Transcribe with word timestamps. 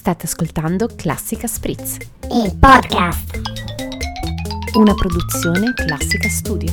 State 0.00 0.24
ascoltando 0.24 0.88
Classica 0.96 1.46
Spritz, 1.46 1.98
il 2.32 2.56
podcast. 2.58 3.38
una 4.76 4.94
produzione 4.94 5.74
Classica 5.74 6.26
Studio. 6.26 6.72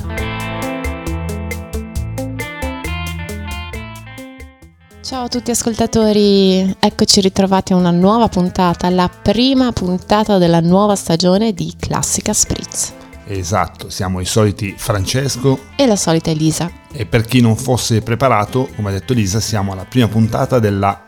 Ciao 5.02 5.24
a 5.24 5.28
tutti 5.28 5.50
ascoltatori, 5.50 6.74
eccoci 6.80 7.20
ritrovati 7.20 7.74
a 7.74 7.76
una 7.76 7.90
nuova 7.90 8.28
puntata, 8.28 8.88
la 8.88 9.10
prima 9.10 9.72
puntata 9.72 10.38
della 10.38 10.60
nuova 10.60 10.96
stagione 10.96 11.52
di 11.52 11.74
Classica 11.78 12.32
Spritz. 12.32 12.94
Esatto, 13.26 13.90
siamo 13.90 14.20
i 14.20 14.24
soliti 14.24 14.74
Francesco 14.74 15.58
E 15.76 15.84
la 15.84 15.96
solita 15.96 16.30
Elisa. 16.30 16.70
e 16.90 17.04
per 17.04 17.26
chi 17.26 17.42
non 17.42 17.56
fosse 17.56 18.00
preparato, 18.00 18.70
come 18.74 18.88
ha 18.88 18.92
detto 18.92 19.12
Lisa, 19.12 19.38
siamo 19.38 19.72
alla 19.72 19.84
prima 19.84 20.08
puntata 20.08 20.58
della 20.58 21.07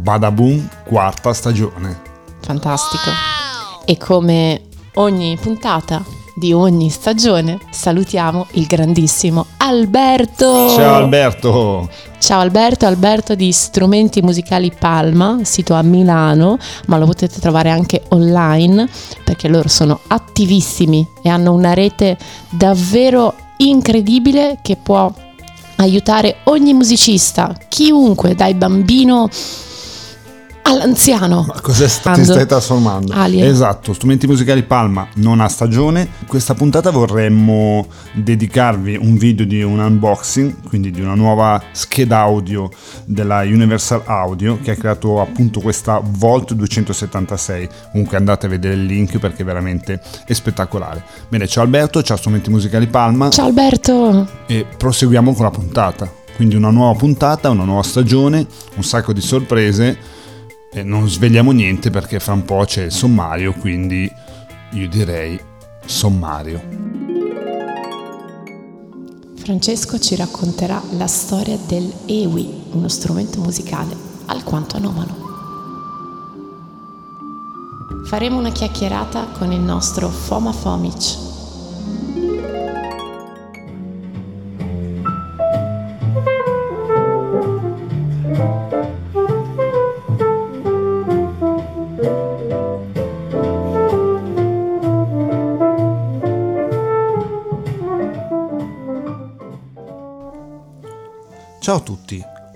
Badaboom 0.00 0.68
quarta 0.84 1.32
stagione. 1.32 2.00
Fantastico. 2.40 3.10
E 3.84 3.96
come 3.96 4.62
ogni 4.94 5.38
puntata 5.40 6.02
di 6.34 6.52
ogni 6.52 6.90
stagione, 6.90 7.58
salutiamo 7.70 8.48
il 8.52 8.66
grandissimo 8.66 9.46
Alberto. 9.58 10.70
Ciao 10.74 10.94
Alberto! 10.96 11.88
Ciao 12.18 12.40
Alberto, 12.40 12.86
Alberto 12.86 13.34
di 13.34 13.52
Strumenti 13.52 14.20
Musicali 14.20 14.72
Palma, 14.76 15.38
sito 15.42 15.74
a 15.74 15.82
Milano, 15.82 16.58
ma 16.86 16.98
lo 16.98 17.06
potete 17.06 17.38
trovare 17.38 17.70
anche 17.70 18.02
online 18.08 18.88
perché 19.22 19.46
loro 19.48 19.68
sono 19.68 20.00
attivissimi 20.08 21.06
e 21.22 21.28
hanno 21.28 21.52
una 21.52 21.72
rete 21.72 22.18
davvero 22.50 23.34
incredibile 23.58 24.58
che 24.60 24.76
può 24.76 25.12
aiutare 25.76 26.38
ogni 26.44 26.72
musicista, 26.72 27.54
chiunque, 27.68 28.34
dai 28.34 28.54
bambino 28.54 29.28
all'anziano. 30.66 31.44
Ma 31.46 31.60
cosa 31.60 31.88
sta- 31.88 32.12
ti 32.12 32.24
stai 32.24 32.46
trasformando? 32.46 33.12
Alien. 33.12 33.46
Esatto, 33.46 33.92
Strumenti 33.92 34.26
Musicali 34.26 34.62
Palma 34.62 35.06
non 35.16 35.40
ha 35.40 35.48
stagione. 35.48 36.08
Questa 36.26 36.54
puntata 36.54 36.90
vorremmo 36.90 37.86
dedicarvi 38.12 38.96
un 38.96 39.16
video 39.16 39.46
di 39.46 39.62
un 39.62 39.78
unboxing, 39.78 40.66
quindi 40.66 40.90
di 40.90 41.00
una 41.00 41.14
nuova 41.14 41.62
scheda 41.72 42.18
audio 42.20 42.70
della 43.04 43.40
Universal 43.40 44.02
Audio 44.06 44.58
che 44.60 44.72
ha 44.72 44.76
creato 44.76 45.20
appunto 45.20 45.60
questa 45.60 46.00
Volt 46.02 46.52
276. 46.54 47.68
Comunque 47.92 48.16
andate 48.16 48.46
a 48.46 48.48
vedere 48.48 48.74
il 48.74 48.84
link 48.84 49.18
perché 49.18 49.44
veramente 49.44 50.00
è 50.26 50.32
spettacolare. 50.32 51.04
Bene, 51.28 51.46
ciao 51.46 51.62
Alberto, 51.64 52.02
ciao 52.02 52.16
Strumenti 52.16 52.50
Musicali 52.50 52.86
Palma 52.86 53.28
Ciao 53.30 53.46
Alberto! 53.46 54.26
e 54.46 54.66
proseguiamo 54.76 55.34
con 55.34 55.44
la 55.44 55.50
puntata. 55.50 56.10
Quindi 56.36 56.56
una 56.56 56.70
nuova 56.70 56.98
puntata, 56.98 57.50
una 57.50 57.64
nuova 57.64 57.82
stagione, 57.82 58.44
un 58.74 58.82
sacco 58.82 59.12
di 59.12 59.20
sorprese 59.20 60.13
e 60.74 60.82
non 60.82 61.08
svegliamo 61.08 61.52
niente 61.52 61.90
perché 61.90 62.18
fra 62.18 62.32
un 62.32 62.44
po' 62.44 62.64
c'è 62.64 62.86
il 62.86 62.92
sommario, 62.92 63.52
quindi 63.52 64.12
io 64.72 64.88
direi 64.88 65.40
sommario. 65.86 66.60
Francesco 69.36 70.00
ci 70.00 70.16
racconterà 70.16 70.82
la 70.96 71.06
storia 71.06 71.56
del 71.68 71.92
Ewi, 72.06 72.64
uno 72.72 72.88
strumento 72.88 73.40
musicale 73.40 73.94
alquanto 74.26 74.76
anomalo. 74.76 75.14
Faremo 78.06 78.38
una 78.38 78.50
chiacchierata 78.50 79.28
con 79.38 79.52
il 79.52 79.60
nostro 79.60 80.08
Foma 80.08 80.52
Fomic. 80.52 81.23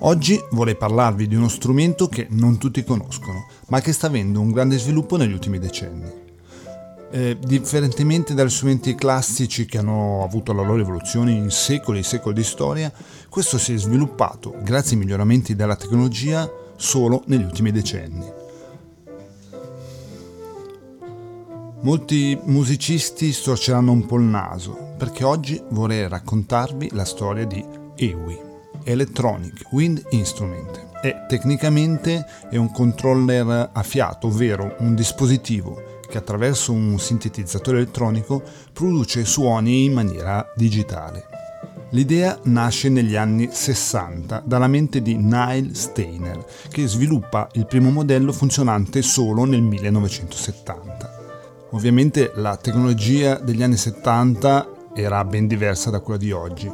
Oggi 0.08 0.42
vorrei 0.52 0.74
parlarvi 0.74 1.28
di 1.28 1.34
uno 1.34 1.48
strumento 1.48 2.08
che 2.08 2.28
non 2.30 2.56
tutti 2.56 2.82
conoscono, 2.82 3.46
ma 3.68 3.80
che 3.82 3.92
sta 3.92 4.06
avendo 4.06 4.40
un 4.40 4.50
grande 4.50 4.78
sviluppo 4.78 5.18
negli 5.18 5.32
ultimi 5.32 5.58
decenni. 5.58 6.26
Eh, 7.10 7.36
differentemente 7.38 8.32
dagli 8.32 8.48
strumenti 8.48 8.94
classici 8.94 9.66
che 9.66 9.76
hanno 9.76 10.22
avuto 10.24 10.54
la 10.54 10.62
loro 10.62 10.80
evoluzione 10.80 11.32
in 11.32 11.50
secoli 11.50 11.98
e 11.98 12.02
secoli 12.04 12.36
di 12.36 12.42
storia, 12.42 12.90
questo 13.28 13.58
si 13.58 13.74
è 13.74 13.76
sviluppato 13.76 14.54
grazie 14.62 14.92
ai 14.92 15.02
miglioramenti 15.02 15.54
della 15.54 15.76
tecnologia 15.76 16.50
solo 16.76 17.22
negli 17.26 17.44
ultimi 17.44 17.70
decenni. 17.70 18.32
Molti 21.80 22.38
musicisti 22.44 23.30
storceranno 23.30 23.92
un 23.92 24.06
po' 24.06 24.16
il 24.16 24.24
naso 24.24 24.94
perché 24.96 25.22
oggi 25.22 25.62
vorrei 25.68 26.08
raccontarvi 26.08 26.90
la 26.92 27.04
storia 27.04 27.46
di 27.46 27.64
EWI, 27.94 28.47
Electronic 28.88 29.70
Wind 29.70 30.02
Instrument. 30.10 30.86
E 31.02 31.26
tecnicamente 31.28 32.24
è 32.50 32.56
un 32.56 32.72
controller 32.72 33.70
a 33.70 33.82
fiato, 33.82 34.28
ovvero 34.28 34.76
un 34.78 34.94
dispositivo 34.94 36.00
che 36.08 36.16
attraverso 36.16 36.72
un 36.72 36.98
sintetizzatore 36.98 37.76
elettronico 37.76 38.42
produce 38.72 39.26
suoni 39.26 39.84
in 39.84 39.92
maniera 39.92 40.50
digitale. 40.56 41.26
L'idea 41.90 42.38
nasce 42.44 42.88
negli 42.88 43.14
anni 43.14 43.50
60 43.50 44.42
dalla 44.44 44.68
mente 44.68 45.02
di 45.02 45.16
Niall 45.16 45.72
Steiner, 45.72 46.44
che 46.70 46.86
sviluppa 46.86 47.48
il 47.52 47.66
primo 47.66 47.90
modello 47.90 48.32
funzionante 48.32 49.02
solo 49.02 49.44
nel 49.44 49.62
1970. 49.62 51.16
Ovviamente 51.72 52.32
la 52.36 52.56
tecnologia 52.56 53.34
degli 53.36 53.62
anni 53.62 53.76
70 53.76 54.76
era 54.94 55.24
ben 55.24 55.46
diversa 55.46 55.90
da 55.90 56.00
quella 56.00 56.18
di 56.18 56.32
oggi. 56.32 56.70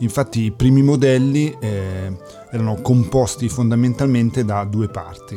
Infatti 0.00 0.42
i 0.42 0.50
primi 0.50 0.82
modelli 0.82 1.54
eh, 1.60 2.16
erano 2.50 2.80
composti 2.82 3.48
fondamentalmente 3.48 4.44
da 4.44 4.64
due 4.64 4.88
parti. 4.88 5.36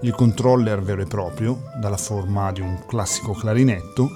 Il 0.00 0.14
controller 0.14 0.82
vero 0.82 1.02
e 1.02 1.06
proprio, 1.06 1.62
dalla 1.80 1.96
forma 1.96 2.52
di 2.52 2.60
un 2.60 2.84
classico 2.86 3.32
clarinetto, 3.32 4.08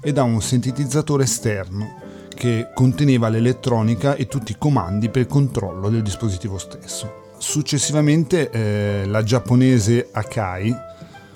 e 0.00 0.12
da 0.12 0.22
un 0.22 0.40
sintetizzatore 0.40 1.24
esterno 1.24 1.98
che 2.34 2.70
conteneva 2.74 3.28
l'elettronica 3.28 4.14
e 4.14 4.26
tutti 4.26 4.52
i 4.52 4.56
comandi 4.58 5.10
per 5.10 5.22
il 5.22 5.28
controllo 5.28 5.90
del 5.90 6.02
dispositivo 6.02 6.56
stesso. 6.56 7.28
Successivamente 7.36 8.50
eh, 8.50 9.04
la 9.06 9.22
giapponese 9.22 10.08
Akai, 10.10 10.74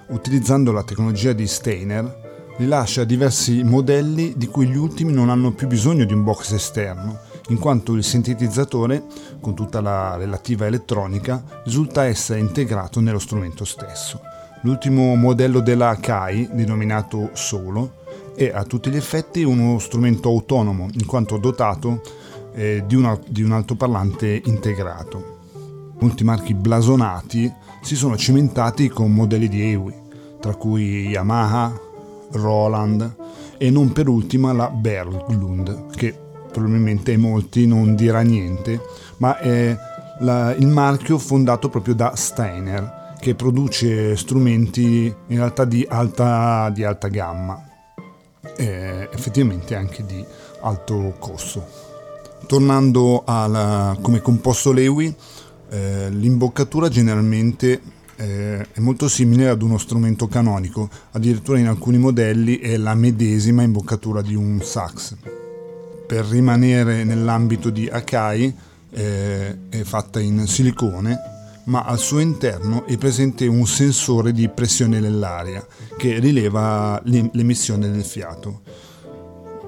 utilizzando 0.09 0.73
la 0.73 0.83
tecnologia 0.83 1.33
di 1.33 1.47
Steiner, 1.47 2.23
rilascia 2.57 3.05
diversi 3.05 3.63
modelli 3.63 4.35
di 4.37 4.47
cui 4.47 4.67
gli 4.67 4.77
ultimi 4.77 5.13
non 5.13 5.29
hanno 5.29 5.53
più 5.53 5.67
bisogno 5.67 6.05
di 6.05 6.13
un 6.13 6.25
box 6.25 6.53
esterno, 6.53 7.19
in 7.49 7.59
quanto 7.59 7.93
il 7.93 8.05
sintetizzatore, 8.05 9.05
con 9.41 9.55
tutta 9.55 9.81
la 9.81 10.17
relativa 10.17 10.67
elettronica, 10.67 11.43
risulta 11.65 12.05
essere 12.05 12.41
integrato 12.41 13.01
nello 13.01 13.19
strumento 13.19 13.65
stesso. 13.65 14.21
L'ultimo 14.63 15.15
modello 15.15 15.61
della 15.61 15.91
Akai, 15.91 16.49
denominato 16.53 17.31
Solo, 17.35 18.03
è 18.35 18.51
a 18.53 18.65
tutti 18.65 18.91
gli 18.91 18.97
effetti 18.97 19.43
uno 19.43 19.79
strumento 19.79 20.29
autonomo, 20.29 20.89
in 20.93 21.07
quanto 21.07 21.37
dotato 21.37 22.01
eh, 22.55 22.83
di, 22.87 22.95
una- 22.95 23.19
di 23.27 23.43
un 23.43 23.53
altoparlante 23.53 24.41
integrato. 24.47 25.33
Molti 26.01 26.25
marchi 26.25 26.55
blasonati 26.55 27.53
si 27.83 27.95
sono 27.95 28.17
cimentati 28.17 28.89
con 28.89 29.13
modelli 29.13 29.49
di 29.49 29.63
EWI, 29.73 29.95
tra 30.41 30.55
cui 30.55 31.09
Yamaha, 31.09 31.81
Roland 32.33 33.17
e 33.59 33.71
non 33.71 33.93
per 33.93 34.09
ultima 34.09 34.53
la 34.53 34.69
Berglund, 34.69 35.95
che 35.95 36.24
probabilmente 36.61 37.11
ai 37.11 37.17
molti 37.17 37.67
non 37.67 37.95
dirà 37.95 38.21
niente, 38.21 38.81
ma 39.19 39.39
è 39.39 39.77
la- 40.21 40.55
il 40.55 40.69
marchio 40.69 41.19
fondato 41.19 41.69
proprio 41.69 41.95
da 41.95 42.15
Steiner, 42.15 43.03
che 43.19 43.35
produce 43.35 44.17
strumenti 44.17 45.13
in 45.27 45.37
realtà 45.37 45.65
di 45.65 45.85
alta, 45.89 46.71
di 46.71 46.85
alta 46.85 47.09
gamma 47.09 47.59
e 48.57 49.09
effettivamente 49.13 49.75
anche 49.75 50.05
di 50.07 50.25
alto 50.61 51.15
costo. 51.19 51.67
Tornando 52.47 53.23
alla- 53.25 53.97
come 54.01 54.21
composto 54.21 54.73
Lewy, 54.73 55.15
eh, 55.71 56.11
l'imboccatura 56.11 56.89
generalmente 56.89 57.81
eh, 58.17 58.65
è 58.71 58.79
molto 58.79 59.09
simile 59.09 59.49
ad 59.49 59.61
uno 59.63 59.77
strumento 59.77 60.29
canonico, 60.29 60.89
addirittura 61.13 61.59
in 61.59 61.67
alcuni 61.67 61.99
modelli 61.99 62.59
è 62.59 62.77
la 62.77 62.95
medesima 62.95 63.63
imboccatura 63.63 64.23
di 64.23 64.37
un 64.37 64.61
sax. 64.63 65.17
Per 66.07 66.25
rimanere 66.27 67.05
nell'ambito 67.05 67.71
di 67.71 67.89
Akai 67.89 68.55
eh, 68.91 69.59
è 69.69 69.83
fatta 69.83 70.21
in 70.21 70.47
silicone, 70.47 71.19
ma 71.65 71.83
al 71.85 71.99
suo 71.99 72.19
interno 72.19 72.85
è 72.87 72.97
presente 72.99 73.47
un 73.47 73.67
sensore 73.67 74.33
di 74.33 74.49
pressione 74.49 75.01
nell'aria 75.01 75.67
che 75.97 76.19
rileva 76.19 77.01
l'em- 77.05 77.31
l'emissione 77.33 77.91
del 77.91 78.05
fiato. 78.05 78.61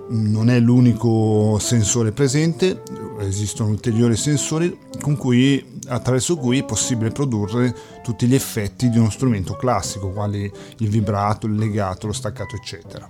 non 0.09 0.51
è 0.51 0.61
l'unico 0.61 1.59
sensore 1.59 2.13
presente, 2.13 2.83
esistono 3.21 3.71
ulteriori 3.71 4.15
sensori 4.15 4.79
cui, 5.17 5.81
attraverso 5.89 6.37
cui 6.37 6.61
è 6.61 6.65
possibile 6.65 7.11
produrre 7.11 7.75
tutti 8.05 8.27
gli 8.27 8.35
effetti 8.35 8.89
di 8.89 8.99
uno 8.99 9.11
strumento 9.11 9.57
classico, 9.57 10.11
quali 10.11 10.51
il 10.79 10.89
vibrato, 10.89 11.47
il 11.47 11.57
legato, 11.57 12.07
lo 12.07 12.13
staccato, 12.13 12.55
eccetera. 12.55 13.09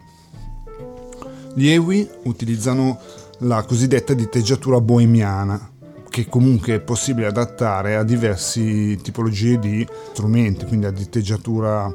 Gli 1.58 1.70
EWI 1.70 2.06
utilizzano 2.24 3.00
la 3.38 3.62
cosiddetta 3.62 4.12
diteggiatura 4.12 4.78
bohemiana, 4.78 5.70
che 6.10 6.26
comunque 6.28 6.74
è 6.74 6.80
possibile 6.80 7.28
adattare 7.28 7.96
a 7.96 8.02
diverse 8.02 8.96
tipologie 8.96 9.58
di 9.58 9.88
strumenti, 10.12 10.66
quindi 10.66 10.84
a 10.84 10.90
diteggiatura 10.90 11.90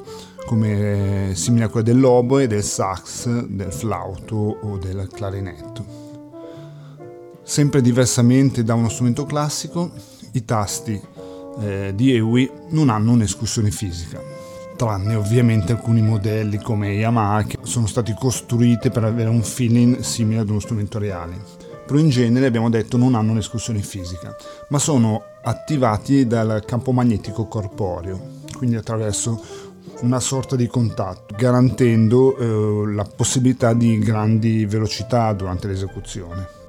come 0.48 1.34
simile 1.36 1.66
a 1.66 1.68
quella 1.68 1.86
dell'oboe, 1.86 2.48
del 2.48 2.64
sax, 2.64 3.28
del 3.46 3.72
flauto 3.72 4.36
o 4.36 4.80
del 4.80 5.08
clarinetto. 5.14 5.86
Sempre 7.44 7.82
diversamente 7.84 8.64
da 8.64 8.74
uno 8.74 8.90
strumento 8.90 9.26
classico, 9.26 9.92
i 10.32 10.44
tasti 10.44 11.00
eh, 11.60 11.92
di 11.94 12.16
EWI 12.16 12.52
non 12.70 12.90
hanno 12.90 13.12
un'escursione 13.12 13.70
fisica, 13.70 14.20
tranne 14.82 15.14
ovviamente 15.14 15.74
alcuni 15.74 16.02
modelli 16.02 16.58
come 16.58 16.94
Yamaha 16.94 17.44
che 17.44 17.60
sono 17.62 17.86
stati 17.86 18.16
costruiti 18.18 18.90
per 18.90 19.04
avere 19.04 19.30
un 19.30 19.44
feeling 19.44 20.00
simile 20.00 20.40
ad 20.40 20.50
uno 20.50 20.60
strumento 20.60 20.98
reale. 20.98 21.40
Però 21.86 22.00
in 22.00 22.10
genere 22.10 22.48
abbiamo 22.48 22.68
detto 22.68 22.98
non 22.98 23.14
hanno 23.14 23.30
un'escursione 23.30 23.80
fisica, 23.84 24.36
ma 24.70 24.80
sono 24.80 25.22
attivati 25.44 26.26
dal 26.26 26.64
campo 26.66 26.94
magnetico 26.94 27.46
corporeo, 27.46 28.40
quindi 28.58 28.76
attraverso 28.76 29.40
una 30.00 30.20
sorta 30.20 30.56
di 30.56 30.66
contatto, 30.66 31.36
garantendo 31.38 32.36
eh, 32.36 32.92
la 32.92 33.04
possibilità 33.04 33.74
di 33.74 34.00
grandi 34.00 34.66
velocità 34.66 35.32
durante 35.34 35.68
l'esecuzione. 35.68 36.61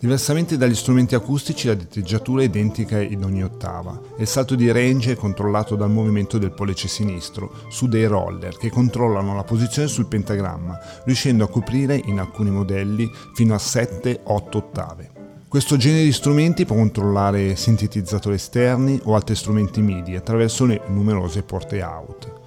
Diversamente 0.00 0.56
dagli 0.56 0.74
strumenti 0.74 1.14
acustici 1.14 1.66
la 1.66 1.74
diteggiatura 1.74 2.40
è 2.40 2.46
identica 2.46 2.98
in 3.02 3.22
ogni 3.22 3.44
ottava 3.44 4.00
il 4.16 4.26
salto 4.26 4.54
di 4.54 4.72
range 4.72 5.12
è 5.12 5.14
controllato 5.14 5.76
dal 5.76 5.90
movimento 5.90 6.38
del 6.38 6.52
pollice 6.52 6.88
sinistro 6.88 7.52
su 7.68 7.86
dei 7.86 8.06
roller 8.06 8.56
che 8.56 8.70
controllano 8.70 9.34
la 9.34 9.44
posizione 9.44 9.88
sul 9.88 10.06
pentagramma, 10.06 10.78
riuscendo 11.04 11.44
a 11.44 11.48
coprire 11.48 12.00
in 12.02 12.18
alcuni 12.18 12.50
modelli 12.50 13.10
fino 13.34 13.52
a 13.52 13.58
7-8 13.58 14.18
ottave. 14.56 15.10
Questo 15.46 15.76
genere 15.76 16.04
di 16.04 16.12
strumenti 16.12 16.64
può 16.64 16.76
controllare 16.76 17.54
sintetizzatori 17.54 18.36
esterni 18.36 18.98
o 19.04 19.14
altri 19.14 19.34
strumenti 19.34 19.82
MIDI 19.82 20.16
attraverso 20.16 20.64
le 20.64 20.80
numerose 20.86 21.42
porte 21.42 21.82
out. 21.82 22.39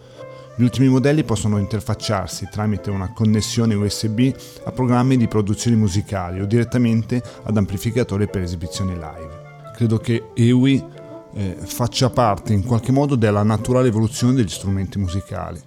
Gli 0.56 0.62
ultimi 0.62 0.88
modelli 0.88 1.24
possono 1.24 1.58
interfacciarsi 1.58 2.48
tramite 2.52 2.92
una 2.92 3.12
connessione 3.12 3.74
USB 3.74 4.32
a 4.66 4.72
programmi 4.72 5.18
di 5.18 5.28
produzione 5.28 5.76
musicali 5.76 6.42
o 6.42 6.46
direttamente 6.46 7.24
ad 7.44 7.58
amplificatori 7.58 8.28
per 8.28 8.44
esibizioni 8.44 8.94
live. 8.94 9.42
Credo 9.74 9.98
che 9.98 10.26
EWI 10.36 10.86
eh, 11.34 11.58
faccia 11.60 12.12
parte 12.12 12.54
in 12.54 12.64
qualche 12.64 12.92
modo 12.92 13.16
della 13.16 13.42
naturale 13.42 13.88
evoluzione 13.88 14.34
degli 14.34 14.50
strumenti 14.50 15.00
musicali. 15.00 15.60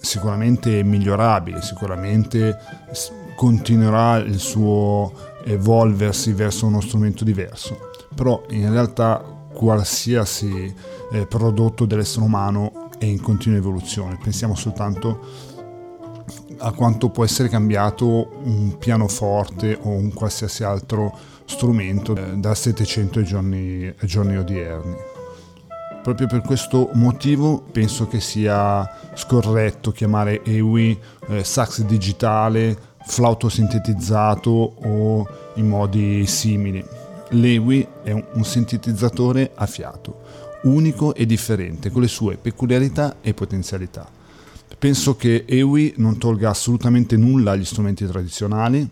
Sicuramente 0.00 0.80
è 0.80 0.82
migliorabile, 0.82 1.60
sicuramente 1.60 2.56
continuerà 3.36 4.16
il 4.16 4.38
suo 4.38 5.12
evolversi 5.44 6.32
verso 6.32 6.64
uno 6.64 6.80
strumento 6.80 7.24
diverso, 7.24 7.90
però 8.14 8.42
in 8.48 8.70
realtà 8.70 9.22
qualsiasi 9.52 10.74
eh, 11.12 11.26
prodotto 11.26 11.84
dell'essere 11.84 12.24
umano 12.24 12.83
è 12.98 13.04
in 13.04 13.20
continua 13.20 13.58
evoluzione, 13.58 14.18
pensiamo 14.22 14.54
soltanto 14.54 15.52
a 16.58 16.72
quanto 16.72 17.10
può 17.10 17.24
essere 17.24 17.48
cambiato 17.48 18.40
un 18.44 18.78
pianoforte 18.78 19.78
o 19.82 19.90
un 19.90 20.12
qualsiasi 20.12 20.64
altro 20.64 21.12
strumento 21.44 22.16
eh, 22.16 22.36
dal 22.36 22.56
700 22.56 23.18
ai 23.18 23.24
giorni, 23.24 23.86
ai 23.86 24.06
giorni 24.06 24.36
odierni. 24.36 24.96
Proprio 26.02 26.26
per 26.26 26.42
questo 26.42 26.90
motivo 26.94 27.62
penso 27.62 28.06
che 28.06 28.20
sia 28.20 28.86
scorretto 29.14 29.90
chiamare 29.90 30.42
EWI 30.44 31.00
eh, 31.28 31.44
sax 31.44 31.80
digitale, 31.80 32.76
flauto 33.06 33.48
sintetizzato 33.48 34.50
o 34.50 35.26
in 35.54 35.66
modi 35.66 36.26
simili. 36.26 36.84
L'EWI 37.30 37.88
è 38.02 38.12
un 38.12 38.44
sintetizzatore 38.44 39.52
a 39.54 39.66
fiato, 39.66 40.23
unico 40.64 41.14
e 41.14 41.26
differente, 41.26 41.90
con 41.90 42.02
le 42.02 42.08
sue 42.08 42.36
peculiarità 42.36 43.16
e 43.20 43.34
potenzialità. 43.34 44.08
Penso 44.78 45.16
che 45.16 45.44
EWI 45.46 45.94
non 45.96 46.18
tolga 46.18 46.50
assolutamente 46.50 47.16
nulla 47.16 47.52
agli 47.52 47.64
strumenti 47.64 48.06
tradizionali, 48.06 48.88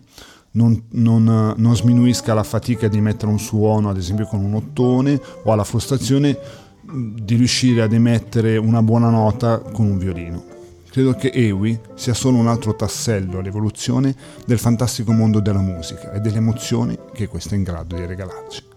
non, 0.51 0.83
non, 0.91 1.53
non, 1.55 1.75
sminuisca 1.75 2.33
la 2.33 2.43
fatica 2.43 2.87
di 2.87 2.97
emettere 2.97 3.31
un 3.31 3.39
suono, 3.39 3.89
ad 3.89 3.97
esempio 3.97 4.25
con 4.25 4.43
un 4.43 4.53
ottone, 4.55 5.19
o 5.43 5.51
alla 5.51 5.63
frustrazione 5.63 6.37
di 6.81 7.35
riuscire 7.35 7.81
ad 7.81 7.93
emettere 7.93 8.57
una 8.57 8.81
buona 8.81 9.09
nota 9.09 9.59
con 9.59 9.85
un 9.85 9.97
violino. 9.97 10.51
Credo 10.89 11.15
che 11.15 11.31
Ewi 11.33 11.79
sia 11.95 12.13
solo 12.13 12.37
un 12.37 12.47
altro 12.47 12.75
tassello 12.75 13.39
all'evoluzione 13.39 14.15
del 14.45 14.59
fantastico 14.59 15.11
mondo 15.11 15.39
della 15.39 15.61
musica 15.61 16.11
e 16.11 16.19
delle 16.19 16.37
emozioni 16.37 16.97
che 17.13 17.27
questo 17.27 17.55
è 17.55 17.57
in 17.57 17.63
grado 17.63 17.95
di 17.95 18.05
regalarci. 18.05 18.72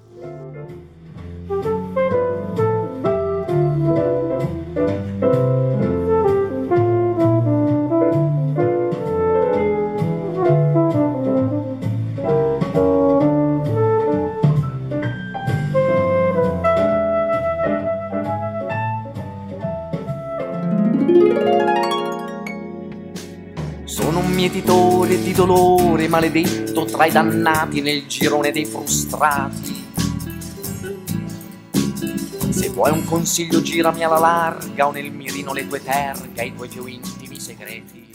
Dolore 25.36 26.08
maledetto 26.08 26.86
tra 26.86 27.04
i 27.04 27.12
dannati 27.12 27.82
nel 27.82 28.06
girone 28.06 28.50
dei 28.52 28.64
frustrati. 28.64 29.84
Se 32.48 32.70
vuoi 32.70 32.90
un 32.90 33.04
consiglio 33.04 33.60
girami 33.60 34.02
alla 34.02 34.18
larga 34.18 34.86
o 34.86 34.92
nel 34.92 35.12
mirino 35.12 35.52
le 35.52 35.68
tue 35.68 35.82
terga, 35.82 36.42
i 36.42 36.54
tuoi 36.54 36.68
più 36.68 36.86
intimi 36.86 37.38
segreti. 37.38 38.14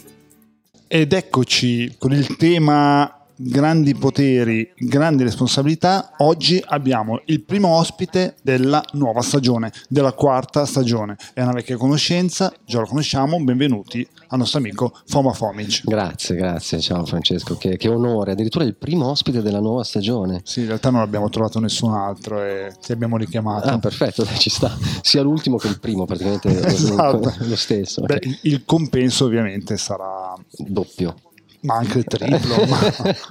Ed 0.88 1.14
eccoci 1.14 1.96
con 2.00 2.12
il 2.12 2.36
tema 2.38 3.21
grandi 3.44 3.96
poteri, 3.96 4.72
grandi 4.78 5.24
responsabilità, 5.24 6.12
oggi 6.18 6.64
abbiamo 6.64 7.22
il 7.26 7.42
primo 7.42 7.70
ospite 7.70 8.36
della 8.44 8.84
nuova 8.94 9.22
stagione, 9.22 9.72
della 9.90 10.14
quarta 10.14 10.66
stagione. 10.66 11.18
È 11.34 11.42
una 11.42 11.54
vecchia 11.54 11.78
conoscenza, 11.78 12.54
già 12.66 12.80
lo 12.80 12.86
conosciamo, 12.86 13.42
benvenuti 13.44 14.08
al 14.28 14.38
nostro 14.38 14.60
amico 14.60 14.94
Foma 15.08 15.34
Fomic. 15.34 15.82
Grazie, 15.86 16.36
grazie, 16.36 16.80
ciao 16.80 17.06
Francesco, 17.06 17.58
che, 17.58 17.78
che, 17.78 17.90
onore, 17.90 18.34
addirittura 18.34 18.64
il 18.64 18.76
primo 18.76 19.08
ospite 19.08 19.42
della 19.42 19.60
nuova 19.60 19.84
stagione. 19.84 20.42
Sì, 20.44 20.62
in 20.62 20.68
realtà 20.68 20.92
non 20.92 21.02
abbiamo 21.02 21.30
trovato 21.30 21.60
nessun 21.60 21.94
altro 21.94 22.42
e 22.44 22.74
ti 22.80 22.92
abbiamo 22.92 23.18
richiamato. 23.18 23.70
Ah, 23.70 23.80
perfetto, 23.80 24.26
ci 24.38 24.50
sta, 24.50 24.78
sia 25.02 25.22
l'ultimo 25.22 25.58
che 25.58 25.68
il 25.68 25.80
primo, 25.80 26.06
praticamente 26.06 26.50
esatto. 26.68 27.34
lo 27.40 27.56
stesso. 27.56 28.04
Beh, 28.04 28.20
il 28.44 28.64
compenso 28.66 29.26
ovviamente 29.26 29.78
sarà 29.78 30.36
doppio 30.58 31.16
ma 31.62 31.76
anche 31.76 32.00
il 32.00 32.04
triplo, 32.06 32.56
ma, 32.66 32.80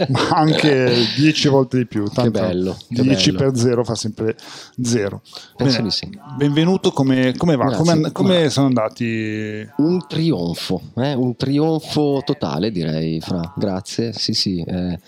ma, 0.09 0.29
anche 0.31 0.93
10 1.17 1.49
volte 1.49 1.79
di 1.79 1.87
più. 1.87 2.05
Tanto 2.05 2.23
che 2.23 2.31
bello. 2.31 2.77
10 2.89 3.33
per 3.35 3.57
0 3.57 3.85
fa 3.85 3.95
sempre 3.95 4.37
0. 4.81 5.23
Penso 5.57 5.83
di 5.83 5.91
sì. 5.91 6.09
Benvenuto, 6.37 6.93
come, 6.93 7.35
come 7.37 7.57
va? 7.57 7.71
Come, 7.73 8.13
come 8.13 8.51
sono 8.51 8.67
andati? 8.67 9.69
Un 9.77 10.07
trionfo, 10.07 10.81
eh? 10.97 11.15
un 11.15 11.37
trionfo 11.37 12.23
totale 12.25 12.71
direi, 12.71 13.21
Fra. 13.21 13.53
Grazie, 13.57 14.13
sì 14.13 14.33
sì. 14.33 14.63
Eh 14.67 14.99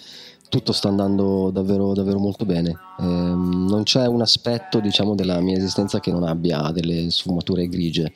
tutto 0.52 0.72
sta 0.72 0.88
andando 0.88 1.48
davvero, 1.50 1.94
davvero 1.94 2.18
molto 2.18 2.44
bene. 2.44 2.76
Eh, 2.98 3.04
non 3.04 3.84
c'è 3.84 4.06
un 4.06 4.20
aspetto 4.20 4.80
diciamo, 4.80 5.14
della 5.14 5.40
mia 5.40 5.56
esistenza 5.56 5.98
che 5.98 6.12
non 6.12 6.24
abbia 6.24 6.70
delle 6.72 7.10
sfumature 7.10 7.68
grigie. 7.68 8.12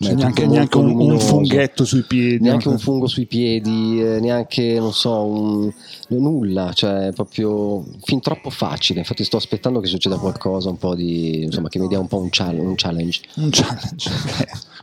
Cioè 0.00 0.14
neanche, 0.14 0.46
neanche 0.46 0.76
un, 0.76 0.98
un, 0.98 1.18
funghetto 1.18 1.84
sui 1.84 2.02
piedi. 2.02 2.40
Neanche 2.40 2.68
un 2.68 2.78
fungo 2.78 3.08
sui 3.08 3.26
piedi, 3.26 4.00
eh, 4.00 4.20
neanche, 4.20 4.78
non 4.78 4.92
so, 4.92 5.24
un, 5.24 5.72
nulla, 6.08 6.72
cioè 6.72 7.10
proprio 7.12 7.84
fin 8.02 8.20
troppo 8.20 8.50
facile. 8.50 9.00
Infatti 9.00 9.24
sto 9.24 9.36
aspettando 9.38 9.80
che 9.80 9.88
succeda 9.88 10.16
qualcosa, 10.16 10.68
un 10.68 10.78
po' 10.78 10.94
di, 10.94 11.42
insomma, 11.42 11.68
che 11.68 11.80
mi 11.80 11.88
dia 11.88 11.98
un 11.98 12.06
po' 12.06 12.18
un, 12.18 12.28
challenge. 12.30 12.62
Un 12.62 12.74
challenge, 12.76 13.20
un 13.34 13.50
challenge 13.50 14.10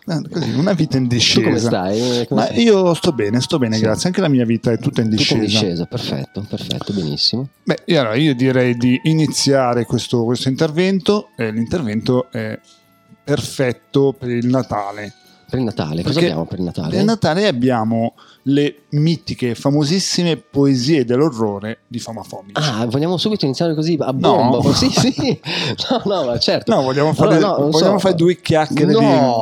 Così, 0.06 0.52
una 0.52 0.74
vita 0.74 0.98
in 0.98 1.08
discesa. 1.08 1.48
Come 1.48 1.58
stai? 1.58 2.28
Come 2.28 2.42
Ma 2.42 2.48
stai? 2.48 2.62
io 2.62 2.94
sto 2.94 3.12
bene, 3.12 3.42
sto 3.42 3.58
bene, 3.58 3.76
sì. 3.76 3.82
grazie. 3.82 4.10
Anche 4.10 4.22
la 4.22 4.28
mia 4.28 4.46
vita 4.46 4.72
è 4.72 4.78
tutta 4.78 5.02
in 5.02 5.10
discesa. 5.10 5.34
Tutta 5.34 5.46
in 5.46 5.50
discesa, 5.50 5.86
perfetto, 5.86 6.46
perfetto, 6.48 6.94
benissimo. 6.94 7.48
Beh, 7.64 7.84
allora 7.98 8.16
io 8.16 8.36
direi 8.36 8.78
di 8.78 9.00
iniziare 9.06 9.86
questo, 9.86 10.24
questo 10.24 10.50
intervento. 10.50 11.30
Eh, 11.36 11.52
l'intervento 11.52 12.30
è 12.32 12.60
perfetto 13.26 14.14
per 14.14 14.30
il 14.30 14.46
Natale 14.46 15.25
Per 15.56 15.64
il 15.64 15.64
Natale, 15.64 16.02
cosa 16.02 16.14
Perché 16.16 16.26
abbiamo 16.26 16.46
per 16.46 16.60
il 16.60 16.66
Natale? 16.66 16.96
Per 16.98 17.04
Natale 17.06 17.48
abbiamo 17.48 18.14
le 18.44 18.82
mitiche, 18.90 19.56
famosissime 19.56 20.36
poesie 20.38 21.06
dell'orrore 21.06 21.80
di 21.88 22.00
Fama 22.00 22.24
Fomic. 22.24 22.60
Ah, 22.60 22.86
vogliamo 22.88 23.16
subito 23.18 23.46
iniziare 23.46 23.74
così 23.74 23.98
a 24.00 24.12
No. 24.12 24.36
bomba? 24.36 24.62
Sì, 24.76 24.90
sì. 24.90 25.40
No, 25.90 26.02
no, 26.04 26.26
ma 26.26 26.38
certo. 26.40 26.74
No, 26.76 26.82
vogliamo 26.82 27.14
fare, 27.14 27.38
Allora, 27.38 27.58
no, 27.64 27.70
vogliamo 27.70 27.94
so. 27.94 28.00
fare 28.00 28.16
due 28.16 28.40
chiacchiere 28.42 28.92
no, 28.92 29.00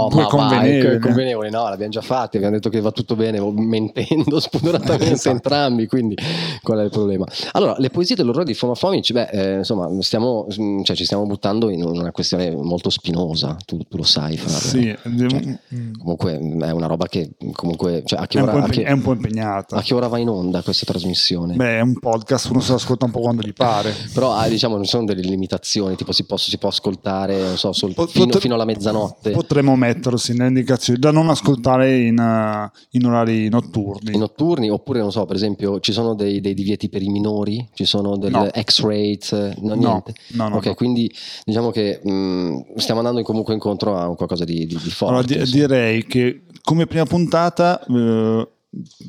di 0.09 0.15
due 0.15 0.25
convenevoli. 0.27 0.99
convenevoli, 0.99 1.49
no, 1.49 1.63
l'abbiamo 1.63 1.91
già 1.91 2.01
fatte, 2.01 2.37
abbiamo 2.37 2.55
detto 2.55 2.69
che 2.69 2.79
va 2.79 2.91
tutto 2.91 3.15
bene, 3.15 3.39
mentendo 3.41 4.39
spudoratamente 4.39 5.13
Esatto. 5.13 5.29
entrambi, 5.35 5.87
quindi 5.87 6.15
qual 6.61 6.79
è 6.79 6.83
il 6.83 6.89
problema? 6.91 7.25
Allora, 7.53 7.75
le 7.79 7.89
poesie 7.89 8.15
dell'orrore 8.15 8.45
di 8.45 8.53
Foma 8.53 8.75
Fomic, 8.75 9.11
beh, 9.11 9.29
eh, 9.31 9.57
insomma, 9.57 9.89
stiamo, 10.01 10.45
mm, 10.61 10.83
cioè, 10.83 10.95
ci 10.95 11.05
stiamo 11.05 11.25
buttando 11.25 11.69
in 11.69 11.83
una 11.83 12.11
questione 12.11 12.51
molto 12.51 12.89
spinosa, 12.91 13.57
tu, 13.65 13.79
tu 13.89 13.97
lo 13.97 14.03
sai, 14.03 14.37
Fabio. 14.37 14.57
Sì, 14.57 14.95
Cioè, 15.29 15.59
Comunque 16.03 16.37
mm, 16.37 16.61
è 16.63 16.71
una 16.71 16.87
roba 16.87 17.07
che 17.07 17.31
comunque, 17.53 18.03
cioè, 18.05 18.19
a 18.19 18.27
che 18.27 18.37
è, 18.37 18.41
un 18.41 18.49
ora, 18.49 18.57
po' 18.57 18.63
a 18.63 18.65
impeg- 18.67 18.83
che- 18.83 18.89
è 18.89 18.91
un 18.93 19.01
po' 19.01 19.13
impegnata. 19.13 19.77
a 19.77 19.81
che 19.81 19.93
ora 19.93 20.07
va 20.07 20.17
in 20.17 20.27
onda 20.27 20.61
questa 20.61 20.85
trasmissione? 20.85 21.55
Beh, 21.55 21.77
è 21.77 21.81
un 21.81 21.97
podcast, 21.97 22.49
uno 22.49 22.59
se 22.59 22.71
lo 22.71 22.75
ascolta 22.75 23.05
un 23.05 23.11
po' 23.11 23.21
quando 23.21 23.41
gli 23.41 23.53
pare. 23.53 23.93
Però 24.13 24.33
ah, 24.33 24.47
diciamo 24.49 24.75
non 24.75 24.83
ci 24.83 24.89
sono 24.89 25.05
delle 25.05 25.21
limitazioni, 25.21 25.95
tipo 25.95 26.11
si, 26.11 26.25
posso- 26.25 26.49
si 26.49 26.57
può 26.57 26.67
ascoltare 26.69 27.39
non 27.41 27.57
so, 27.57 27.71
sol- 27.71 27.93
Po- 27.93 28.05
fino, 28.07 28.25
potre- 28.25 28.41
fino 28.41 28.53
alla 28.55 28.65
mezzanotte. 28.65 29.31
Potremmo 29.31 29.75
mettersi 29.77 30.33
nelle 30.33 30.49
indicazioni 30.49 30.99
da 30.99 31.11
non 31.11 31.29
ascoltare 31.29 31.97
in, 32.01 32.17
eh, 32.19 32.71
in 32.91 33.05
orari 33.05 33.47
notturni. 33.49 34.13
I 34.13 34.17
notturni, 34.17 34.69
oppure 34.69 34.99
non 34.99 35.11
so, 35.11 35.25
per 35.25 35.35
esempio, 35.37 35.79
ci 35.79 35.93
sono 35.93 36.13
dei, 36.15 36.41
dei 36.41 36.53
divieti 36.53 36.89
per 36.89 37.01
i 37.01 37.07
minori, 37.09 37.65
ci 37.73 37.85
sono 37.85 38.17
del 38.17 38.31
No. 38.31 38.49
X-rate, 38.87 39.55
no, 39.61 39.69
No, 39.69 39.75
niente. 39.75 40.13
no, 40.33 40.47
no, 40.49 40.55
ok, 40.57 40.65
no. 40.65 40.73
quindi 40.73 41.11
diciamo 41.45 41.69
che 41.71 41.99
mh, 42.03 42.75
stiamo 42.75 42.99
andando 42.99 43.21
comunque 43.23 43.53
incontro 43.53 43.97
a 43.97 44.13
qualcosa 44.15 44.43
di, 44.43 44.65
di, 44.65 44.77
di 44.81 44.89
forte. 44.89 45.13
Allora, 45.13 45.25
di- 45.27 45.39
insomma. 45.39 45.61
Direi 45.83 46.05
che 46.05 46.43
come 46.63 46.85
prima 46.87 47.05
puntata 47.05 47.83
eh, 47.85 48.47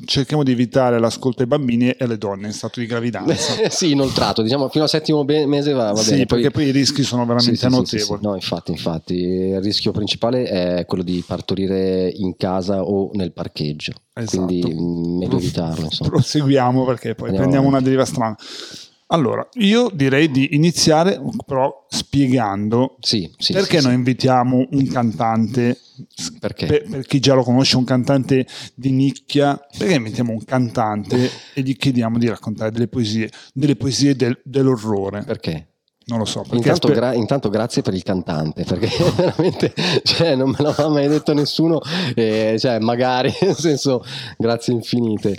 cerchiamo 0.05 0.43
di 0.43 0.51
evitare 0.51 0.99
l'ascolto 0.99 1.41
ai 1.41 1.47
bambini 1.47 1.89
e 1.89 1.97
alle 2.03 2.17
donne 2.17 2.47
in 2.47 2.53
stato 2.53 2.79
di 2.79 2.85
gravidanza. 2.85 3.53
sì, 3.69 3.91
inoltrato, 3.91 4.41
diciamo 4.41 4.67
fino 4.69 4.83
al 4.83 4.89
settimo 4.89 5.23
be- 5.25 5.45
mese 5.47 5.71
va, 5.73 5.91
va 5.91 5.97
sì, 6.01 6.11
bene. 6.11 6.25
perché 6.25 6.51
poi 6.51 6.65
i 6.67 6.71
rischi 6.71 7.03
sono 7.03 7.25
veramente 7.25 7.55
Sì, 7.57 7.67
sì, 7.67 7.73
sì, 7.85 7.85
sì, 7.85 7.95
notevoli. 7.97 8.19
sì. 8.21 8.27
No, 8.27 8.35
infatti, 8.35 8.71
infatti, 8.71 9.13
il 9.15 9.61
rischio 9.61 9.91
principale 9.91 10.43
è 10.43 10.85
quello 10.85 11.03
di 11.03 11.23
partorire 11.25 12.09
in 12.13 12.35
casa 12.35 12.83
o 12.83 13.09
nel 13.13 13.31
parcheggio. 13.31 13.93
Esatto. 14.13 14.45
Quindi 14.45 14.73
mh, 14.73 15.17
meglio 15.17 15.37
evitarlo, 15.37 15.85
insomma. 15.85 16.09
Proseguiamo 16.11 16.85
perché 16.85 17.15
poi 17.15 17.29
Andiamo 17.29 17.37
prendiamo 17.49 17.67
una 17.67 17.77
avanti. 17.77 17.83
deriva 17.85 18.05
strana. 18.05 18.35
Allora, 19.07 19.47
io 19.55 19.91
direi 19.93 20.31
di 20.31 20.55
iniziare 20.55 21.21
però 21.45 21.85
spiegando 21.87 22.97
Sì, 22.99 23.31
sì, 23.37 23.53
perché 23.53 23.79
sì, 23.79 23.85
noi 23.85 23.95
invitiamo 23.95 24.67
un 24.71 24.87
cantante, 24.87 25.77
Perché? 26.39 26.65
per, 26.65 26.87
per 26.89 27.05
chi 27.05 27.19
già 27.19 27.35
lo 27.35 27.43
conosce, 27.43 27.77
un 27.77 27.83
cantante 27.83 28.47
di 28.73 28.91
nicchia, 28.91 29.59
perché 29.77 29.93
invitiamo 29.93 30.31
un 30.31 30.43
cantante 30.43 31.29
e 31.53 31.61
gli 31.61 31.75
chiediamo 31.77 32.17
di 32.17 32.27
raccontare 32.27 32.71
delle 32.71 32.87
poesie, 32.87 33.29
delle 33.53 33.75
poesie 33.75 34.15
del- 34.15 34.41
dell'orrore. 34.43 35.23
Perché? 35.23 35.74
Non 36.07 36.19
lo 36.19 36.25
so, 36.25 36.43
Intanto, 36.51 36.87
aspe- 36.87 36.93
gra- 36.93 37.13
intanto 37.13 37.49
grazie 37.49 37.81
per 37.81 37.95
il 37.95 38.03
cantante, 38.03 38.63
perché 38.63 38.89
veramente 39.17 39.73
cioè, 40.03 40.35
non 40.35 40.51
me 40.51 40.57
l'aveva 40.59 40.87
mai 40.89 41.07
detto 41.07 41.33
nessuno, 41.33 41.81
e, 42.13 42.57
cioè, 42.59 42.77
magari, 42.77 43.33
nel 43.41 43.55
senso, 43.55 44.03
grazie 44.37 44.73
infinite. 44.73 45.35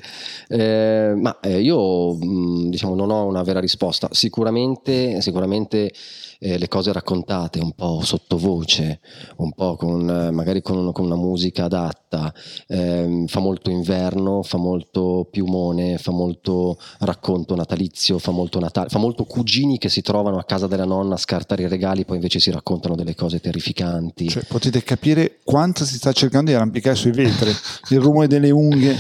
Eh, 0.48 1.14
ma 1.16 1.38
eh, 1.40 1.60
io 1.60 2.14
mh, 2.14 2.68
diciamo 2.70 2.96
non 2.96 3.10
ho 3.12 3.26
una 3.26 3.42
vera 3.44 3.60
risposta, 3.60 4.08
sicuramente, 4.10 5.20
sicuramente 5.20 5.92
eh, 6.38 6.58
le 6.58 6.68
cose 6.68 6.92
raccontate 6.92 7.60
un 7.60 7.72
po' 7.72 8.00
sottovoce, 8.02 9.00
un 9.36 9.52
po' 9.52 9.76
con, 9.76 10.08
eh, 10.08 10.30
magari 10.30 10.62
con, 10.62 10.92
con 10.92 11.04
una 11.04 11.16
musica 11.16 11.64
adatta, 11.64 12.32
ehm, 12.68 13.26
fa 13.26 13.40
molto 13.40 13.70
inverno, 13.70 14.42
fa 14.42 14.58
molto 14.58 15.26
piumone, 15.30 15.98
fa 15.98 16.10
molto 16.12 16.78
racconto 17.00 17.54
natalizio, 17.54 18.18
fa 18.18 18.30
molto 18.30 18.58
Natale, 18.58 18.88
fa 18.88 18.98
molto 18.98 19.24
cugini 19.24 19.78
che 19.78 19.88
si 19.88 20.02
trovano 20.02 20.38
a 20.38 20.44
casa 20.44 20.66
della 20.66 20.84
nonna 20.84 21.14
a 21.14 21.18
scartare 21.18 21.62
i 21.62 21.68
regali, 21.68 22.04
poi 22.04 22.16
invece 22.16 22.38
si 22.40 22.50
raccontano 22.50 22.94
delle 22.94 23.14
cose 23.14 23.40
terrificanti. 23.40 24.28
cioè, 24.28 24.44
potete 24.44 24.82
capire 24.82 25.38
quanto 25.44 25.84
si 25.84 25.96
sta 25.96 26.12
cercando 26.12 26.50
di 26.50 26.56
arrampicare 26.56 26.96
sui 26.96 27.12
vetri, 27.12 27.50
il 27.90 28.00
rumore 28.00 28.26
delle 28.28 28.50
unghie. 28.50 28.96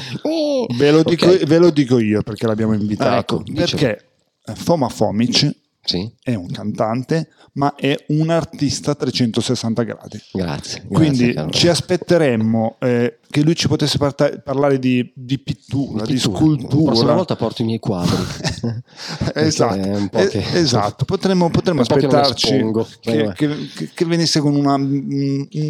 Ve 0.76 0.90
lo, 0.90 1.02
dico, 1.02 1.26
Ok. 1.26 1.44
ve 1.44 1.58
lo 1.58 1.70
dico 1.70 1.98
io 1.98 2.22
perché 2.22 2.46
l'abbiamo 2.46 2.74
invitato. 2.74 3.36
Ah, 3.36 3.40
ecco, 3.40 3.52
perché 3.54 4.04
eh, 4.44 4.54
Foma 4.54 4.88
Fomic 4.88 5.54
Sì, 5.86 6.10
è 6.22 6.34
un 6.34 6.50
cantante, 6.50 7.28
ma 7.52 7.74
è 7.76 7.96
un 8.08 8.30
artista 8.30 8.90
a 8.90 8.94
360 8.96 9.82
gradi. 9.82 10.20
grazie. 10.32 10.80
grazie, 10.80 10.84
Quindi 10.88 11.32
caro. 11.32 11.50
ci 11.50 11.68
aspetteremmo 11.68 12.76
eh, 12.80 13.18
che 13.28 13.42
lui 13.42 13.54
ci 13.54 13.68
potesse 13.68 13.98
parta- 13.98 14.30
parlare 14.42 14.78
di, 14.78 15.10
di 15.14 15.38
pittura, 15.38 16.04
di, 16.04 16.14
Pittura. 16.14 16.36
scultura. 16.38 16.80
La 16.84 16.86
prossima 16.90 17.14
volta 17.14 17.36
porto 17.36 17.62
i 17.62 17.64
miei 17.64 17.78
quadri. 17.78 18.16
esatto, 19.34 19.74
Perché 19.76 19.90
è 19.90 19.96
un 19.96 20.08
po' 20.08 20.18
eh, 20.18 20.28
che- 20.28 20.44
esatto. 20.52 21.04
potremmo, 21.04 21.50
potremmo 21.50 21.82
po' 21.82 21.94
che 21.94 22.06
aspettarci 22.06 22.54
espongo. 22.54 22.86
che, 23.00 23.22
Vabbè. 23.22 23.32
che- 23.34 23.90
che- 23.94 24.04
venisse 24.04 24.40
con 24.40 24.54
una, 24.54 24.74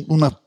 una 0.08 0.40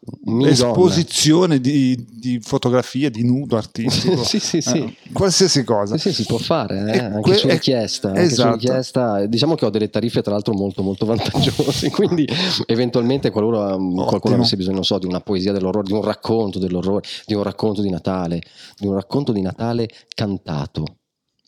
esposizione 0.47 1.59
di, 1.59 2.05
di 2.11 2.39
fotografie 2.41 3.09
di 3.09 3.23
nudo 3.23 3.57
artistico, 3.57 4.23
Sì, 4.23 4.39
sì, 4.39 4.61
sì. 4.61 4.77
Eh, 4.77 4.95
qualsiasi 5.11 5.63
cosa. 5.63 5.97
Sì, 5.97 6.13
si 6.13 6.25
può 6.25 6.37
fare, 6.37 6.91
eh, 6.93 6.99
anche 6.99 7.21
que- 7.21 7.35
su 7.35 7.47
richiesta. 7.47 8.09
Anche 8.09 8.25
su 8.27 8.31
esatto. 8.33 8.53
richiesta. 8.55 9.25
Diciamo 9.25 9.55
che 9.55 9.65
ho 9.65 9.69
delle 9.69 9.89
tariffe 9.89 10.21
tra 10.21 10.31
l'altro 10.33 10.53
molto 10.53 10.83
molto 10.83 11.05
vantaggiose, 11.07 11.89
quindi 11.89 12.27
eventualmente 12.65 13.29
qualora, 13.29 13.75
qualcuno 13.75 14.35
avesse 14.35 14.55
bisogno, 14.55 14.75
non 14.75 14.83
so, 14.85 14.97
di 14.99 15.05
una 15.05 15.19
poesia 15.21 15.51
dell'orrore, 15.51 15.85
di 15.87 15.93
un 15.93 16.01
racconto 16.03 16.59
dell'orrore, 16.59 16.98
di 17.25 17.33
un 17.33 17.43
racconto 17.43 17.81
di 17.81 17.89
Natale, 17.89 18.41
di 18.77 18.87
un 18.87 18.93
racconto 18.93 19.31
di 19.31 19.41
Natale 19.41 19.87
cantato, 20.13 20.83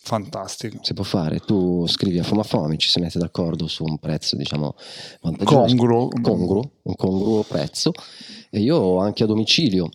Fantastico. 0.03 0.79
si 0.81 0.93
può 0.93 1.03
fare. 1.03 1.39
Tu 1.39 1.85
scrivi 1.87 2.17
a 2.17 2.23
Foma 2.23 2.43
Fome, 2.43 2.77
ci 2.77 2.89
si 2.89 2.99
mette 2.99 3.19
d'accordo 3.19 3.67
su 3.67 3.83
un 3.83 3.99
prezzo, 3.99 4.35
diciamo, 4.35 4.75
vantaggioso, 5.21 5.75
Congruo. 5.75 6.07
congruo, 6.21 6.71
un 6.83 6.95
congruo 6.95 7.43
prezzo 7.43 7.91
e 8.49 8.59
io 8.59 8.97
anche 8.97 9.23
a 9.23 9.27
domicilio 9.27 9.89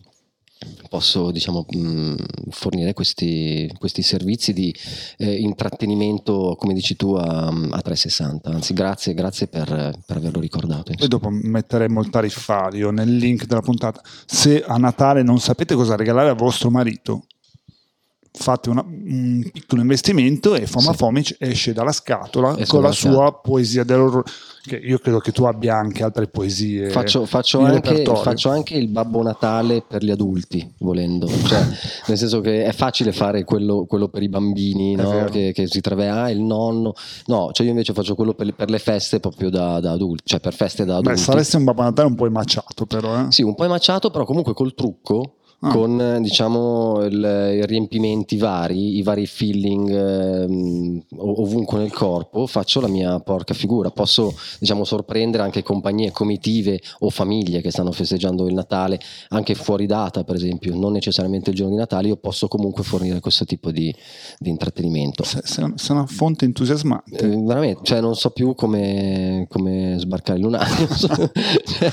posso 0.89 1.31
diciamo 1.31 1.65
mh, 1.67 2.15
fornire 2.49 2.93
questi, 2.93 3.71
questi 3.77 4.01
servizi 4.01 4.53
di 4.53 4.73
eh, 5.17 5.35
intrattenimento 5.35 6.55
come 6.57 6.73
dici 6.73 6.95
tu 6.95 7.13
a, 7.13 7.47
a 7.47 7.81
360 7.81 8.49
anzi 8.49 8.73
grazie 8.73 9.13
grazie 9.13 9.47
per, 9.47 9.65
per 10.05 10.17
averlo 10.17 10.39
ricordato 10.39 10.91
insomma. 10.91 11.09
dopo 11.09 11.29
metteremo 11.29 12.01
il 12.01 12.09
tariffario 12.09 12.91
nel 12.91 13.15
link 13.15 13.45
della 13.45 13.61
puntata. 13.61 14.01
Se 14.25 14.63
a 14.63 14.77
Natale 14.77 15.23
non 15.23 15.39
sapete 15.39 15.75
cosa 15.75 15.95
regalare 15.95 16.29
a 16.29 16.33
vostro 16.33 16.69
marito, 16.69 17.25
fate 18.37 18.69
una- 18.69 18.85
un 18.87 19.49
piccolo 19.51 19.81
investimento 19.81 20.55
e 20.55 20.65
Foma 20.67 20.91
Sì. 20.91 20.97
Fomic 20.97 21.35
esce 21.39 21.73
dalla 21.73 21.91
scatola 21.91 22.53
Esce 22.57 22.67
con 22.67 22.81
la 22.81 22.91
sua 22.91 23.33
poesia 23.33 23.83
dell'orrore. 23.83 24.29
Che 24.67 24.75
io 24.75 24.99
credo 24.99 25.19
che 25.19 25.31
tu 25.31 25.45
abbia 25.45 25.77
anche 25.77 26.03
altre 26.03 26.27
poesie. 26.27 26.89
Faccio, 26.89 27.25
faccio 27.25 27.61
anche, 27.61 28.03
faccio 28.03 28.49
anche 28.49 28.75
il 28.75 28.89
Babbo 28.89 29.23
Natale 29.23 29.81
per 29.87 30.03
gli 30.03 30.11
adulti, 30.11 30.73
volendo. 30.79 31.25
Cioè, 31.25 31.65
nel 32.07 32.17
senso 32.17 32.41
che 32.41 32.65
è 32.65 32.73
facile 32.73 33.13
fare 33.13 33.45
quello, 33.45 33.85
quello 33.85 34.09
per 34.09 34.23
i 34.23 34.27
bambini, 34.27 34.95
no? 34.95 35.23
che, 35.31 35.53
che 35.53 35.67
si 35.67 35.79
trova, 35.79 36.23
ah, 36.23 36.29
il 36.31 36.41
nonno. 36.41 36.93
No, 37.27 37.51
cioè 37.53 37.65
io 37.65 37.71
invece 37.71 37.93
faccio 37.93 38.13
quello 38.13 38.33
per, 38.33 38.53
per 38.55 38.69
le 38.69 38.79
feste 38.79 39.21
proprio 39.21 39.49
da, 39.49 39.79
da 39.79 39.91
adulti, 39.93 40.23
cioè 40.25 40.41
per 40.41 40.53
feste 40.53 40.83
da 40.83 40.97
adulti. 40.97 41.11
Beh, 41.11 41.17
saresti 41.17 41.55
un 41.55 41.63
Babbo 41.63 41.83
Natale 41.83 42.09
un 42.09 42.15
po' 42.15 42.25
emaciato, 42.25 42.85
però. 42.85 43.21
Eh? 43.21 43.25
Sì, 43.29 43.43
un 43.43 43.55
po' 43.55 43.63
emaciato, 43.63 44.09
però 44.09 44.25
comunque 44.25 44.53
col 44.53 44.73
trucco. 44.73 45.36
Ah. 45.59 45.71
Con 45.71 45.99
eh, 45.99 46.21
diciamo 46.21 47.03
il- 47.05 47.59
i 47.61 47.65
riempimenti 47.65 48.37
vari, 48.37 48.97
i 48.97 49.01
vari 49.01 49.25
feeling 49.25 49.89
ehm, 49.89 51.03
ov- 51.17 51.39
ovunque 51.39 51.79
nel 51.79 51.91
corpo, 51.91 52.45
faccio 52.45 52.79
la 52.79 52.87
mia 52.87 53.19
porca 53.21 53.55
figura. 53.55 53.89
Posso 53.89 54.31
diciamo 54.59 54.83
sorprendere 54.83 55.41
anche 55.41 55.63
compagnie, 55.63 56.11
comitive 56.11 56.79
o 56.99 57.09
famiglie 57.09 57.61
che 57.61 57.71
stanno 57.71 57.91
festeggiando 57.91 58.45
il 58.47 58.53
Natale, 58.53 58.99
anche 59.29 59.55
fuori 59.55 59.87
data, 59.87 60.23
per 60.23 60.35
esempio, 60.35 60.75
non 60.75 60.91
necessariamente 60.91 61.49
il 61.49 61.55
giorno 61.55 61.71
di 61.73 61.79
Natale. 61.79 62.09
Io 62.09 62.17
posso 62.17 62.47
comunque 62.47 62.83
fornire 62.83 63.19
questo 63.19 63.43
tipo 63.45 63.71
di, 63.71 63.91
di 64.37 64.49
intrattenimento. 64.49 65.23
Se- 65.23 65.41
se- 65.43 65.71
Sei 65.75 65.95
una 65.95 66.05
fonte 66.05 66.45
entusiasmante. 66.45 67.17
Eh, 67.17 67.35
veramente, 67.35 67.79
cioè 67.83 67.99
non 67.99 68.15
so 68.15 68.29
più 68.29 68.53
come, 68.53 69.47
come 69.49 69.95
sbarcare 69.97 70.37
il 70.37 70.43
lunario. 70.45 70.87
Cioè, 70.97 71.91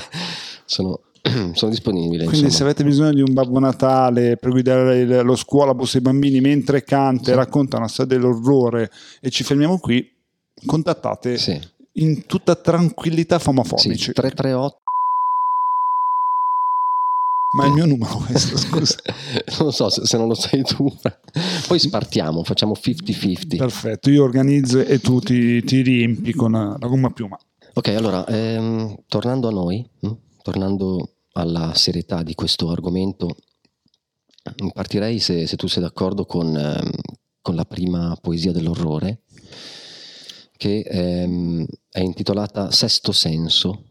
sono, 0.65 0.99
sono 1.53 1.71
disponibile. 1.71 2.25
Quindi 2.25 2.45
insomma. 2.45 2.49
se 2.51 2.63
avete 2.63 2.83
bisogno 2.83 3.13
di 3.13 3.21
un 3.21 3.33
Babbo 3.33 3.59
Natale 3.59 4.37
per 4.37 4.51
guidare 4.51 5.21
lo 5.23 5.35
scuolabus 5.35 5.95
ai 5.95 6.01
bambini 6.01 6.39
mentre 6.41 6.83
canta 6.83 7.31
e 7.31 7.35
racconta 7.35 7.77
una 7.77 7.87
storia 7.87 8.15
dell'orrore 8.17 8.91
e 9.21 9.29
ci 9.29 9.43
fermiamo 9.43 9.79
qui, 9.79 10.07
contattate 10.65 11.37
Sì. 11.37 11.59
in 11.93 12.25
tutta 12.25 12.55
tranquillità 12.55 13.37
Sì, 13.37 13.43
Fomafobici. 13.45 14.11
338 14.13 14.79
Ma 17.55 17.63
è 17.63 17.67
il 17.67 17.73
mio 17.73 17.85
numero 17.85 18.17
questo, 18.17 18.57
scusa. 18.57 18.97
non 19.61 19.71
so 19.71 19.89
se, 19.89 20.05
se 20.05 20.17
non 20.17 20.27
lo 20.27 20.33
sai 20.33 20.61
tu 20.63 20.93
poi 21.67 21.79
spartiamo 21.79 22.43
facciamo 22.43 22.73
50-50 22.73 23.55
Perfetto, 23.57 24.09
io 24.09 24.23
organizzo 24.23 24.79
e 24.79 24.99
tu 24.99 25.19
ti, 25.19 25.63
ti 25.63 25.81
riempi 25.81 26.33
con 26.33 26.51
la 26.51 26.77
gomma 26.87 27.11
piuma. 27.11 27.37
ok 27.73 27.87
allora 27.89 28.25
ehm, 28.27 29.03
tornando 29.07 29.47
a 29.47 29.51
noi 29.51 29.87
hm? 30.01 30.11
tornando 30.41 31.09
alla 31.37 31.73
serietà 31.73 32.23
di 32.23 32.33
questo 32.33 32.69
argomento, 32.69 33.35
partirei, 34.73 35.19
se, 35.19 35.47
se 35.47 35.55
tu 35.55 35.67
sei 35.67 35.81
d'accordo, 35.81 36.25
con, 36.25 36.55
ehm, 36.55 36.91
con 37.41 37.55
la 37.55 37.65
prima 37.65 38.17
poesia 38.21 38.51
dell'orrore, 38.51 39.21
che 40.57 40.79
ehm, 40.79 41.65
è 41.89 41.99
intitolata 41.99 42.71
Sesto 42.71 43.11
Senso. 43.11 43.83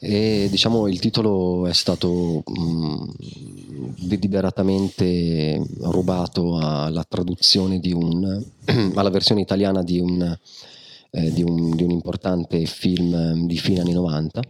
E 0.00 0.48
diciamo 0.50 0.88
il 0.88 0.98
titolo 0.98 1.68
è 1.68 1.72
stato 1.72 2.42
mh, 2.44 3.04
deliberatamente 4.00 5.64
rubato 5.82 6.56
alla 6.58 7.04
traduzione 7.04 7.78
di 7.78 7.92
un, 7.92 8.44
alla 8.94 9.10
versione 9.10 9.42
italiana 9.42 9.84
di 9.84 10.00
un, 10.00 10.36
eh, 11.10 11.32
di 11.32 11.44
un, 11.44 11.76
di 11.76 11.84
un 11.84 11.90
importante 11.90 12.64
film 12.66 13.46
di 13.46 13.56
fine 13.56 13.80
anni 13.80 13.92
90, 13.92 14.42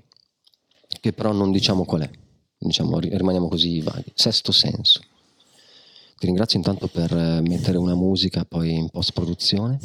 che 1.03 1.13
però 1.13 1.33
non 1.33 1.51
diciamo 1.51 1.85
qual 1.85 2.03
è, 2.03 2.11
diciamo, 2.57 3.01
rimaniamo 3.01 3.49
così 3.49 3.81
vaghi. 3.81 4.13
Sesto 4.15 4.53
senso. 4.53 5.01
Ti 6.17 6.27
ringrazio 6.27 6.59
intanto 6.59 6.87
per 6.87 7.13
eh, 7.13 7.41
mettere 7.41 7.77
una 7.77 7.97
musica 7.97 8.45
poi 8.45 8.73
in 8.73 8.89
post 8.89 9.11
produzione. 9.13 9.81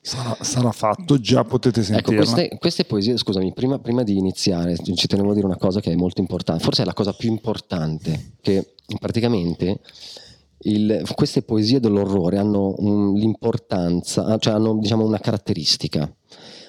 Sarà, 0.00 0.36
sarà 0.44 0.70
fatto, 0.70 1.18
già 1.18 1.42
potete 1.42 1.80
Ecco, 1.80 1.86
sentirla. 1.94 2.16
queste, 2.22 2.56
queste 2.58 2.84
poesie, 2.84 3.16
scusami, 3.16 3.52
prima, 3.52 3.80
prima 3.80 4.04
di 4.04 4.16
iniziare 4.16 4.76
ci 4.78 5.08
tenevo 5.08 5.32
a 5.32 5.34
dire 5.34 5.46
una 5.46 5.56
cosa 5.56 5.80
che 5.80 5.90
è 5.90 5.96
molto 5.96 6.20
importante, 6.20 6.62
forse 6.62 6.82
è 6.82 6.84
la 6.84 6.92
cosa 6.94 7.12
più 7.12 7.28
importante, 7.28 8.34
che 8.40 8.74
praticamente 9.00 9.80
il- 10.58 11.02
queste 11.16 11.42
poesie 11.42 11.80
dell'orrore 11.80 12.38
hanno 12.38 12.76
un- 12.78 13.14
l'importanza, 13.14 14.38
cioè 14.38 14.54
hanno 14.54 14.78
diciamo 14.78 15.04
una 15.04 15.18
caratteristica, 15.18 16.08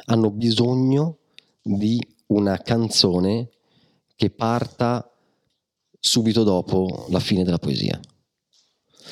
hanno 0.05 0.31
bisogno 0.31 1.17
di 1.61 2.03
una 2.27 2.57
canzone 2.57 3.49
che 4.15 4.29
parta 4.29 5.09
subito 5.99 6.43
dopo 6.43 7.05
la 7.09 7.19
fine 7.19 7.43
della 7.43 7.59
poesia. 7.59 7.99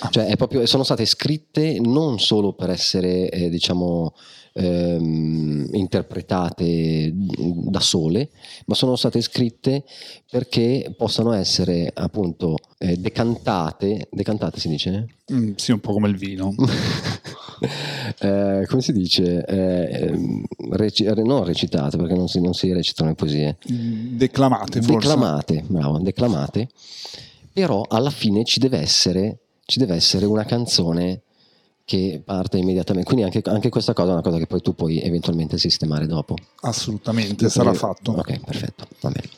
Cioè 0.10 0.26
è 0.26 0.36
proprio, 0.36 0.66
sono 0.66 0.84
state 0.84 1.06
scritte 1.06 1.80
non 1.80 2.20
solo 2.20 2.54
per 2.54 2.70
essere, 2.70 3.30
eh, 3.30 3.50
diciamo, 3.50 4.14
ehm, 4.54 5.70
interpretate 5.72 7.12
da 7.14 7.80
sole, 7.80 8.30
ma 8.66 8.76
sono 8.76 8.96
state 8.98 9.22
scritte 9.22 9.86
perché 10.30 10.94
possano 10.98 11.32
essere 11.32 11.90
appunto 11.94 12.58
eh, 12.78 12.98
decantate, 12.98 14.10
decantate 14.12 14.60
si 14.60 14.68
dice? 14.68 15.08
Mm, 15.32 15.54
sì, 15.56 15.72
un 15.72 15.80
po' 15.80 15.94
come 15.94 16.10
il 16.10 16.18
vino. 16.18 16.54
Eh, 18.20 18.66
come 18.68 18.82
si 18.82 18.92
dice? 18.92 19.46
Eh, 19.46 20.04
ehm, 20.08 20.44
reci- 20.72 21.06
non 21.06 21.44
recitate 21.44 21.98
perché 21.98 22.14
non 22.14 22.28
si, 22.28 22.40
non 22.42 22.54
si 22.54 22.72
recitano 22.72 23.10
le 23.10 23.16
poesie. 23.16 23.58
Declamate, 23.66 24.82
forse. 24.82 24.92
declamate, 24.92 25.64
bravo, 25.68 26.00
declamate, 26.00 26.70
però 27.54 27.86
alla 27.88 28.10
fine 28.10 28.44
ci 28.44 28.60
deve 28.60 28.80
essere, 28.80 29.38
ci 29.66 29.80
deve 29.80 29.96
essere 29.96 30.26
una 30.26 30.44
canzone 30.46 31.22
che 31.86 32.22
parte 32.24 32.58
immediatamente. 32.58 33.08
Quindi 33.08 33.26
anche, 33.26 33.42
anche 33.50 33.70
questa 33.70 33.94
cosa 33.94 34.10
è 34.10 34.14
una 34.14 34.22
cosa 34.22 34.38
che 34.38 34.48
poi 34.48 34.62
tu 34.62 34.74
puoi 34.74 35.02
eventualmente 35.02 35.58
sistemare 35.58 36.08
dopo. 36.08 36.36
Assolutamente, 36.62 37.48
sarà 37.50 37.72
Eh, 37.72 37.76
fatto. 37.76 38.12
Ok, 38.12 38.40
perfetto, 38.40 38.88
va 39.02 39.10
bene. 39.10 39.30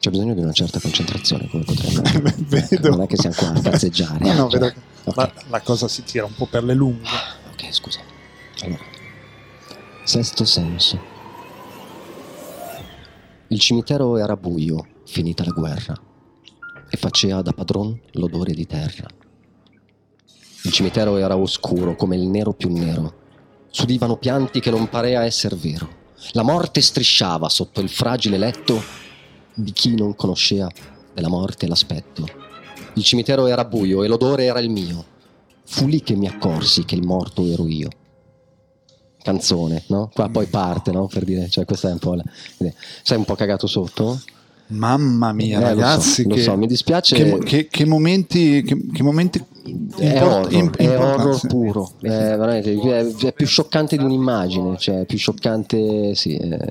C'è 0.00 0.10
bisogno 0.10 0.34
di 0.34 0.40
una 0.40 0.50
certa 0.52 0.80
concentrazione, 0.80 1.48
come 1.48 1.62
potremmo 1.62 2.02
Vedo. 2.48 2.88
Non 2.90 3.02
è 3.02 3.06
che 3.06 3.16
siamo 3.16 3.36
qua 3.36 3.52
a 3.52 3.60
cazzeggiare. 3.60 4.24
No, 4.26 4.32
no, 4.34 4.50
cioè, 4.50 4.58
vedo 4.58 4.72
che 4.72 4.80
ok. 5.04 5.16
la, 5.16 5.32
la 5.48 5.60
cosa 5.60 5.86
si 5.86 6.02
tira 6.02 6.24
un 6.24 6.34
po' 6.34 6.46
per 6.46 6.64
le 6.64 6.74
lunghe. 6.74 7.06
Ok, 7.52 7.72
scusa. 7.72 8.00
Allora, 8.62 8.84
sesto 10.04 10.44
senso. 10.44 10.98
Il 13.48 13.60
cimitero 13.60 14.16
era 14.16 14.36
buio, 14.36 14.86
finita 15.04 15.44
la 15.44 15.52
guerra, 15.52 15.94
e 16.88 16.96
faceva 16.96 17.42
da 17.42 17.52
padron 17.52 17.98
l'odore 18.12 18.54
di 18.54 18.66
terra. 18.66 19.06
Il 20.64 20.72
cimitero 20.72 21.16
era 21.16 21.36
oscuro 21.36 21.96
come 21.96 22.16
il 22.16 22.26
nero 22.26 22.52
più 22.52 22.72
nero. 22.72 23.20
S'udivano 23.68 24.16
pianti 24.16 24.60
che 24.60 24.70
non 24.70 24.88
parea 24.88 25.24
esser 25.24 25.56
vero. 25.56 26.00
La 26.32 26.42
morte 26.42 26.80
strisciava 26.80 27.48
sotto 27.48 27.80
il 27.80 27.88
fragile 27.88 28.38
letto 28.38 28.80
di 29.54 29.72
chi 29.72 29.94
non 29.94 30.14
conosceva 30.14 30.70
della 31.12 31.28
morte 31.28 31.66
l'aspetto. 31.66 32.26
Il 32.94 33.02
cimitero 33.02 33.46
era 33.46 33.64
buio 33.64 34.02
e 34.02 34.08
l'odore 34.08 34.44
era 34.44 34.60
il 34.60 34.70
mio. 34.70 35.11
Fu 35.72 35.86
lì 35.86 36.02
che 36.02 36.14
mi 36.14 36.26
accorsi 36.28 36.84
che 36.84 36.94
il 36.94 37.02
morto 37.02 37.46
ero 37.46 37.66
io. 37.66 37.88
Canzone, 39.22 39.84
no? 39.86 40.10
Qua 40.12 40.28
poi 40.28 40.44
parte, 40.44 40.92
no? 40.92 41.06
Per 41.06 41.24
dire, 41.24 41.48
cioè 41.48 41.64
questa 41.64 41.88
è 41.88 41.92
un 41.92 41.98
po' 41.98 42.14
la... 42.14 42.22
Sei 43.02 43.16
un 43.16 43.24
po' 43.24 43.34
cagato 43.34 43.66
sotto? 43.66 44.20
Mamma 44.66 45.32
mia, 45.32 45.56
Eh, 45.56 45.60
lo 45.60 45.66
so, 45.66 45.74
ragazzi, 45.74 46.28
lo 46.28 46.34
che, 46.34 46.42
so, 46.42 46.56
mi 46.58 46.66
dispiace. 46.66 47.14
Che, 47.16 47.38
che- 47.38 47.68
che 47.68 47.86
momenti, 47.86 48.62
che, 48.62 48.86
che 48.92 49.02
momenti 49.02 49.38
È 49.38 49.42
import- 50.04 50.22
horror, 50.22 50.52
imp- 50.52 50.76
è 50.76 50.98
horror 50.98 51.46
puro, 51.46 51.90
è, 52.02 52.08
veramente, 52.08 52.74
è, 52.78 53.06
è 53.28 53.32
più 53.32 53.46
scioccante 53.46 53.96
di 53.96 54.04
un'immagine, 54.04 54.76
cioè 54.76 55.00
è 55.00 55.04
più 55.06 55.16
scioccante, 55.16 56.14
sì. 56.14 56.36
eh. 56.36 56.68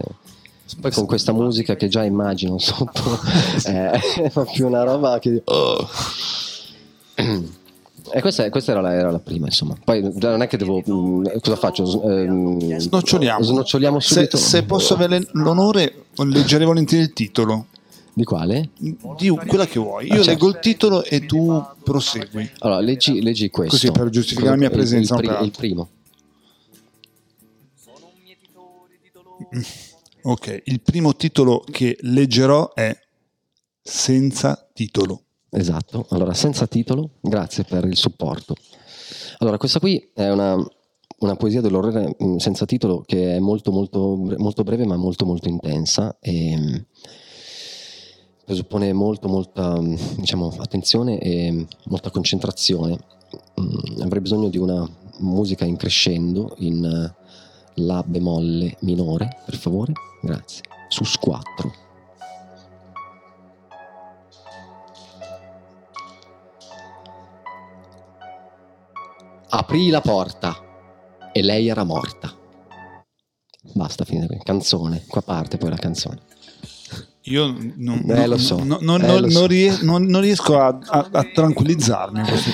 Poi 0.79 0.91
con 0.91 1.07
questa 1.07 1.31
musica 1.33 1.75
che 1.75 1.87
già 1.87 2.03
immagino 2.03 2.59
sotto, 2.59 3.19
eh, 3.65 3.91
è 4.31 4.31
più 4.53 4.67
una 4.67 4.83
roba 4.83 5.17
che... 5.17 5.41
oh. 5.43 5.87
E 8.13 8.19
questa, 8.21 8.49
questa 8.49 8.71
era, 8.71 8.81
la, 8.81 8.93
era 8.93 9.11
la 9.11 9.19
prima, 9.19 9.45
insomma. 9.45 9.77
Poi 9.83 10.01
non 10.19 10.41
è 10.41 10.47
che 10.47 10.57
devo... 10.57 10.81
mm, 10.89 11.25
Cosa 11.39 11.55
faccio? 11.55 12.01
Ehm, 12.09 12.77
Snoccioliamo. 12.77 13.43
Snoccioliamo 13.43 13.99
Se, 13.99 14.13
subito. 14.13 14.37
se 14.37 14.63
posso 14.63 14.93
avere 14.93 15.21
l'onore, 15.33 16.05
leggerei 16.15 16.65
volentieri 16.65 17.03
il 17.03 17.13
titolo. 17.13 17.67
Di 18.13 18.25
quale? 18.25 18.69
Di 18.77 19.29
quella 19.47 19.65
che 19.65 19.79
vuoi. 19.79 20.07
Io 20.07 20.13
Ah, 20.13 20.15
certo. 20.15 20.29
leggo 20.31 20.47
il 20.49 20.59
titolo 20.59 21.03
e 21.03 21.25
tu 21.25 21.63
prosegui. 21.83 22.49
Allora, 22.59 22.81
leggi, 22.81 23.21
leggi 23.21 23.49
questo. 23.49 23.75
Così, 23.77 23.91
per 23.91 24.09
giustificare 24.09 24.51
la 24.51 24.57
mia 24.57 24.67
Il- 24.67 24.73
presenza, 24.73 25.13
Il, 25.15 25.21
pri- 25.21 25.29
per 25.29 25.41
il 25.45 25.51
primo. 25.51 25.89
Ok, 30.23 30.61
il 30.65 30.81
primo 30.81 31.15
titolo 31.15 31.63
che 31.69 31.97
leggerò 32.01 32.73
è 32.73 32.95
Senza 33.83 34.67
titolo. 34.73 35.23
Esatto, 35.53 36.05
allora 36.11 36.33
senza 36.33 36.65
titolo, 36.65 37.11
grazie 37.19 37.65
per 37.65 37.83
il 37.83 37.97
supporto. 37.97 38.55
Allora, 39.39 39.57
questa 39.57 39.79
qui 39.79 40.11
è 40.13 40.29
una, 40.29 40.55
una 41.19 41.35
poesia 41.35 41.59
dell'orrore 41.59 42.15
mm, 42.23 42.37
senza 42.37 42.65
titolo 42.65 43.03
che 43.05 43.35
è 43.35 43.39
molto, 43.39 43.71
molto, 43.73 44.15
molto 44.37 44.63
breve 44.63 44.85
ma 44.85 44.95
molto, 44.95 45.25
molto 45.25 45.49
intensa 45.49 46.17
e 46.21 46.55
mm, 46.57 46.75
presuppone 48.45 48.93
molto, 48.93 49.27
molta 49.27 49.77
mm, 49.77 49.95
diciamo, 50.19 50.55
attenzione 50.57 51.19
e 51.19 51.67
molta 51.85 52.11
concentrazione. 52.11 52.97
Avrei 53.99 54.21
bisogno 54.21 54.47
di 54.47 54.57
una 54.57 54.87
musica 55.19 55.65
in 55.65 55.75
crescendo 55.75 56.55
in 56.59 56.83
eh, 56.85 57.19
La 57.81 58.03
bemolle 58.05 58.77
minore, 58.81 59.41
per 59.45 59.55
favore, 59.55 59.91
grazie, 60.21 60.63
su 60.87 61.03
squattro. 61.03 61.80
Aprì 69.53 69.89
la 69.89 70.01
porta 70.01 70.55
e 71.33 71.41
lei 71.41 71.67
era 71.67 71.83
morta. 71.83 72.33
Basta 73.73 74.05
finire. 74.05 74.39
Canzone. 74.43 75.03
Qua 75.07 75.21
parte 75.21 75.57
poi 75.57 75.69
la 75.69 75.75
canzone. 75.75 76.19
Io 77.25 77.53
non, 77.75 78.03
Eh, 78.07 78.27
lo 78.27 78.37
so. 78.37 78.63
non- 78.63 78.79
non- 78.81 79.01
Eh, 79.01 79.05
non- 79.07 79.21
lo 79.21 79.29
so. 79.29 79.47
non- 79.83 80.19
riesco 80.21 80.57
a, 80.59 80.77
a- 80.83 81.09
a 81.11 81.23
tranquillizzarmi. 81.33 82.21
questo. 82.23 82.49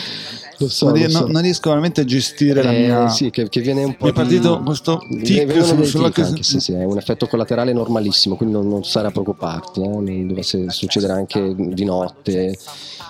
Lo 0.60 0.70
so, 0.70 0.90
non, 0.90 1.00
lo 1.00 1.10
so. 1.10 1.28
non- 1.28 1.42
riesco 1.44 1.70
veramente 1.70 2.02
a 2.02 2.04
gestire 2.04 2.64
la 2.64 2.74
Eh, 2.74 2.80
mia. 2.88 3.10
sì, 3.10 3.30
che, 3.30 3.48
che 3.48 3.62
viene 3.62 3.84
un 3.84 3.96
po' 3.96 4.06
Mi 4.06 4.12
è 4.12 4.14
partito 4.16 4.58
di- 4.58 4.64
questo 4.66 4.98
Viene- 5.08 5.24
tic 5.54 5.64
su- 5.64 5.76
dei 5.76 5.86
sulla 5.86 6.10
tic 6.10 6.26
anche, 6.26 6.42
sì, 6.44 6.60
sì, 6.60 6.72
è 6.74 6.84
un 6.84 6.98
effetto 6.98 7.28
collaterale 7.28 7.74
normalissimo, 7.74 8.36
quindi 8.36 8.56
non, 8.56 8.68
non 8.68 8.84
stare 8.84 9.08
a 9.08 9.12
preoccuparti, 9.12 9.82
eh, 9.84 9.88
non 9.88 10.28
dovesse 10.28 10.68
succedere 10.72 11.14
anche 11.14 11.54
di 11.56 11.86
notte. 11.86 12.58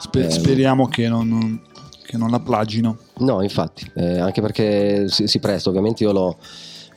Spe- 0.02 0.26
Eh, 0.26 0.30
speriamo 0.30 0.88
che 0.90 1.08
non, 1.08 1.28
non- 1.30 1.62
che 2.08 2.18
non 2.18 2.30
la 2.32 2.40
plagino. 2.40 2.98
No, 3.18 3.42
infatti, 3.44 3.90
eh, 3.96 4.20
anche 4.20 4.42
perché 4.42 5.10
si, 5.10 5.28
si 5.28 5.40
presta, 5.40 5.70
ovviamente 5.70 6.04
io 6.04 6.12
l'ho, 6.14 6.38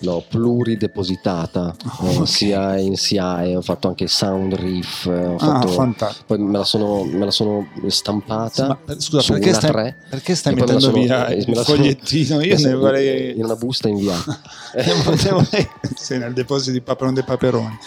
l'ho 0.03 0.25
pluridepositata, 0.29 1.75
eh, 2.03 2.17
Ok. 2.19 2.29
sia 2.29 2.79
in 2.79 2.97
SIAE, 2.97 3.57
ho 3.57 3.61
fatto 3.61 3.89
anche 3.89 4.07
sound 4.07 4.55
riff, 4.55 5.07
eh, 5.07 5.25
ho 5.27 5.35
Ah, 5.35 5.39
fatto, 5.39 5.69
fantastico. 5.69 6.25
poi 6.27 6.39
me 6.39 6.59
la 6.59 6.65
sono, 6.65 7.03
me 7.05 7.25
la 7.25 7.31
sono 7.31 7.67
stampata 7.89 8.67
Ma 8.69 8.77
per- 8.77 9.01
scusa, 9.01 9.33
perché 9.33 9.53
stai, 9.53 9.71
3 9.71 9.97
perché 10.09 10.35
stai 10.35 10.55
me 10.55 10.61
mettendo 10.61 10.81
sono- 10.81 11.03
via 11.03 11.27
eh, 11.27 11.35
me 11.35 11.37
il 11.37 11.45
sono- 11.45 11.65
fogliettino? 11.65 12.41
Io 12.43 12.57
ne 12.59 12.71
in- 12.71 12.79
vorrei. 12.79 13.37
in 13.37 13.45
una 13.45 13.57
busta 13.57 13.89
inviata. 13.89 14.41
ne 14.75 15.31
vorrei 15.33 15.69
sì, 15.97 16.17
nel 16.19 16.33
deposito 16.33 16.71
di 16.71 16.81
Paperone 16.81 17.15
dei 17.15 17.25
Paperoni. 17.25 17.79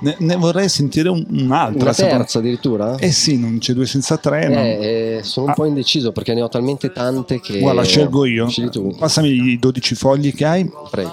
Ne, 0.00 0.16
ne 0.18 0.36
vorrei 0.36 0.68
sentire 0.68 1.08
un- 1.08 1.24
un'altra. 1.30 1.82
Una 1.84 1.92
terza 1.94 2.38
addirittura? 2.40 2.96
Eh 2.96 3.12
sì, 3.12 3.38
non 3.38 3.58
c'è 3.58 3.72
due 3.72 3.86
senza 3.86 4.16
tre. 4.16 4.48
ma- 4.48 4.62
Eh, 4.62 5.16
eh, 5.18 5.22
sono 5.22 5.46
un 5.46 5.52
Ah. 5.52 5.54
po' 5.54 5.64
indeciso 5.64 6.10
perché 6.12 6.34
ne 6.34 6.42
ho 6.42 6.48
talmente 6.48 6.90
tante 6.92 7.40
che... 7.40 7.60
Guarda, 7.60 7.82
scelgo 7.84 8.24
io. 8.24 8.48
Passami 8.98 9.28
i 9.28 9.58
12 9.58 9.94
fogli 9.94 10.34
che 10.34 10.44
hai. 10.44 10.70
Prego. 10.90 11.10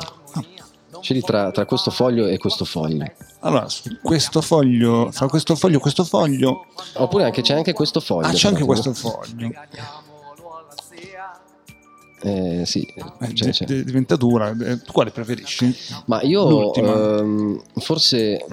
Scegli 1.01 1.21
tra, 1.21 1.49
tra 1.51 1.65
questo 1.65 1.91
foglio 1.91 2.25
e 2.27 2.37
questo 2.37 2.65
foglio. 2.65 3.05
Allora, 3.39 3.65
questo 4.01 4.41
foglio, 4.41 5.09
fra 5.11 5.27
questo 5.29 5.55
foglio 5.55 5.77
e 5.77 5.79
questo 5.79 6.03
foglio, 6.03 6.65
Oppure 6.95 7.23
anche, 7.23 7.41
c'è 7.41 7.53
anche 7.53 7.71
questo 7.71 8.01
foglio. 8.01 8.27
ah, 8.27 8.31
c'è 8.31 8.49
anche 8.49 8.65
questo 8.65 8.93
foglio. 8.93 9.49
Eh, 12.21 12.65
sì, 12.65 12.85
c'è. 13.33 13.65
di- 13.65 13.83
diventa 13.83 14.15
dura. 14.15 14.49
Eh, 14.51 14.81
Tu 14.81 14.91
quale 14.91 15.11
preferisci? 15.11 15.73
Ma 16.05 16.21
io 16.21 16.73
ehm, 17.19 17.61
forse... 17.77 18.45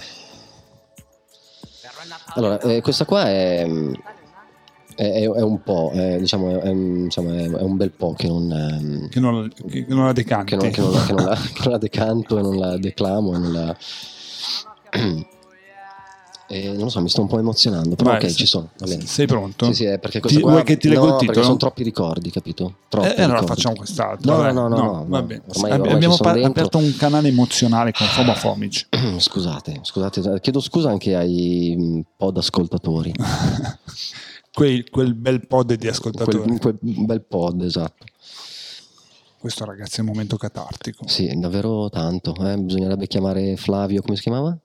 Allora, 2.34 2.60
eh, 2.60 2.80
questa 2.82 3.04
qua 3.04 3.28
è, 3.28 3.66
è, 4.94 5.22
è 5.22 5.42
un 5.42 5.62
po', 5.62 5.90
è, 5.94 6.18
diciamo, 6.18 6.60
è, 6.60 6.68
un- 6.68 7.04
diciamo, 7.04 7.32
è- 7.32 7.50
è 7.50 7.62
un 7.62 7.76
bel 7.76 7.90
po' 7.92 8.12
che 8.14 8.26
non, 8.28 8.50
ehm, 8.52 9.08
Che 9.08 9.20
non, 9.20 9.50
che 9.68 9.84
non 9.88 10.04
la 10.04 10.12
decanti. 10.12 10.56
che 10.56 10.56
non, 10.56 10.70
che 10.70 10.80
non 10.80 10.92
la, 10.92 11.04
che 11.04 11.12
non 11.12 11.24
la- 11.24 11.34
che 11.52 11.60
non 11.62 11.72
la 11.72 11.78
decanto 11.78 12.38
e 12.38 12.42
non 12.42 12.56
la 12.58 12.76
declamo 12.78 13.34
e 13.34 13.38
non 13.38 13.52
la... 13.52 13.76
E 16.48 16.68
non 16.68 16.84
lo 16.84 16.88
so, 16.90 17.00
mi 17.00 17.08
sto 17.08 17.22
un 17.22 17.26
po' 17.26 17.40
emozionando, 17.40 17.96
però 17.96 18.10
Vai, 18.10 18.18
ok, 18.22 18.30
se- 18.30 18.36
ci 18.36 18.46
sono. 18.46 18.70
Sei 19.04 19.26
pronto? 19.26 19.66
Sì, 19.66 19.74
sì, 19.74 19.84
è 19.84 19.98
perché 19.98 20.20
questa 20.20 20.38
Ti- 20.38 20.44
qua... 20.44 20.52
vuoi 20.52 20.64
che 20.64 20.76
ti 20.76 20.88
leggo 20.88 21.06
no, 21.06 21.12
il 21.14 21.18
titolo? 21.18 21.42
sono 21.44 21.56
troppi 21.56 21.82
ricordi, 21.82 22.30
capito? 22.30 22.74
Troppi 22.88 23.06
Eh, 23.08 23.22
allora 23.22 23.40
ricordi. 23.40 23.46
facciamo 23.46 23.74
quest'altro. 23.74 24.36
No, 24.36 24.52
no, 24.52 24.68
no, 24.68 24.76
no, 24.76 25.04
va 25.08 25.22
bene. 25.22 25.42
Ormai- 25.56 25.72
ormai 25.72 25.92
abbiamo 25.92 26.14
ci 26.14 26.18
sono 26.22 26.30
pa- 26.30 26.34
dentro. 26.38 26.50
aperto 26.66 26.78
un 26.78 26.94
canale 26.96 27.28
emozionale 27.28 27.90
con 27.92 28.06
Fomofomic. 28.06 28.86
Scusate, 29.18 29.80
scusate, 29.82 30.40
chiedo 30.40 30.60
scusa 30.60 30.88
anche 30.90 31.16
ai 31.16 31.74
mh, 31.76 32.00
pod 32.16 32.36
ascoltatori. 32.36 33.12
quel, 34.54 34.88
quel 34.90 35.14
bel 35.14 35.46
pod 35.48 35.74
di 35.74 35.88
ascoltatori. 35.88 36.38
Quel, 36.38 36.58
quel 36.60 36.78
bel 36.80 37.24
pod, 37.24 37.62
esatto. 37.62 38.04
Questo 39.38 39.64
ragazzi 39.64 39.98
è 39.98 40.00
un 40.00 40.06
momento 40.08 40.36
catartico. 40.36 41.06
Sì, 41.08 41.32
davvero 41.36 41.88
tanto. 41.90 42.34
eh. 42.48 42.56
Bisognerebbe 42.56 43.06
chiamare 43.06 43.56
Flavio, 43.56 44.00
come 44.02 44.16
si 44.16 44.22
chiamava? 44.22 44.56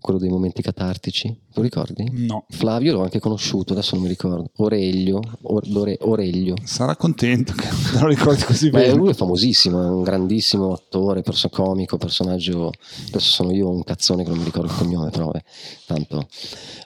Quello 0.00 0.20
dei 0.20 0.28
momenti 0.28 0.62
catartici. 0.62 1.36
Lo 1.54 1.62
ricordi? 1.62 2.08
No. 2.12 2.46
Flavio 2.48 2.92
l'ho 2.92 3.02
anche 3.02 3.18
conosciuto, 3.18 3.72
adesso 3.72 3.94
non 3.94 4.04
mi 4.04 4.08
ricordo. 4.08 4.50
Oreglio, 4.58 5.20
Or- 5.42 5.66
Ore- 5.74 5.98
Oreglio. 6.02 6.54
Sarà 6.64 6.94
contento 6.94 7.52
che 7.52 7.66
te 7.66 7.98
lo 7.98 8.06
ricordi 8.06 8.42
così 8.44 8.70
bene. 8.70 8.94
lui 8.94 9.10
è 9.10 9.14
famosissimo, 9.14 9.82
è 9.82 9.88
un 9.88 10.02
grandissimo 10.02 10.72
attore, 10.72 11.22
perso- 11.22 11.48
comico, 11.48 11.96
personaggio. 11.98 12.70
Adesso 13.08 13.30
sono 13.30 13.52
io 13.52 13.68
un 13.68 13.82
cazzone 13.82 14.22
che 14.22 14.28
non 14.28 14.38
mi 14.38 14.44
ricordo 14.44 14.68
il 14.70 14.78
cognome, 14.78 15.10
però 15.10 15.26
vabbè, 15.26 15.42
tanto 15.86 16.28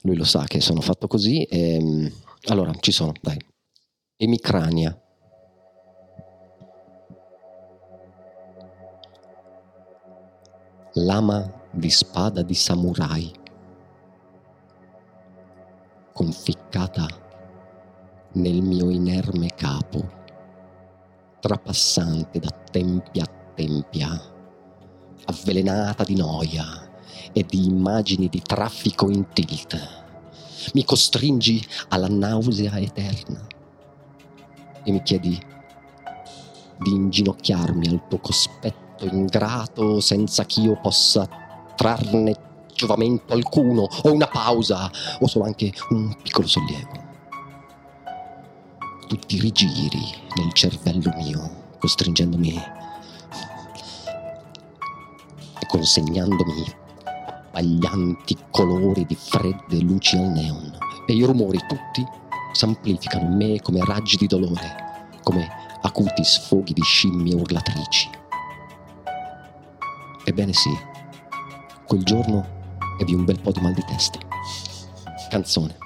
lui 0.03 0.16
lo 0.16 0.25
sa 0.25 0.44
che 0.44 0.61
sono 0.62 0.81
fatto 0.81 1.07
così. 1.07 1.42
E, 1.44 2.11
allora, 2.46 2.72
ci 2.81 2.92
sono, 2.92 3.12
dai. 3.20 3.37
Emicrania. 4.16 4.96
Lama 10.94 11.61
di 11.73 11.89
spada 11.89 12.43
di 12.43 12.55
samurai. 12.55 13.33
Conficcata 16.13 17.09
nel 18.33 18.61
mio 18.61 18.91
inerme 18.91 19.49
capo 19.55 20.21
trapassante 21.41 22.39
da 22.39 22.51
tempia 22.71 23.25
a 23.25 23.31
tempia, 23.55 24.21
avvelenata 25.25 26.05
di 26.05 26.15
noia 26.15 26.91
e 27.33 27.45
di 27.45 27.65
immagini 27.65 28.29
di 28.29 28.41
traffico 28.43 29.11
in 29.11 29.27
tilt. 29.33 30.01
Mi 30.75 30.85
costringi 30.85 31.61
alla 31.89 32.07
nausea 32.09 32.79
eterna 32.79 33.45
e 34.85 34.93
mi 34.93 35.03
chiedi 35.03 35.41
di 36.79 36.91
inginocchiarmi 36.91 37.89
al 37.89 38.07
tuo 38.09 38.19
cospetto 38.19 39.07
ingrato 39.07 40.01
senza 40.01 40.45
che 40.45 40.61
io 40.61 40.79
possa 40.81 41.41
trarne 41.83 42.37
giovamento 42.73 43.33
alcuno 43.33 43.88
o 44.03 44.12
una 44.12 44.29
pausa 44.29 44.88
o 45.18 45.27
solo 45.27 45.47
anche 45.47 45.73
un 45.90 46.14
piccolo 46.23 46.47
sollievo 46.47 47.11
tu 49.09 49.16
ti 49.27 49.40
rigiri 49.40 50.01
nel 50.37 50.53
cervello 50.53 51.12
mio, 51.16 51.75
costringendomi 51.79 52.55
e 55.59 55.66
consegnandomi 55.66 56.75
abbaglianti 57.51 58.38
colori 58.51 59.05
di 59.05 59.14
fredde 59.14 59.81
luci 59.81 60.16
al 60.16 60.31
neon. 60.31 60.79
E 61.07 61.12
i 61.12 61.25
rumori 61.25 61.59
tutti 61.68 62.03
s'amplificano 62.53 63.25
in 63.25 63.37
me 63.37 63.61
come 63.61 63.85
raggi 63.85 64.16
di 64.16 64.27
dolore, 64.27 65.11
come 65.23 65.47
acuti 65.83 66.25
sfoghi 66.25 66.73
di 66.73 66.83
scimmie 66.83 67.35
urlatrici. 67.35 68.09
Ebbene 70.25 70.55
sì, 70.55 70.71
quel 71.92 72.05
giorno 72.05 72.46
ebbi 72.98 73.12
un 73.12 73.26
bel 73.26 73.38
po' 73.38 73.52
di 73.52 73.61
mal 73.61 73.74
di 73.74 73.85
testa. 73.87 74.18
Canzone. 75.28 75.76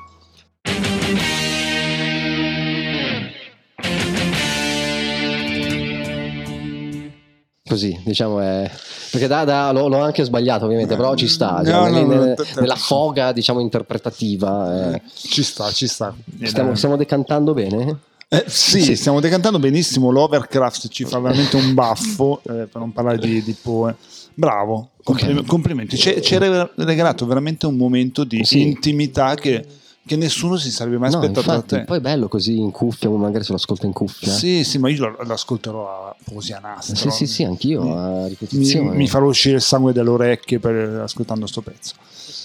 Così, 7.69 8.01
diciamo 8.05 8.39
è... 8.41 8.71
Perché 9.11 9.27
da, 9.27 9.45
da- 9.45 9.73
l'ho, 9.73 9.89
l'ho 9.89 9.99
anche 10.01 10.23
sbagliato 10.25 10.67
ovviamente, 10.67 10.95
però 10.95 11.15
ci 11.17 11.27
sta. 11.27 11.53
No, 11.57 11.63
diciamo, 11.63 11.87
no, 11.89 11.91
nel- 11.95 12.07
no, 12.07 12.25
nel- 12.25 12.35
te- 12.37 12.61
nella 12.61 12.77
foga, 12.77 13.33
diciamo, 13.33 13.59
interpretativa. 13.61 14.95
eh. 14.95 15.03
Ci 15.13 15.43
sta, 15.43 15.71
ci 15.73 15.89
sta. 15.89 16.15
Stiamo, 16.45 16.75
stiamo 16.77 16.97
decantando 16.97 17.53
bene? 17.55 17.99
Eh, 18.29 18.45
sì, 18.47 18.83
Sì. 18.83 18.97
stiamo 18.97 19.19
decantando 19.21 19.59
benissimo. 19.59 20.11
L'Overcraft 20.11 20.89
ci 20.89 21.05
fa 21.05 21.19
veramente 21.19 21.57
un 21.57 21.75
baffo, 21.75 22.41
eh, 22.45 22.67
per 22.67 22.77
non 22.77 22.93
parlare 22.93 23.19
di, 23.19 23.43
di 23.43 23.53
Poe. 23.61 23.95
Bravo, 24.39 24.91
complim- 25.03 25.39
Ok. 25.39 25.47
complimenti. 25.47 25.97
Hai 26.09 26.21
regalato 26.77 27.25
veramente 27.27 27.65
un 27.67 27.75
momento 27.77 28.23
di 28.25 28.45
Sì. 28.45 28.61
intimità 28.61 29.35
che, 29.35 29.65
che 30.07 30.17
nessuno 30.17 30.57
si 30.57 30.71
sarebbe 30.71 30.99
mai 30.99 31.11
No, 31.11 31.17
aspettato 31.21 31.41
infatti, 31.51 31.75
da 31.75 31.79
te. 31.81 31.85
poi 31.87 31.97
è 31.97 32.01
bello 32.03 32.29
così 32.29 32.59
in 32.59 32.71
cuffia, 32.71 33.09
magari 33.09 33.45
se 33.45 33.51
lo 33.53 33.57
ascolta 33.57 33.87
in 33.87 33.93
cuffia. 33.95 34.31
Sì, 34.31 34.63
sì, 34.63 34.77
ma 34.77 34.91
io 34.91 35.09
lo- 35.09 35.23
l'ascolterò 35.25 36.09
a 36.09 36.17
poesia 36.23 36.59
nastro. 36.59 36.97
sì, 36.97 37.09
sì, 37.11 37.27
sì, 37.27 37.45
anch'io 37.45 37.97
a 37.97 38.11
Mi, 38.25 38.29
ripetizione. 38.29 38.95
mi 38.95 39.09
farò 39.09 39.25
uscire 39.27 39.57
il 39.57 39.63
sangue 39.63 39.95
dalle 39.95 40.11
orecchie 40.11 40.59
per, 40.59 40.75
ascoltando 41.03 41.47
sto 41.47 41.63
pezzo. 41.63 41.95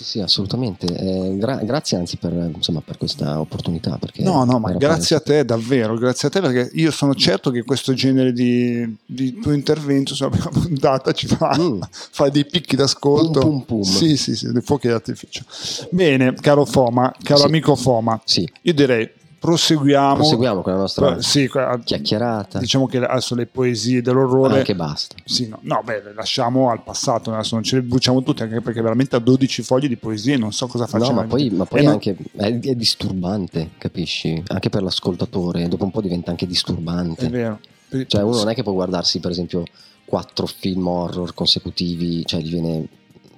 Sì, 0.01 0.03
sì, 0.03 0.19
assolutamente. 0.19 0.87
Eh, 0.87 1.37
gra- 1.37 1.61
grazie 1.63 1.95
anzi 1.97 2.17
per, 2.17 2.33
insomma, 2.55 2.81
per 2.83 2.97
questa 2.97 3.39
opportunità. 3.39 3.99
No, 4.17 4.43
no, 4.45 4.57
ma 4.59 4.71
grazie 4.73 5.15
a 5.15 5.19
te 5.19 5.45
davvero, 5.45 5.95
grazie 5.95 6.27
a 6.27 6.31
te 6.31 6.41
perché 6.41 6.71
io 6.73 6.89
sono 6.91 7.13
certo 7.13 7.51
che 7.51 7.63
questo 7.63 7.93
genere 7.93 8.33
di, 8.33 8.97
di 9.05 9.39
tuo 9.39 9.51
intervento 9.53 10.15
sulla 10.15 10.29
prima 10.31 10.49
puntata 10.49 11.11
ci 11.11 11.27
fa, 11.27 11.55
Mm. 11.57 11.81
fa 12.11 12.29
dei 12.29 12.45
picchi 12.45 12.75
d'ascolto. 12.75 13.39
Pum, 13.41 13.61
pum, 13.61 13.81
pum. 13.81 13.83
Sì, 13.83 14.17
sì, 14.17 14.35
sì, 14.35 14.51
dei 14.51 14.61
fuochi 14.61 14.87
d'artificio. 14.87 15.43
Bene, 15.91 16.33
caro 16.35 16.65
Foma, 16.65 17.13
caro 17.21 17.41
Sì. 17.41 17.45
amico 17.45 17.75
Foma, 17.75 18.19
Sì, 18.25 18.49
io 18.61 18.73
direi 18.73 19.07
proseguiamo. 19.41 20.15
proseguiamo 20.15 20.61
con 20.61 20.73
la 20.73 20.79
nostra 20.79 21.17
Eh, 21.17 21.21
Sì, 21.23 21.47
qua- 21.47 21.79
chiacchierata. 21.83 22.59
diciamo 22.59 22.85
che 22.85 22.97
adesso 23.03 23.33
le 23.33 23.47
poesie 23.47 24.01
dell'orrore 24.03 24.59
Anche 24.59 24.75
basta. 24.75 25.15
Sì, 25.25 25.47
no, 25.47 25.57
no, 25.61 25.81
beh, 25.83 26.03
le 26.03 26.13
lasciamo 26.13 26.69
al 26.69 26.83
passato, 26.83 27.33
adesso 27.33 27.55
non 27.55 27.63
ce 27.63 27.77
le 27.77 27.81
bruciamo 27.81 28.21
tutte, 28.21 28.43
anche 28.43 28.61
perché 28.61 28.81
veramente 28.81 29.15
a 29.15 29.19
12 29.19 29.63
fogli 29.63 29.87
di 29.87 29.97
poesie 29.97 30.37
non 30.37 30.53
so 30.53 30.67
cosa 30.67 30.83
No, 30.83 30.89
facciamo. 30.99 31.21
ma 31.21 31.25
poi, 31.27 31.49
ma 31.49 31.65
poi 31.65 31.79
Eh, 31.79 31.83
no- 31.83 31.89
anche 31.89 32.15
è, 32.37 32.59
è 32.59 32.75
disturbante, 32.75 33.71
capisci? 33.79 34.43
Anche 34.47 34.69
per 34.69 34.83
l'ascoltatore, 34.83 35.67
dopo 35.67 35.83
un 35.85 35.91
po' 35.91 36.01
diventa 36.01 36.29
anche 36.29 36.45
disturbante. 36.45 37.25
È 37.25 37.29
vero. 37.29 37.59
Cioè, 38.07 38.21
uno 38.21 38.37
non 38.37 38.49
è 38.49 38.53
che 38.53 38.63
può 38.63 38.71
guardarsi, 38.73 39.19
per 39.19 39.31
esempio, 39.31 39.63
quattro 40.05 40.45
film 40.45 40.87
horror 40.87 41.33
consecutivi, 41.33 42.23
cioè 42.25 42.39
gli 42.41 42.49
viene. 42.51 42.85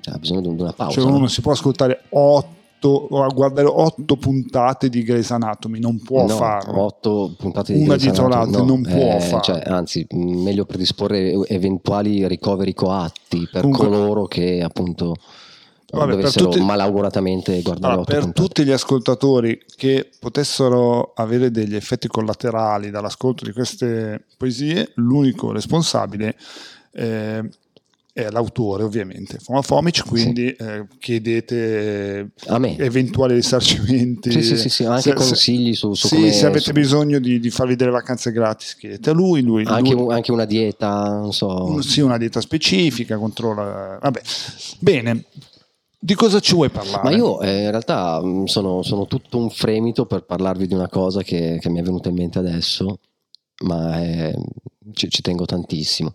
Cioè, 0.01 0.15
ha 0.15 0.17
bisogno 0.17 0.41
di 0.41 0.47
una 0.49 0.73
pausa. 0.73 0.95
Cioè 0.95 1.03
uno 1.03 1.13
no? 1.13 1.19
non 1.19 1.29
si 1.29 1.39
può 1.41 1.53
ascoltare 1.53 2.01
8 2.09 2.61
o 2.89 3.27
guardare 3.33 3.67
8 3.67 4.15
puntate 4.17 4.89
di 4.89 5.03
Grey's 5.03 5.31
Anatomy, 5.31 5.79
non 5.79 5.99
può 6.01 6.25
No, 6.25 6.35
farlo. 6.35 6.81
Otto 6.83 7.33
puntate 7.37 7.73
di 7.73 7.79
Una 7.79 7.95
Grey's 7.95 8.03
dietro 8.03 8.27
l'altra, 8.27 8.61
non 8.63 8.81
può 8.81 9.15
eh, 9.15 9.19
farlo. 9.19 9.41
cioè, 9.41 9.61
anzi, 9.65 10.05
meglio 10.11 10.65
predisporre 10.65 11.31
eventuali 11.47 12.27
ricoveri 12.27 12.73
coatti 12.73 13.47
per 13.51 13.61
Comunque- 13.61 13.87
coloro 13.87 14.25
che 14.25 14.61
appunto 14.63 15.15
Vabbè, 15.91 16.11
dovessero 16.15 16.49
tutti- 16.49 16.63
malauguratamente 16.63 17.61
guardare 17.61 17.93
Allora, 17.93 18.01
otto 18.01 18.11
per 18.13 18.21
puntate. 18.23 18.47
tutti 18.47 18.63
gli 18.65 18.71
ascoltatori 18.71 19.59
che 19.75 20.09
potessero 20.19 21.11
avere 21.15 21.51
degli 21.51 21.75
effetti 21.75 22.07
collaterali 22.07 22.89
dall'ascolto 22.89 23.45
di 23.45 23.51
queste 23.51 24.23
poesie, 24.37 24.91
l'unico 24.95 25.51
responsabile 25.51 26.35
eh, 26.93 27.43
è 28.13 28.29
l'autore, 28.29 28.83
ovviamente, 28.83 29.39
Foma 29.39 29.63
Fomic, 29.63 30.05
quindi 30.05 30.47
eh, 30.49 30.85
chiedete 30.99 32.29
eventuali 32.77 33.33
risarcimenti. 33.33 34.31
Sì, 34.31 34.43
sì, 34.43 34.55
sì, 34.55 34.69
sì, 34.69 34.85
anche 34.85 35.01
Se- 35.01 35.13
consigli 35.13 35.73
su, 35.73 35.95
su 35.95 36.07
sì, 36.07 36.15
come... 36.15 36.31
se 36.31 36.45
avete 36.45 36.59
su- 36.65 36.71
bisogno 36.73 37.17
di, 37.19 37.39
di 37.39 37.49
farvi 37.49 37.75
delle 37.75 37.89
vacanze 37.89 38.31
gratis, 38.31 38.75
chiedete 38.75 39.09
a 39.09 39.13
lui, 39.13 39.41
lui, 39.41 39.63
anche, 39.65 39.93
lui- 39.93 40.13
anche 40.13 40.31
una 40.31 40.45
dieta, 40.45 41.09
non 41.09 41.33
so... 41.33 41.81
sì, 41.81 42.01
una 42.01 42.17
dieta 42.19 42.39
specifica, 42.39 43.17
controlla. 43.17 43.97
Vabbè, 43.99 44.21
bene. 44.79 45.25
Di 45.97 46.13
cosa 46.15 46.39
ci 46.39 46.53
vuoi 46.53 46.69
parlare? 46.69 47.01
Ma 47.01 47.15
io 47.15 47.41
eh, 47.41 47.63
in 47.63 47.69
realtà 47.69 48.21
mh, 48.21 48.43
sono, 48.45 48.83
sono 48.83 49.07
tutto 49.07 49.37
un 49.37 49.49
fremito 49.49 50.05
per 50.05 50.23
parlarvi 50.25 50.67
di 50.67 50.73
una 50.73 50.89
cosa 50.89 51.23
che, 51.23 51.57
che 51.59 51.69
mi 51.69 51.79
è 51.79 51.81
venuta 51.81 52.09
in 52.09 52.15
mente 52.15 52.37
adesso. 52.39 52.99
Ma 53.63 54.01
è- 54.01 54.33
ci, 54.93 55.09
ci 55.09 55.21
tengo 55.21 55.45
tantissimo. 55.45 56.13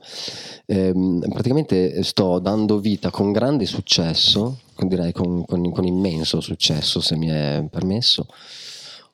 Ehm, 0.67 1.21
praticamente 1.29 2.03
sto 2.03 2.39
dando 2.39 2.79
vita 2.79 3.11
con 3.11 3.33
grande 3.33 3.67
successo, 3.67 4.61
direi 4.87 5.13
con, 5.13 5.45
con- 5.45 5.71
con 5.73 5.85
immenso 5.85 6.41
successo 6.41 7.01
se 7.01 7.17
mi 7.17 7.29
è 7.29 7.67
permesso, 7.71 8.27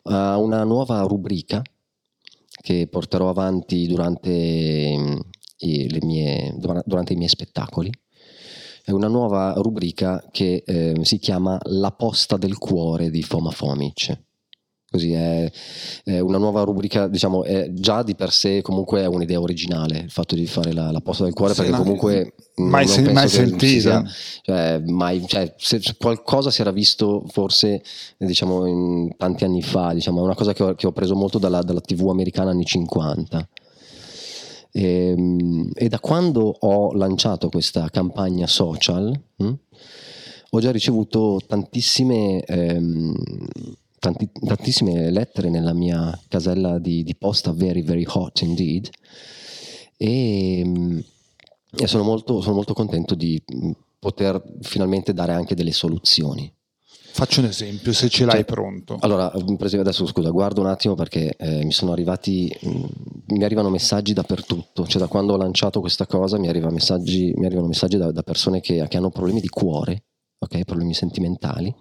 a 0.04 0.36
una 0.36 0.64
nuova 0.64 1.00
rubrica 1.02 1.62
che 2.60 2.88
porterò 2.88 3.28
avanti 3.28 3.86
durante, 3.86 4.20
le 5.58 5.98
mie- 6.02 6.54
dura- 6.58 6.82
durante 6.84 7.12
i 7.12 7.16
miei 7.16 7.28
spettacoli. 7.28 7.90
È 8.84 8.90
una 8.90 9.08
nuova 9.08 9.54
rubrica 9.56 10.22
che 10.30 10.62
eh, 10.66 10.94
si 11.02 11.18
chiama 11.18 11.58
La 11.64 11.92
posta 11.92 12.36
del 12.36 12.58
cuore 12.58 13.08
di 13.10 13.22
Foma 13.22 13.50
Fomic. 13.50 14.23
Così 14.94 15.10
è, 15.12 15.50
è 16.04 16.20
una 16.20 16.38
nuova 16.38 16.62
rubrica, 16.62 17.08
diciamo, 17.08 17.42
è 17.42 17.68
già 17.72 18.04
di 18.04 18.14
per 18.14 18.30
sé 18.30 18.62
comunque 18.62 19.00
è 19.00 19.06
un'idea 19.06 19.40
originale 19.40 19.98
il 19.98 20.10
fatto 20.10 20.36
di 20.36 20.46
fare 20.46 20.72
la, 20.72 20.92
la 20.92 21.00
posta 21.00 21.24
del 21.24 21.32
cuore, 21.32 21.52
Sì, 21.52 21.62
perché 21.62 21.76
comunque 21.76 22.34
mai 22.58 22.86
penso 22.86 23.10
mai 23.12 23.28
sentita. 23.28 24.04
cioè, 24.42 24.80
mai, 24.86 25.24
cioè, 25.26 25.52
se 25.58 25.80
se 25.82 25.96
qualcosa 25.98 26.52
si 26.52 26.60
era 26.60 26.70
visto 26.70 27.24
forse 27.26 27.82
diciamo 28.16 28.66
in 28.66 29.16
tanti 29.16 29.42
anni 29.42 29.62
fa, 29.62 29.92
diciamo, 29.92 30.20
è 30.20 30.22
una 30.22 30.36
cosa 30.36 30.52
che 30.52 30.62
ho, 30.62 30.74
che 30.76 30.86
ho 30.86 30.92
preso 30.92 31.16
molto 31.16 31.38
dalla, 31.40 31.60
dalla 31.62 31.80
TV 31.80 32.08
americana 32.08 32.50
anni 32.50 32.64
50. 32.64 33.48
Ehm, 34.70 35.70
E, 35.74 35.88
da 35.88 35.98
quando 35.98 36.54
ho 36.60 36.92
lanciato 36.94 37.48
questa 37.48 37.88
campagna 37.90 38.46
social, 38.46 39.12
hm, 39.38 39.52
ho 40.50 40.60
già 40.60 40.70
ricevuto 40.70 41.40
tantissime, 41.44 42.44
ehm, 42.44 43.12
tanti- 44.04 44.30
tantissime 44.44 45.10
lettere 45.10 45.48
nella 45.48 45.72
mia 45.72 46.18
casella 46.28 46.78
di, 46.78 47.02
di 47.02 47.16
posta, 47.16 47.52
very 47.52 47.82
very 47.82 48.04
hot 48.06 48.42
indeed. 48.42 48.90
E, 49.96 50.62
mm, 50.64 50.98
e 51.76 51.86
sono, 51.86 52.02
molto, 52.04 52.42
sono 52.42 52.54
molto 52.54 52.74
contento 52.74 53.14
di 53.14 53.42
mm, 53.54 53.70
poter 53.98 54.42
finalmente 54.60 55.14
dare 55.14 55.32
anche 55.32 55.54
delle 55.54 55.72
soluzioni. 55.72 56.52
Faccio 57.14 57.40
un 57.40 57.46
esempio, 57.46 57.92
se 57.92 58.08
ce 58.08 58.24
l'hai 58.24 58.36
Cioè, 58.36 58.44
pronto. 58.44 58.98
Allora, 59.00 59.32
mm, 59.32 59.54
per 59.54 59.66
esempio, 59.66 59.88
adesso 59.88 60.04
scusa, 60.04 60.28
guardo 60.28 60.60
un 60.60 60.66
attimo 60.66 60.94
perché 60.94 61.34
eh, 61.38 61.64
mi 61.64 61.72
sono 61.72 61.92
arrivati, 61.92 62.54
mm, 62.66 62.84
mi 63.28 63.44
arrivano 63.44 63.70
messaggi 63.70 64.12
dappertutto, 64.12 64.86
cioè 64.86 65.00
da 65.00 65.08
quando 65.08 65.32
ho 65.32 65.36
lanciato 65.38 65.80
questa 65.80 66.06
cosa 66.06 66.38
mi, 66.38 66.48
arriva 66.48 66.70
messaggi, 66.70 67.32
mi 67.36 67.46
arrivano 67.46 67.68
messaggi 67.68 67.96
da, 67.96 68.12
da 68.12 68.22
persone 68.22 68.60
che, 68.60 68.86
che 68.86 68.96
hanno 68.98 69.10
problemi 69.10 69.40
di 69.40 69.48
cuore, 69.48 70.02
ok, 70.38 70.64
problemi 70.64 70.92
sentimentali 70.92 71.74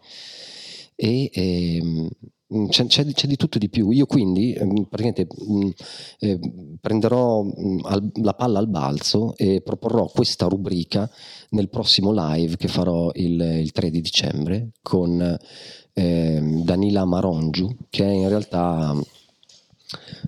e 0.95 1.29
ehm, 1.33 2.09
c'è, 2.69 2.85
c'è 2.85 3.03
di- 3.03 3.13
c'è 3.13 3.27
di 3.27 3.35
tutto 3.35 3.57
e 3.57 3.59
di 3.59 3.69
più. 3.69 3.89
Io 3.91 4.05
quindi 4.05 4.53
ehm, 4.53 4.85
praticamente 4.89 5.27
mm, 5.51 5.69
eh, 6.19 6.39
prenderò 6.79 7.43
mm, 7.43 7.79
la 8.21 8.33
palla 8.33 8.59
al 8.59 8.67
balzo 8.69 9.35
e 9.37 9.61
proporrò 9.61 10.05
questa 10.07 10.47
rubrica 10.47 11.09
nel 11.51 11.69
prossimo 11.69 12.11
live 12.13 12.57
che 12.57 12.67
farò 12.67 13.09
il, 13.15 13.41
il 13.41 13.71
3 13.71 13.89
di 13.89 14.01
dicembre 14.01 14.71
con 14.81 15.37
ehm, 15.93 16.63
Danila 16.63 17.05
Marongiu, 17.05 17.75
che 17.89 18.03
è 18.05 18.11
in 18.11 18.29
realtà 18.29 18.95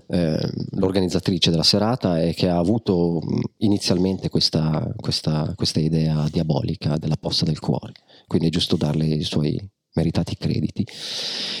ehm, 0.08 0.50
l'organizzatrice 0.72 1.50
della 1.50 1.62
serata 1.62 2.20
e 2.20 2.34
che 2.34 2.48
ha 2.48 2.58
avuto 2.58 3.20
inizialmente 3.58 4.28
questa, 4.28 4.92
questa- 4.96 5.52
questa 5.56 5.80
idea 5.80 6.26
diabolica 6.30 6.96
della 6.96 7.16
posta 7.16 7.44
del 7.44 7.58
cuore. 7.60 7.92
Quindi 8.26 8.48
è 8.48 8.50
giusto 8.50 8.76
darle 8.76 9.06
i 9.06 9.22
suoi 9.24 9.60
meritati 9.96 10.36
crediti. 10.38 10.86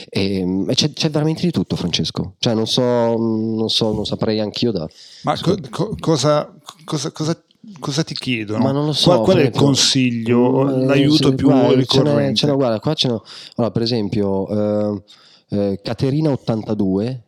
E, 0.08 0.44
mh, 0.44 0.70
e 0.70 0.74
c'è, 0.74 0.92
c'è 0.92 1.10
veramente 1.10 1.42
di 1.42 1.50
tutto, 1.50 1.74
Francesco. 1.76 2.34
Cioè, 2.38 2.54
non 2.54 2.66
so, 2.66 2.82
non 2.82 3.68
so, 3.68 3.92
non 3.92 4.06
saprei 4.06 4.38
anch'io 4.40 4.70
da. 4.70 4.86
Ma 5.24 5.36
co- 5.40 5.56
co- 5.70 5.96
cosa, 5.98 6.54
cosa, 6.84 7.10
cosa, 7.10 7.42
cosa 7.80 8.04
ti 8.04 8.14
chiedono? 8.14 8.62
Ma 8.62 8.70
non 8.72 8.86
lo 8.86 8.92
so. 8.92 9.10
Qual, 9.10 9.20
qual 9.24 9.36
è 9.38 9.42
il 9.46 9.50
consiglio, 9.50 10.64
Mm, 10.64 10.82
eh, 10.82 10.84
l'aiuto 10.86 11.28
sì, 11.30 11.34
più 11.34 11.46
guarda, 11.48 11.68
ce 11.68 11.74
n'è- 11.74 11.80
ricorrente? 11.80 12.34
ce 12.36 12.46
n'è- 12.46 12.54
guarda, 12.54 12.80
qua 12.80 12.94
ce 12.94 13.08
n'è. 13.08 13.16
Allora, 13.56 13.72
per 13.72 13.82
esempio, 13.82 14.48
eh, 14.48 15.02
eh, 15.48 15.80
Caterina82 15.82 17.20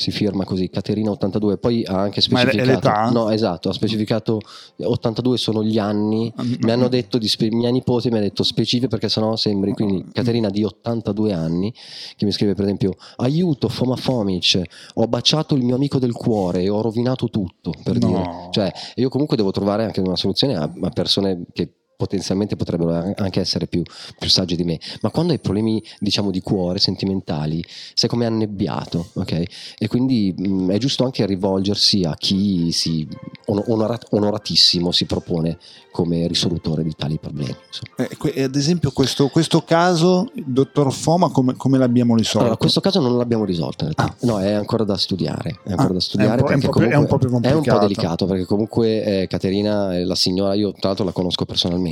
si 0.00 0.12
firma 0.12 0.44
così, 0.44 0.70
Caterina82, 0.72 1.58
poi 1.58 1.82
ha 1.84 1.98
anche 1.98 2.22
Ma 2.30 2.38
è- 2.42 2.42
specificato. 2.46 2.70
l'età? 2.70 3.10
No, 3.10 3.30
esatto, 3.30 3.68
ha 3.68 3.72
specificato 3.72 4.38
82 4.80 5.36
sono 5.36 5.64
gli 5.64 5.76
anni. 5.76 6.32
Mm, 6.40 6.52
Mi 6.60 6.70
hanno 6.70 6.86
detto 6.86 7.18
di 7.18 7.28
mia 7.50 7.70
nipote 7.70 8.08
mi 8.08 8.18
ha 8.18 8.20
detto 8.20 8.44
specifiche 8.44 8.86
perché 8.86 9.08
sennò 9.08 9.34
sembri 9.34 9.72
quindi 9.72 10.04
Caterina 10.12 10.50
di 10.50 10.62
82 10.62 11.32
anni 11.32 11.74
che 12.16 12.24
mi 12.24 12.30
scrive 12.30 12.54
per 12.54 12.64
esempio 12.64 12.94
aiuto 13.16 13.68
Foma 13.68 13.96
Fomic 13.96 14.62
ho 14.94 15.06
baciato 15.08 15.56
il 15.56 15.64
mio 15.64 15.74
amico 15.74 15.98
del 15.98 16.12
cuore 16.12 16.62
e 16.62 16.68
ho 16.68 16.80
rovinato 16.80 17.28
tutto 17.28 17.72
per 17.82 17.98
No. 17.98 18.06
dire 18.06 18.48
cioè 18.52 18.72
io 18.94 19.08
comunque 19.08 19.36
devo 19.36 19.50
trovare 19.50 19.84
anche 19.84 20.00
una 20.00 20.14
soluzione 20.16 20.54
a, 20.56 20.70
a 20.80 20.90
persone 20.90 21.44
che 21.52 21.72
potenzialmente 22.08 22.54
potrebbero 22.54 23.12
anche 23.16 23.40
essere 23.40 23.66
più, 23.66 23.82
più 24.18 24.30
sagge 24.30 24.54
di 24.54 24.62
me 24.62 24.78
ma 25.02 25.10
quando 25.10 25.32
hai 25.32 25.40
problemi 25.40 25.82
diciamo 25.98 26.30
di 26.30 26.40
cuore 26.40 26.78
sentimentali 26.78 27.62
sei 27.92 28.08
come 28.08 28.24
annebbiato 28.24 29.08
ok 29.14 29.42
e 29.78 29.88
quindi 29.88 30.32
mh, 30.34 30.70
è 30.70 30.78
giusto 30.78 31.02
anche 31.04 31.26
rivolgersi 31.26 32.04
a 32.04 32.14
chi 32.16 32.70
si 32.70 33.06
on- 33.46 33.64
onorat- 33.66 34.06
onoratissimo 34.10 34.92
si 34.92 35.06
propone 35.06 35.58
come 35.90 36.28
risolutore 36.28 36.84
di 36.84 36.92
tali 36.96 37.18
problemi. 37.18 37.52
Eh, 37.96 38.42
ad 38.44 38.54
esempio 38.54 38.92
questo, 38.92 39.26
questo 39.28 39.62
caso, 39.64 40.30
dottor 40.32 40.92
Foma, 40.92 41.28
come, 41.30 41.56
come 41.56 41.76
l'abbiamo 41.76 42.14
risolto? 42.14 42.38
Allora, 42.40 42.56
questo 42.56 42.78
caso 42.80 43.00
non 43.00 43.16
l'abbiamo 43.16 43.44
risolto, 43.44 43.84
in 43.84 43.92
realtà. 43.96 44.14
Ah. 44.14 44.26
no, 44.26 44.38
è 44.38 44.52
ancora 44.52 44.84
da 44.84 44.96
studiare. 44.96 45.58
È 45.64 45.70
ancora 45.70 45.88
Ah, 45.88 45.92
da 45.94 46.00
studiare 46.00 46.30
è 46.30 46.34
un 46.34 46.46
po'- 46.46 46.50
è 46.50 46.54
un 46.54 46.60
po' 46.60 46.68
più- 46.70 46.80
è 46.82 46.84
un 46.84 46.90
comunque 46.92 47.08
po' 47.08 47.18
più 47.18 47.28
è 47.28 47.32
un 47.32 47.40
po' 47.40 47.48
complicato. 47.48 47.80
delicato 47.80 48.26
perché 48.26 48.44
comunque 48.44 49.22
eh, 49.22 49.26
Caterina, 49.26 49.96
è 49.96 50.04
la 50.04 50.14
signora, 50.14 50.54
io 50.54 50.70
tra 50.70 50.80
l'altro 50.88 51.04
la 51.04 51.10
conosco 51.12 51.44
personalmente, 51.44 51.86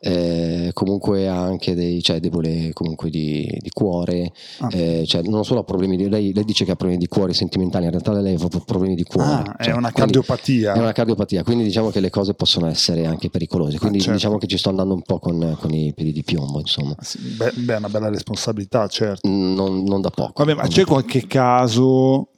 eh, 0.00 0.70
comunque 0.72 1.28
ha 1.28 1.38
anche 1.40 1.74
dei, 1.74 2.02
cioè, 2.02 2.16
è 2.16 2.20
debole 2.20 2.72
comunque 2.72 3.10
di, 3.10 3.46
di 3.60 3.70
cuore, 3.70 4.32
Ah. 4.60 4.68
eh, 4.72 5.04
cioè, 5.06 5.22
non 5.22 5.44
solo 5.44 5.60
ha 5.60 5.64
problemi 5.64 5.96
di, 5.96 6.08
lei, 6.08 6.32
lei 6.32 6.44
dice 6.44 6.64
che 6.64 6.70
ha 6.72 6.76
problemi 6.76 7.00
di 7.00 7.08
cuore 7.08 7.34
sentimentali, 7.34 7.84
in 7.84 7.90
realtà 7.90 8.12
lei 8.12 8.34
ha 8.40 8.48
problemi 8.64 8.94
di 8.94 9.04
cuore. 9.04 9.28
Ah, 9.30 9.56
è 9.56 9.64
Cioè, 9.64 9.72
una 9.74 9.92
quindi- 9.92 10.12
cardiopatia. 10.12 10.72
è 10.74 10.78
una 10.78 10.92
cardiopatia, 10.92 11.42
quindi 11.44 11.64
diciamo 11.64 11.90
che 11.90 12.00
le 12.00 12.10
cose 12.10 12.34
possono 12.34 12.66
essere 12.66 13.06
anche 13.06 13.28
pericolose. 13.30 13.78
Quindi 13.78 13.98
certo. 13.98 14.14
diciamo 14.14 14.38
che 14.38 14.46
ci 14.46 14.56
sto 14.58 14.70
andando 14.70 14.94
un 14.94 15.02
po' 15.02 15.18
con, 15.18 15.56
con 15.60 15.72
i 15.74 15.92
piedi 15.94 16.12
di 16.12 16.22
piombo, 16.22 16.58
insomma. 16.60 16.94
Sì, 17.00 17.18
Beh, 17.18 17.52
beh, 17.54 17.74
è 17.74 17.78
una 17.78 17.88
bella 17.88 18.08
responsabilità, 18.08 18.86
certo. 18.88 19.28
Non, 19.28 19.82
non 19.84 20.00
da 20.00 20.10
poco. 20.10 20.44
Vabbè, 20.44 20.54
ma 20.54 20.66
c'è 20.66 20.84
qualche 20.84 21.26
caso 21.26 22.28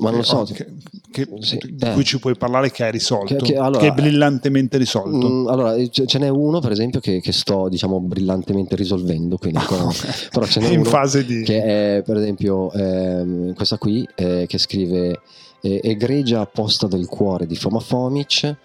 Ma 0.00 0.10
non 0.10 0.18
lo 0.20 0.24
so. 0.24 0.42
che, 0.44 0.66
che- 1.10 1.28
Sì, 1.40 1.58
di 1.62 1.76
eh. 1.84 1.92
cui 1.92 2.04
ci 2.04 2.18
puoi 2.18 2.36
parlare 2.36 2.70
che 2.70 2.84
hai 2.84 2.90
risolto, 2.90 3.26
Che- 3.26 3.36
che, 3.36 3.52
che- 3.52 3.56
allora- 3.58 3.84
è 3.86 3.92
brillantemente 3.92 4.78
risolto? 4.78 5.28
Mm, 5.28 5.46
allora, 5.48 5.74
eh, 5.74 5.88
ce 5.90 6.06
ce 6.06 6.18
n'è 6.18 6.28
uno, 6.28 6.60
per 6.60 6.72
esempio, 6.72 7.00
che, 7.00 7.20
che 7.20 7.32
sto 7.32 7.68
diciamo 7.68 8.00
brillantemente 8.00 8.76
risolvendo. 8.76 9.36
Quindi, 9.36 9.58
ancora- 9.58 9.86
però 10.30 10.46
ce 10.46 10.60
n'è 10.60 10.68
in 10.72 10.80
uno 10.80 10.88
fase 10.88 11.24
di... 11.24 11.42
che 11.42 11.62
è, 11.98 12.02
per 12.02 12.16
esempio, 12.16 12.72
ehm, 12.72 13.54
questa 13.54 13.78
qui 13.78 14.06
eh, 14.16 14.46
che 14.48 14.58
scrive 14.58 15.20
eh, 15.62 15.80
Egregia 15.82 16.46
posta 16.46 16.86
del 16.86 17.06
cuore 17.06 17.46
di 17.46 17.56
Foma 17.56 17.80
Fomic. 17.80 18.56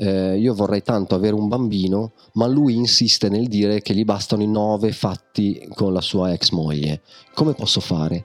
eh, 0.00 0.38
io 0.38 0.54
vorrei 0.54 0.82
tanto 0.84 1.16
avere 1.16 1.34
un 1.34 1.48
bambino, 1.48 2.12
ma 2.34 2.46
lui 2.46 2.76
insiste 2.76 3.28
nel 3.28 3.48
dire 3.48 3.82
che 3.82 3.94
gli 3.94 4.04
bastano 4.04 4.42
i 4.44 4.46
nove 4.46 4.92
fatti 4.92 5.68
con 5.74 5.92
la 5.92 6.00
sua 6.00 6.32
ex 6.32 6.50
moglie. 6.50 7.00
Come 7.34 7.54
posso 7.54 7.80
fare? 7.80 8.24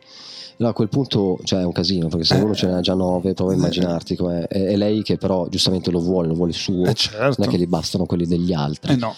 No, 0.64 0.70
a 0.70 0.74
quel 0.74 0.88
punto 0.88 1.40
cioè, 1.44 1.60
è 1.60 1.66
un 1.66 1.74
casino 1.74 2.08
perché 2.08 2.24
se 2.24 2.38
Eh, 2.38 2.42
uno 2.42 2.56
ce 2.56 2.68
n'ha 2.68 2.80
già 2.80 2.94
nove, 2.94 3.34
prova 3.34 3.52
a 3.52 3.54
eh, 3.54 3.58
immaginarti 3.58 4.16
com'è. 4.16 4.48
È, 4.48 4.64
è 4.64 4.76
lei 4.78 5.04
che 5.04 5.18
però 5.18 5.48
giustamente 5.50 5.92
lo 5.92 6.00
vuole, 6.00 6.30
lo 6.30 6.36
vuole 6.36 6.54
suo, 6.54 6.86
Eh, 6.86 6.94
certo. 6.94 7.36
non 7.42 7.48
è 7.50 7.52
che 7.52 7.58
gli 7.58 7.68
bastano 7.68 8.06
quelli 8.06 8.26
degli 8.26 8.54
altri. 8.54 8.94
Eh 8.94 8.96
no. 8.96 9.14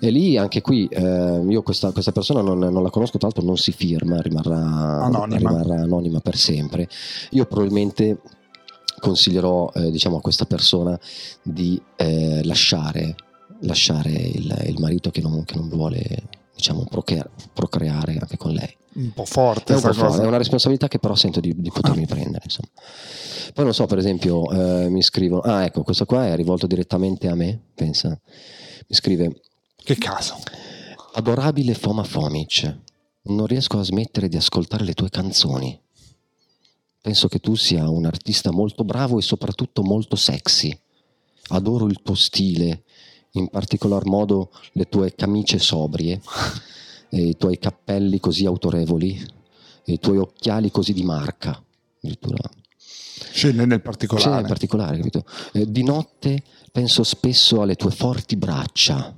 E 0.00 0.10
lì 0.10 0.36
anche 0.36 0.60
qui 0.60 0.86
eh, 0.90 1.44
io 1.48 1.62
questa, 1.62 1.92
questa 1.92 2.10
persona 2.10 2.40
non, 2.40 2.58
non 2.58 2.82
la 2.82 2.90
conosco, 2.90 3.16
tra 3.18 3.28
l'altro 3.28 3.44
non 3.44 3.56
si 3.56 3.70
firma, 3.70 4.20
rimarrà 4.20 4.56
Anonima. 4.56 5.36
rimarrà 5.36 5.82
anonima 5.82 6.18
per 6.20 6.36
sempre. 6.36 6.88
Io 7.30 7.46
probabilmente 7.46 8.20
consiglierò 8.98 9.70
eh, 9.74 9.90
diciamo 9.92 10.16
a 10.16 10.20
questa 10.20 10.46
persona 10.46 10.98
di 11.42 11.80
eh, 11.96 12.40
lasciare, 12.44 13.14
lasciare 13.60 14.10
il, 14.10 14.64
il 14.66 14.76
marito 14.80 15.10
che 15.10 15.20
non, 15.20 15.44
che 15.44 15.54
non 15.54 15.68
vuole 15.68 16.02
diciamo 16.58 16.84
procrea- 16.84 17.28
procreare 17.52 18.16
anche 18.18 18.36
con 18.36 18.50
lei. 18.50 18.76
Un 18.94 19.12
po' 19.12 19.24
forte 19.24 19.74
È, 19.74 19.76
un 19.76 19.82
po' 19.82 19.92
forte, 19.92 20.22
è 20.22 20.26
una 20.26 20.38
responsabilità 20.38 20.88
che 20.88 20.98
però 20.98 21.14
sento 21.14 21.38
di, 21.38 21.54
di 21.56 21.70
potermi 21.70 22.04
prendere. 22.04 22.42
Insomma. 22.44 22.68
Poi 23.54 23.64
non 23.64 23.72
so, 23.72 23.86
per 23.86 23.98
esempio, 23.98 24.50
eh, 24.50 24.88
mi 24.88 25.02
scrivono, 25.02 25.42
ah 25.42 25.64
ecco, 25.64 25.84
questo 25.84 26.04
qua 26.04 26.26
è 26.26 26.34
rivolto 26.34 26.66
direttamente 26.66 27.28
a 27.28 27.36
me, 27.36 27.58
pensa, 27.74 28.08
mi 28.08 28.96
scrive, 28.96 29.40
Che 29.76 29.96
caso. 29.96 30.36
adorabile 31.14 31.74
Foma 31.74 32.02
Fomic, 32.02 32.76
non 33.22 33.46
riesco 33.46 33.78
a 33.78 33.84
smettere 33.84 34.28
di 34.28 34.36
ascoltare 34.36 34.84
le 34.84 34.94
tue 34.94 35.10
canzoni. 35.10 35.80
Penso 37.00 37.28
che 37.28 37.38
tu 37.38 37.54
sia 37.54 37.88
un 37.88 38.04
artista 38.04 38.50
molto 38.50 38.82
bravo 38.82 39.18
e 39.18 39.22
soprattutto 39.22 39.82
molto 39.82 40.16
sexy. 40.16 40.76
Adoro 41.50 41.86
il 41.86 42.00
tuo 42.02 42.16
stile, 42.16 42.82
in 43.32 43.48
particolar 43.48 44.06
modo 44.06 44.50
le 44.72 44.88
tue 44.88 45.14
camicie 45.14 45.58
sobrie, 45.58 46.20
i 47.10 47.36
tuoi 47.36 47.58
cappelli 47.58 48.20
così 48.20 48.46
autorevoli, 48.46 49.36
e 49.84 49.92
i 49.92 49.98
tuoi 49.98 50.18
occhiali 50.18 50.70
così 50.70 50.92
di 50.92 51.02
marca. 51.02 51.62
Addirittura. 52.00 52.38
Scende 53.30 53.64
nel 53.64 53.80
particolare. 53.80 54.20
Scende 54.22 54.40
nel 54.40 54.48
particolare, 54.48 54.96
capito? 54.96 55.24
Eh, 55.52 55.70
di 55.70 55.82
notte 55.82 56.42
penso 56.70 57.02
spesso 57.02 57.62
alle 57.62 57.74
tue 57.74 57.90
forti 57.90 58.36
braccia 58.36 59.14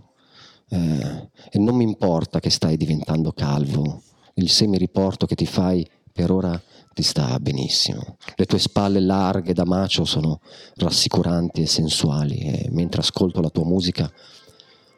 eh, 0.69 1.29
e 1.51 1.59
non 1.59 1.75
mi 1.75 1.85
importa 1.85 2.39
che 2.39 2.51
stai 2.51 2.77
diventando 2.77 3.33
calvo, 3.33 4.03
il 4.35 4.49
semiriporto 4.49 5.27
che 5.27 5.35
ti 5.35 5.47
fai 5.47 5.89
per 6.13 6.31
ora 6.31 6.61
ti 7.01 7.03
sta 7.03 7.39
benissimo. 7.41 8.19
Le 8.37 8.45
tue 8.45 8.59
spalle 8.59 9.01
larghe 9.01 9.55
da 9.55 9.65
macio 9.65 10.05
sono 10.05 10.41
rassicuranti 10.77 11.63
e 11.63 11.67
sensuali 11.67 12.37
e 12.41 12.69
mentre 12.71 13.01
ascolto 13.01 13.41
la 13.41 13.49
tua 13.49 13.65
musica 13.65 14.13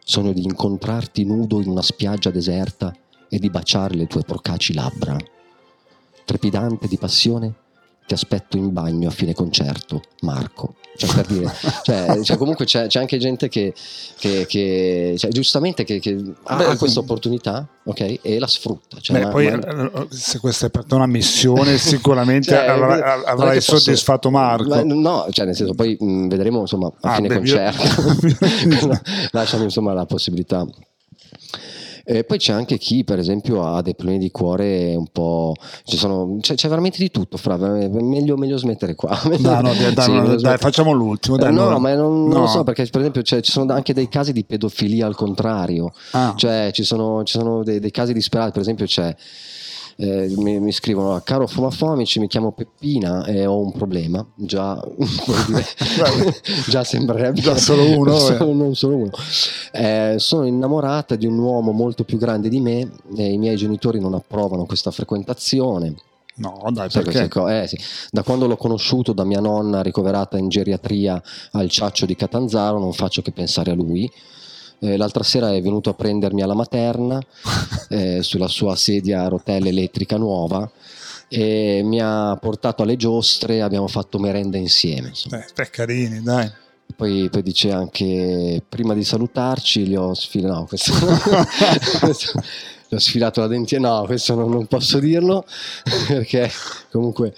sogno 0.04 0.32
di 0.32 0.42
incontrarti 0.42 1.24
nudo 1.24 1.60
in 1.60 1.68
una 1.68 1.80
spiaggia 1.80 2.30
deserta 2.30 2.92
e 3.28 3.38
di 3.38 3.48
baciare 3.50 3.94
le 3.94 4.08
tue 4.08 4.22
porcaci 4.22 4.74
labbra. 4.74 5.16
Trepidante 6.24 6.88
di 6.88 6.98
passione, 6.98 7.54
ti 8.06 8.14
aspetto 8.14 8.56
in 8.56 8.72
bagno 8.72 9.08
a 9.08 9.10
fine 9.12 9.32
concerto, 9.34 10.02
Marco. 10.20 10.74
Cioè, 10.94 11.14
per 11.14 11.26
dire, 11.26 11.50
cioè, 11.84 12.20
cioè, 12.22 12.36
comunque 12.36 12.66
c'è, 12.66 12.86
c'è, 12.86 12.98
anche 13.00 13.16
gente 13.16 13.48
che, 13.48 13.72
che, 14.18 14.44
che 14.46 15.14
cioè, 15.16 15.30
giustamente 15.30 15.84
che, 15.84 15.98
che 16.00 16.22
ha 16.44 16.56
Beh, 16.56 16.76
questa 16.76 17.00
opportunità 17.00 17.66
ok, 17.84 18.18
e 18.20 18.38
la 18.38 18.46
sfrutta. 18.46 18.98
Cioè, 19.00 19.16
Beh, 19.18 19.24
ma- 19.24 19.30
poi 19.30 19.50
ma- 19.50 19.90
eh, 19.92 20.06
se 20.10 20.38
questa 20.38 20.66
è 20.66 20.70
per 20.70 20.84
una 20.90 21.06
missione, 21.06 21.78
sicuramente 21.78 22.48
Cioè, 22.50 22.66
avrai, 22.66 23.00
è 23.00 23.22
avrai 23.24 23.54
posso- 23.56 23.78
soddisfatto 23.78 24.30
Marco. 24.30 24.68
Ma 24.68 24.82
no, 24.82 25.26
cioè 25.30 25.46
nel 25.46 25.56
senso, 25.56 25.72
poi 25.74 25.96
mh, 25.98 26.26
vedremo 26.28 26.60
insomma 26.60 26.88
a 26.88 26.92
Ah, 27.12 27.14
fine 27.14 27.28
beh, 27.28 27.34
io- 27.34 27.38
concerto. 27.40 29.00
Lasciami 29.32 29.64
insomma 29.64 29.94
la 29.94 30.04
possibilità. 30.04 30.66
E 32.04 32.24
poi 32.24 32.38
c'è 32.38 32.52
anche 32.52 32.78
chi, 32.78 33.04
per 33.04 33.18
esempio, 33.18 33.64
ha 33.64 33.80
dei 33.82 33.94
problemi 33.94 34.18
di 34.20 34.30
cuore 34.30 34.94
un 34.94 35.06
po'. 35.12 35.54
Ci 35.84 35.96
sono, 35.96 36.38
c'è, 36.40 36.54
c'è 36.54 36.68
veramente 36.68 36.98
di 36.98 37.10
tutto, 37.10 37.36
Fra. 37.36 37.56
Meglio, 37.56 38.36
meglio 38.36 38.56
smettere 38.56 38.94
qua. 38.94 39.18
No, 39.38 39.60
no, 39.60 39.72
dai, 39.74 39.92
dai, 39.94 40.04
Sì, 40.04 40.12
no, 40.12 40.26
dai, 40.26 40.38
smettere. 40.38 40.58
facciamo 40.58 40.92
l'ultimo. 40.92 41.36
Dai, 41.36 41.48
Eh, 41.48 41.52
no, 41.52 41.62
allora. 41.62 41.78
ma 41.78 41.94
non, 41.94 42.22
non 42.24 42.28
No. 42.30 42.38
lo 42.40 42.46
so 42.46 42.64
perché, 42.64 42.84
per 42.86 43.00
esempio, 43.00 43.22
c'è- 43.22 43.40
ci 43.40 43.50
sono 43.52 43.72
anche 43.72 43.92
dei 43.94 44.08
casi 44.08 44.32
di 44.32 44.44
pedofilia 44.44 45.06
al 45.06 45.14
contrario. 45.14 45.92
Ah. 46.12 46.34
Cioè, 46.36 46.70
ci 46.72 46.82
sono, 46.82 47.22
ci 47.24 47.38
sono 47.38 47.62
dei, 47.62 47.78
dei 47.78 47.90
casi 47.90 48.12
disperati. 48.12 48.50
Per 48.52 48.60
esempio, 48.62 48.86
c'è. 48.86 49.14
Eh, 49.96 50.32
mi, 50.36 50.58
mi 50.60 50.72
scrivono 50.72 51.20
caro 51.24 51.46
Fomafomici 51.46 52.18
mi 52.18 52.26
chiamo 52.28 52.52
Peppina 52.52 53.24
e 53.24 53.46
ho 53.46 53.58
un 53.58 53.72
problema 53.72 54.24
già, 54.34 54.82
già 56.68 56.84
sembrerebbe 56.84 57.40
Già 57.40 57.56
solo 57.56 57.84
uno, 57.98 58.16
solo- 58.18 58.50
eh. 58.50 58.54
non 58.54 58.74
solo 58.74 58.96
uno 58.96 59.10
Eh, 59.72 60.14
sono 60.18 60.44
innamorata 60.46 61.16
di 61.16 61.26
un 61.26 61.38
uomo 61.38 61.72
molto 61.72 62.04
più 62.04 62.18
grande 62.18 62.48
di 62.48 62.60
me 62.60 62.90
e 63.16 63.32
i 63.32 63.38
miei 63.38 63.56
genitori 63.56 64.00
non 64.00 64.14
approvano 64.14 64.64
questa 64.64 64.90
frequentazione 64.90 65.94
No, 66.34 66.62
dai, 66.72 66.88
perché? 66.88 67.28
eh, 67.50 67.66
sì. 67.68 67.78
Da 68.10 68.22
quando 68.22 68.46
l'ho 68.46 68.56
conosciuto 68.56 69.12
da 69.12 69.22
mia 69.22 69.40
nonna 69.40 69.82
ricoverata 69.82 70.38
in 70.38 70.48
geriatria 70.48 71.22
al 71.52 71.68
Ciaccio 71.68 72.06
di 72.06 72.16
Catanzaro 72.16 72.78
non 72.78 72.94
faccio 72.94 73.20
che 73.20 73.32
pensare 73.32 73.70
a 73.70 73.74
lui. 73.74 74.10
Eh, 74.84 74.96
l'altra 74.96 75.22
sera 75.22 75.54
è 75.54 75.62
venuto 75.62 75.90
a 75.90 75.94
prendermi 75.94 76.42
alla 76.42 76.54
materna 76.54 77.20
eh, 77.88 78.22
sulla 78.22 78.48
sua 78.48 78.74
sedia 78.74 79.22
a 79.22 79.28
rotelle 79.28 79.68
elettrica 79.68 80.16
nuova 80.16 80.68
e 81.28 81.80
mi 81.84 82.00
ha 82.00 82.36
portato 82.40 82.82
alle 82.82 82.96
giostre, 82.96 83.62
abbiamo 83.62 83.86
fatto 83.86 84.18
merenda 84.18 84.56
insieme. 84.58 85.08
insomma. 85.08 85.42
Eh, 85.44 85.70
carini, 85.70 86.20
dai. 86.20 86.50
Poi, 86.94 87.28
poi 87.30 87.42
dice 87.42 87.70
anche 87.72 88.62
prima 88.68 88.92
di 88.92 89.02
salutarci 89.02 89.86
gli 89.86 89.94
ho 89.96 90.12
sfilato 90.12 90.58
no, 90.58 90.66
questo, 90.68 90.92
gli 92.88 92.94
ho 92.94 92.98
sfilato 92.98 93.40
la 93.40 93.46
dentiera 93.46 93.88
no 93.88 94.04
questo 94.04 94.34
non, 94.34 94.50
non 94.50 94.66
posso 94.66 94.98
dirlo 94.98 95.46
perché 96.06 96.50
comunque 96.90 97.32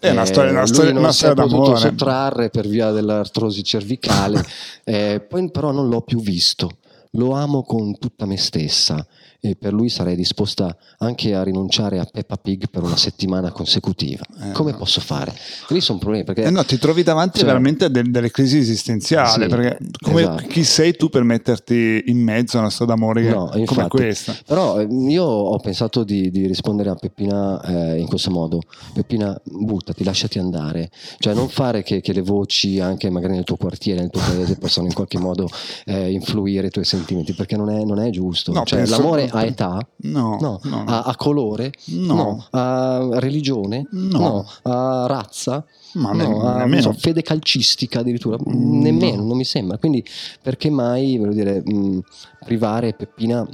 È 0.00 0.10
una 0.10 0.24
storia- 0.24 0.50
una 0.50 0.60
lui 0.62 0.68
storia- 0.68 0.92
non 0.92 1.02
una 1.04 1.12
si 1.12 1.24
è 1.24 1.28
storia 1.30 1.42
potuto 1.44 1.62
d'amore. 1.72 1.80
sottrarre 1.88 2.50
per 2.50 2.66
via 2.66 2.90
dell'artrosi 2.90 3.62
cervicale 3.62 4.44
eh, 4.82 5.20
poi 5.26 5.48
però 5.52 5.70
non 5.70 5.88
l'ho 5.88 6.00
più 6.00 6.20
visto 6.20 6.78
lo 7.12 7.32
amo 7.32 7.62
con 7.62 7.98
tutta 7.98 8.26
me 8.26 8.36
stessa 8.36 9.06
e 9.40 9.56
per 9.56 9.72
lui 9.72 9.88
sarei 9.88 10.16
disposta 10.16 10.76
anche 10.98 11.34
a 11.34 11.42
rinunciare 11.42 11.98
a 11.98 12.04
Peppa 12.10 12.36
Pig 12.36 12.68
per 12.70 12.82
una 12.82 12.96
settimana 12.96 13.50
consecutiva. 13.52 14.24
Eh, 14.42 14.52
Come 14.52 14.72
no. 14.72 14.78
posso 14.78 15.00
fare? 15.00 15.34
Lì 15.68 15.80
sono 15.80 15.98
problemi 15.98 16.24
perché 16.24 16.42
Eh 16.44 16.50
no, 16.50 16.64
ti 16.64 16.78
trovi 16.78 17.02
davanti 17.02 17.38
Cioè- 17.38 17.46
veramente 17.46 17.84
a 17.86 17.88
del- 17.88 18.10
delle 18.10 18.30
crisi 18.30 18.58
esistenziali, 18.58 19.42
Sì, 19.42 19.48
perché 19.48 19.78
come, 20.00 20.20
esatto. 20.22 20.46
chi 20.46 20.64
sei 20.64 20.94
tu 20.96 21.08
per 21.08 21.22
metterti 21.22 22.04
in 22.06 22.18
mezzo 22.18 22.56
a 22.56 22.60
una 22.60 22.70
storia 22.70 22.94
d'amore 22.94 23.22
No, 23.28 23.46
come 23.48 23.60
infatti. 23.60 23.88
questa? 23.88 24.34
Però 24.46 24.80
eh, 24.80 24.86
io 24.90 25.24
ho 25.24 25.58
pensato 25.58 26.04
di, 26.04 26.30
di 26.30 26.46
rispondere 26.46 26.90
a 26.90 26.94
Peppina 26.94 27.60
eh, 27.62 27.98
in 27.98 28.06
questo 28.06 28.30
modo. 28.30 28.60
Peppina, 28.92 29.38
buttati, 29.44 30.04
lasciati 30.04 30.38
andare. 30.38 30.90
Cioè 31.18 31.34
non 31.34 31.48
fare 31.48 31.82
che, 31.82 32.00
che 32.00 32.12
le 32.12 32.22
voci 32.22 32.80
anche 32.80 33.10
magari 33.10 33.34
nel 33.34 33.44
tuo 33.44 33.56
quartiere, 33.56 34.00
nel 34.00 34.10
tuo 34.10 34.20
paese 34.20 34.56
possano 34.56 34.86
in 34.86 34.94
qualche 34.94 35.18
modo 35.18 35.48
eh, 35.84 36.10
influire 36.10 36.68
i 36.68 36.70
tuoi 36.70 36.84
sentimenti, 36.84 37.32
perché 37.34 37.56
non 37.56 37.70
è, 37.70 37.84
non 37.84 37.98
è 38.00 38.10
giusto. 38.10 38.52
No, 38.52 38.64
Cioè, 38.64 38.86
l'amore 38.86 39.28
ha 39.38 39.44
età, 39.44 39.88
No, 39.98 40.38
no, 40.40 40.60
no, 40.64 40.82
no. 40.82 40.84
Ha, 40.86 41.02
ha 41.02 41.16
colore, 41.16 41.72
No. 41.86 42.44
ha 42.50 43.06
religione, 43.20 43.86
No. 43.90 44.46
ha 44.62 45.06
razza. 45.06 45.64
Ma 45.94 46.12
no, 46.12 46.54
ne- 46.64 46.66
non 46.66 46.80
so, 46.82 46.92
fede 46.92 47.22
calcistica 47.22 48.00
addirittura, 48.00 48.36
Mm, 48.36 48.80
nemmeno, 48.82 49.22
no. 49.22 49.28
non 49.28 49.36
mi 49.36 49.44
sembra. 49.44 49.78
Quindi 49.78 50.04
perché 50.42 50.68
mai, 50.70 51.16
voglio 51.18 51.32
dire, 51.32 51.62
mh, 51.64 52.00
privare 52.44 52.92
Peppina 52.92 53.46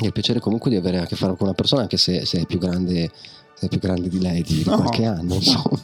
del 0.00 0.12
piacere 0.12 0.38
comunque 0.40 0.70
di 0.70 0.76
avere 0.76 0.98
a 1.00 1.06
che 1.06 1.16
fare 1.16 1.32
con 1.36 1.46
una 1.46 1.54
persona 1.56 1.82
anche 1.82 1.96
se, 1.96 2.24
se 2.24 2.40
è 2.40 2.46
più 2.46 2.58
grande 2.58 3.10
se 3.54 3.66
è 3.66 3.68
più 3.68 3.80
grande 3.80 4.08
di 4.08 4.20
lei 4.20 4.42
di, 4.42 4.62
di 4.62 4.64
No. 4.70 4.76
qualche 4.76 5.04
anno 5.04 5.34
insomma. 5.34 5.80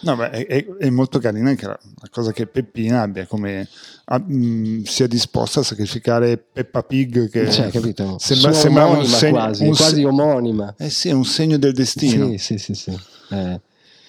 No, 0.00 0.14
beh, 0.16 0.30
è, 0.30 0.66
è- 0.78 0.90
molto 0.90 1.18
carina 1.18 1.48
anche 1.50 1.66
la, 1.66 1.78
la 2.00 2.08
cosa 2.10 2.32
che 2.32 2.46
Peppina 2.46 3.02
abbia 3.02 3.26
come 3.26 3.68
a- 4.04 4.18
mh, 4.18 4.82
sia 4.84 5.06
disposta 5.08 5.60
a 5.60 5.62
sacrificare 5.64 6.36
Peppa 6.38 6.82
Pig 6.84 7.28
che 7.28 7.50
cioè 7.50 7.68
capito. 7.70 8.16
sembra, 8.18 8.52
sembra 8.52 8.86
un 8.86 9.04
segno 9.04 9.32
quasi, 9.32 9.64
un 9.64 9.74
quasi 9.74 10.04
omonima. 10.04 10.74
Eh 10.78 10.88
sì, 10.90 11.08
è 11.08 11.12
un 11.12 11.24
segno 11.24 11.58
del 11.58 11.72
destino. 11.72 12.28
Sì 12.28 12.38
sì 12.38 12.58
sì, 12.58 12.74
sì. 12.74 12.98
Eh, 13.30 13.60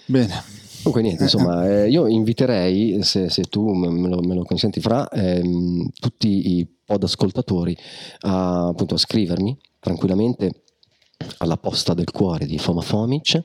bene. 0.05 0.43
Comunque 0.81 1.01
niente, 1.01 1.23
insomma, 1.23 1.67
eh, 1.67 1.89
io 1.89 2.07
inviterei, 2.07 3.03
se, 3.03 3.29
se 3.29 3.43
tu 3.43 3.73
me 3.73 4.07
lo, 4.07 4.21
me 4.21 4.33
lo 4.33 4.43
consenti 4.43 4.79
fra, 4.79 5.09
ehm, 5.09 5.89
tutti 5.99 6.57
i 6.57 6.67
pod 6.85 7.03
ascoltatori 7.03 7.75
a, 8.21 8.67
appunto, 8.67 8.95
a 8.95 8.97
scrivermi 8.97 9.57
tranquillamente 9.79 10.61
alla 11.37 11.57
posta 11.57 11.93
del 11.93 12.11
cuore 12.11 12.45
di 12.45 12.57
Fomafomic. 12.57 13.41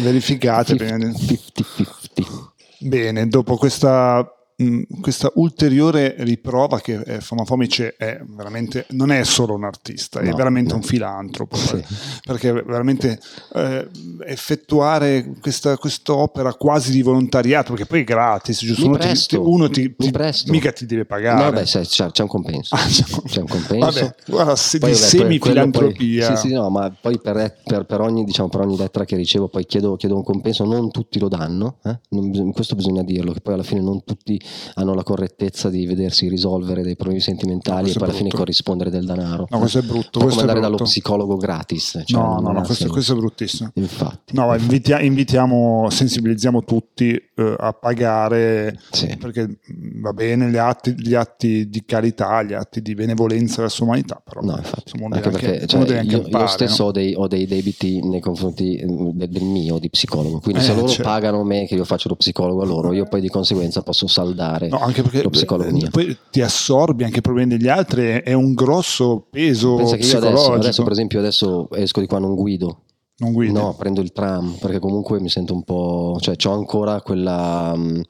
verificate 0.00 0.74
prima 0.76 0.96
di- 0.96 1.04
50-50. 1.06 2.48
Bene, 2.82 3.28
dopo 3.28 3.58
questa, 3.58 4.26
mh, 4.62 5.00
questa 5.00 5.30
ulteriore 5.34 6.14
riprova 6.18 6.80
che 6.80 7.00
eh, 7.00 7.20
Foma 7.20 7.44
Fomic 7.44 7.94
è 7.96 8.20
veramente, 8.26 8.86
non 8.90 9.10
è 9.10 9.24
solo 9.24 9.54
un 9.54 9.64
artista, 9.64 10.20
è 10.20 10.28
No, 10.28 10.36
veramente 10.36 10.70
no. 10.70 10.76
un 10.76 10.82
filantropo, 10.82 11.56
Sì. 11.56 11.82
perché 12.22 12.52
veramente 12.52 13.18
eh, 13.54 13.88
effettuare 14.26 15.32
questa 15.40 15.76
quest'opera 15.76 16.54
quasi 16.54 16.92
di 16.92 17.02
volontariato, 17.02 17.70
perché 17.72 17.86
poi 17.86 18.00
è 18.00 18.04
gratis, 18.04 18.60
giusto? 18.64 18.84
Uno 18.86 18.96
ti, 18.98 19.06
presto, 19.06 19.36
ti- 19.40 19.48
uno 19.48 19.68
ti- 19.68 19.94
mi 19.98 20.10
ti- 20.10 20.50
mica 20.50 20.72
ti 20.72 20.86
deve 20.86 21.04
pagare. 21.04 21.44
No, 21.44 21.50
beh, 21.52 21.62
c'è, 21.62 21.82
c'è- 21.82 22.22
un 22.22 22.28
compenso. 22.28 22.74
Ah, 22.74 22.84
c'è- 22.86 23.04
c'è 23.26 23.40
un 23.40 23.46
compenso. 23.48 23.84
Vabbè, 24.00 24.14
guarda, 24.26 24.56
se 24.56 24.78
Poi, 24.78 24.90
di 24.90 24.96
vabbè, 24.96 25.06
semifilantropia. 25.08 26.26
poi- 26.28 26.36
sì, 26.36 26.48
sì, 26.48 26.52
no, 26.54 26.68
ma 26.70 26.90
poi 27.00 27.18
per, 27.20 27.56
per- 27.64 27.84
per 27.84 28.00
ogni, 28.00 28.24
diciamo, 28.24 28.48
per 28.48 28.60
ogni 28.60 28.76
lettera 28.76 29.04
che 29.04 29.16
ricevo, 29.16 29.48
poi 29.48 29.64
chiedo, 29.66 29.96
chiedo 29.96 30.16
un 30.16 30.24
compenso. 30.24 30.64
Non 30.64 30.90
tutti 30.90 31.18
lo 31.18 31.28
danno, 31.28 31.78
eh? 31.84 31.98
Non 32.10 32.52
questo 32.52 32.74
bisogna 32.74 33.02
dirlo, 33.02 33.32
che 33.32 33.40
poi 33.40 33.54
alla 33.54 33.62
fine 33.62 33.80
non 33.80 34.02
tutti 34.04 34.40
hanno 34.74 34.94
la 34.94 35.02
correttezza 35.02 35.68
di 35.70 35.86
vedersi 35.86 36.28
risolvere 36.28 36.82
dei 36.82 36.96
problemi 36.96 37.20
sentimentali 37.20 37.86
No, 37.86 37.90
e 37.90 37.94
poi 37.94 38.08
alla 38.08 38.16
fine 38.16 38.30
corrispondere 38.30 38.90
del 38.90 39.04
denaro. 39.06 39.46
No, 39.50 39.58
questo 39.58 39.78
è 39.78 39.82
brutto, 39.82 40.10
come 40.18 40.24
questo 40.24 40.40
andare 40.40 40.60
dallo 40.60 40.76
psicologo 40.76 41.36
gratis. 41.36 42.02
cioè, 42.04 42.20
no, 42.20 42.38
no, 42.40 42.52
no, 42.52 42.62
questo, 42.62 42.88
questo 42.88 43.12
è 43.12 43.16
bruttissimo. 43.16 43.70
Infatti. 43.74 44.34
No, 44.34 44.46
ma 44.46 44.56
invitia- 44.56 45.00
invitiamo, 45.00 45.88
sensibilizziamo 45.90 46.64
tutti 46.64 47.10
eh, 47.12 47.54
a 47.58 47.72
pagare 47.72 48.78
Sì. 48.90 49.16
perché 49.18 49.58
va 50.00 50.12
bene 50.12 50.50
gli 50.50 50.56
atti, 50.56 50.94
gli 50.96 51.14
atti 51.14 51.68
di 51.68 51.84
carità, 51.84 52.42
gli 52.42 52.52
atti 52.52 52.80
di 52.82 52.94
benevolenza 52.94 53.62
verso 53.62 53.84
l'umanità, 53.84 54.20
però 54.22 54.40
No, 54.40 54.56
infatti, 54.56 54.92
insomma, 54.92 55.16
anche 55.16 55.30
perché 55.30 55.52
anche- 55.52 55.66
cioè, 55.66 55.80
anche 55.80 55.92
io, 56.14 56.18
io 56.18 56.24
imparare, 56.24 56.50
stesso 56.50 56.82
no? 56.82 56.88
ho, 56.88 56.92
dei, 56.92 57.14
ho 57.16 57.26
dei 57.28 57.46
debiti 57.46 58.00
nei 58.06 58.20
confronti 58.20 58.76
eh, 58.76 58.86
del, 58.86 59.28
del 59.28 59.42
mio 59.44 59.78
di 59.78 59.88
psicologo, 59.90 60.40
quindi 60.40 60.62
se 60.62 60.72
Eh, 60.72 60.74
loro 60.74 60.88
certo. 60.88 61.02
pagano 61.02 61.42
me 61.44 61.66
che 61.66 61.74
io 61.74 61.84
faccio 61.84 62.08
lo 62.08 62.16
psicologo 62.16 62.62
a 62.62 62.66
loro, 62.66 62.92
io 62.92 63.04
poi 63.04 63.20
di 63.20 63.28
conseguenza 63.28 63.82
posso 63.82 64.06
saldare 64.06 64.38
No, 64.68 64.78
anche 64.78 65.02
perché 65.02 65.22
lo 65.22 65.30
psicologo 65.30 65.70
poi 65.90 66.16
ti 66.30 66.40
assorbi 66.40 67.04
anche 67.04 67.18
i 67.18 67.22
problemi 67.22 67.56
degli 67.56 67.68
altri, 67.68 68.22
è, 68.22 68.32
un 68.32 68.54
grosso 68.54 69.26
peso 69.30 69.76
Pensa 69.76 69.96
che 69.96 70.02
io 70.02 70.08
psicologico. 70.08 70.40
adesso, 70.40 70.52
adesso, 70.52 70.82
per 70.82 70.92
esempio, 70.92 71.18
adesso 71.18 71.70
esco 71.72 72.00
di 72.00 72.06
qua 72.06 72.18
non 72.18 72.34
guido. 72.34 72.82
Non 73.20 73.32
guidi? 73.32 73.52
No, 73.52 73.74
prendo 73.74 74.00
il 74.00 74.12
tram 74.12 74.56
perché 74.58 74.78
comunque 74.78 75.20
mi 75.20 75.28
sento 75.28 75.52
un 75.52 75.62
po', 75.62 76.16
cioè 76.20 76.36
ho 76.46 76.52
ancora 76.52 77.02
quella, 77.02 77.76
mh, 77.76 78.00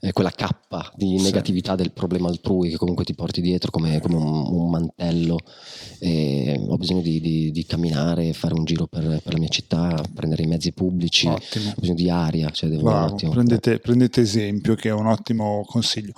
eh, 0.00 0.12
quella 0.12 0.30
cappa 0.30 0.92
di 0.94 1.18
Sì. 1.18 1.24
negatività 1.24 1.74
del 1.74 1.90
problema 1.90 2.28
altrui 2.28 2.70
che 2.70 2.76
comunque 2.76 3.04
ti 3.04 3.14
porti 3.14 3.40
dietro 3.40 3.72
come, 3.72 4.00
come 4.00 4.14
un, 4.14 4.46
un 4.48 4.70
mantello. 4.70 5.38
E 5.98 6.64
ho 6.68 6.76
bisogno 6.76 7.00
di, 7.00 7.20
di- 7.20 7.50
di 7.50 7.66
camminare, 7.66 8.32
fare 8.32 8.54
un 8.54 8.64
giro 8.64 8.86
per, 8.86 9.20
per 9.22 9.32
la 9.32 9.38
mia 9.40 9.48
città, 9.48 10.00
prendere 10.14 10.44
i 10.44 10.46
mezzi 10.46 10.72
pubblici, 10.72 11.26
ho 11.26 11.32
Ottimo. 11.32 11.74
bisogno 11.76 11.96
di 11.96 12.08
aria, 12.08 12.48
cioè 12.50 12.70
devo 12.70 12.84
Bravo, 12.84 13.14
attimo. 13.14 13.32
prendete, 13.32 13.80
prendete 13.80 14.20
esempio 14.20 14.76
che 14.76 14.88
è 14.90 14.92
un 14.92 15.06
ottimo 15.06 15.64
consiglio. 15.66 16.12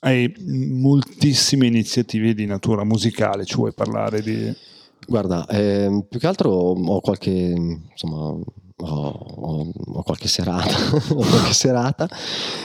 Hai 0.00 0.30
moltissime 0.38 1.66
iniziative 1.66 2.34
di 2.34 2.44
natura 2.44 2.84
musicale, 2.84 3.46
ci 3.46 3.54
vuoi 3.56 3.72
parlare 3.72 4.20
di... 4.20 4.54
Guarda, 5.08 5.46
ehm, 5.48 6.06
più 6.08 6.18
che 6.18 6.26
altro 6.26 6.50
ho 6.52 7.00
qualche, 7.00 7.30
insomma, 7.30 8.16
ho, 8.18 8.40
ho- 8.78 9.72
ho 9.94 10.02
qualche 10.02 10.26
serata, 10.28 10.74
ho 11.14 11.14
qualche 11.14 11.52
serata 11.54 12.08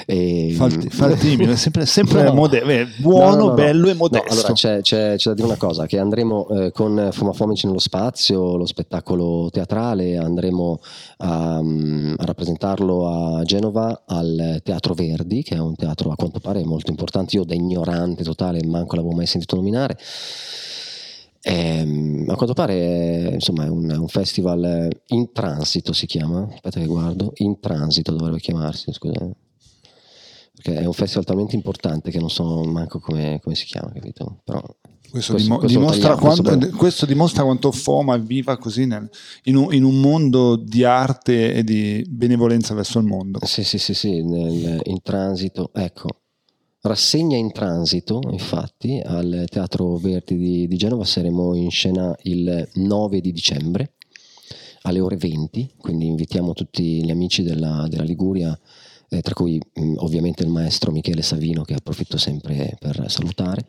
e, 0.07 0.51
Fa 0.57 0.65
il, 0.65 0.87
fa 0.91 1.05
il 1.07 1.17
timido, 1.19 1.51
è 1.51 1.55
sempre, 1.55 1.85
sempre 1.85 2.23
No. 2.23 2.33
mode- 2.33 2.61
eh, 2.63 2.87
buono, 2.97 3.35
No, 3.35 3.45
no, 3.49 3.53
bello 3.53 3.89
e 3.89 3.93
modesto. 3.93 4.33
allora 4.33 4.53
c'è, 4.53 4.81
c'è- 4.81 5.15
c'è 5.17 5.29
da 5.29 5.35
dire 5.35 5.47
una 5.47 5.55
cosa, 5.57 5.85
che 5.85 5.99
andremo 5.99 6.47
eh, 6.49 6.71
con 6.71 7.09
Foma 7.11 7.31
Fomici 7.31 7.67
nello 7.67 7.77
spazio, 7.79 8.57
lo 8.57 8.65
spettacolo 8.65 9.49
teatrale, 9.51 10.17
andremo 10.17 10.79
a, 11.17 11.61
mm, 11.61 12.13
a 12.17 12.25
rappresentarlo 12.25 13.37
a 13.37 13.43
Genova 13.43 14.01
al 14.07 14.61
Teatro 14.63 14.95
Verdi, 14.95 15.43
che 15.43 15.55
è 15.55 15.59
un 15.59 15.75
teatro 15.75 16.09
a 16.09 16.15
quanto 16.15 16.39
pare 16.39 16.65
molto 16.65 16.89
importante, 16.89 17.35
io 17.35 17.43
da 17.45 17.53
ignorante 17.53 18.23
totale 18.23 18.65
manco 18.65 18.95
l'avevo 18.95 19.13
mai 19.13 19.27
sentito 19.27 19.55
nominare. 19.55 19.95
Ehm, 21.43 22.25
a 22.27 22.35
quanto 22.35 22.53
pare 22.53 23.29
insomma, 23.33 23.65
è 23.65 23.69
un, 23.69 23.89
un 23.89 24.07
festival 24.07 24.63
eh, 24.63 25.01
in 25.07 25.31
transito 25.31 25.91
si 25.93 26.05
chiama, 26.05 26.47
aspetta 26.51 26.79
che 26.79 26.85
guardo, 26.85 27.31
in 27.37 27.59
transito 27.59 28.11
dovrebbe 28.15 28.39
chiamarsi, 28.39 28.91
scusa. 28.93 29.27
Perché 30.53 30.79
è 30.81 30.85
un 30.85 30.93
festival 30.93 31.25
talmente 31.25 31.55
importante 31.55 32.11
che 32.11 32.19
non 32.19 32.29
so 32.29 32.63
manco 32.65 32.99
come, 32.99 33.39
come 33.41 33.55
si 33.55 33.65
chiama, 33.65 33.91
capito? 33.91 34.41
Però 34.43 34.61
Questo, 35.09 35.33
questo- 35.33 35.57
questo 35.57 35.79
dimostra 35.79 36.15
tagliamo, 36.15 36.41
quanto, 36.43 36.77
questo 36.77 37.05
dimostra 37.07 37.43
quanto 37.43 37.71
Foma 37.71 38.15
è 38.15 38.19
viva 38.19 38.57
così 38.57 38.85
nel- 38.85 39.09
in, 39.45 39.55
un, 39.55 39.73
in 39.73 39.83
un 39.83 39.99
mondo 39.99 40.55
di 40.55 40.83
arte 40.83 41.53
e 41.55 41.63
di 41.63 42.05
benevolenza 42.07 42.75
verso 42.75 42.99
il 42.99 43.05
mondo. 43.05 43.39
Sì, 43.45 43.63
sì, 43.63 43.79
sì, 43.79 43.95
sì, 43.95 44.21
nel- 44.23 44.79
in 44.83 45.01
transito, 45.01 45.71
ecco. 45.73 46.09
Rassegna 46.83 47.37
in 47.37 47.51
transito, 47.51 48.21
infatti, 48.31 48.99
al 49.05 49.45
Teatro 49.47 49.97
Verdi 49.97 50.35
di, 50.35 50.67
di 50.67 50.77
Genova 50.77 51.05
saremo 51.05 51.53
in 51.53 51.69
scena 51.69 52.15
il 52.23 52.67
9 52.73 53.21
di 53.21 53.31
dicembre 53.31 53.93
alle 54.81 54.99
ore 54.99 55.15
20, 55.15 55.75
quindi 55.77 56.07
invitiamo 56.07 56.53
tutti 56.53 57.03
gli 57.03 57.11
amici 57.11 57.43
della, 57.43 57.85
della 57.87 58.01
Liguria, 58.01 58.59
eh, 59.09 59.21
tra 59.21 59.35
cui 59.35 59.61
mh, 59.73 59.93
ovviamente 59.97 60.41
il 60.41 60.49
maestro 60.49 60.91
Michele 60.91 61.21
Savino 61.21 61.61
che 61.61 61.75
approfitto 61.75 62.17
sempre 62.17 62.75
per 62.79 63.05
salutare. 63.11 63.67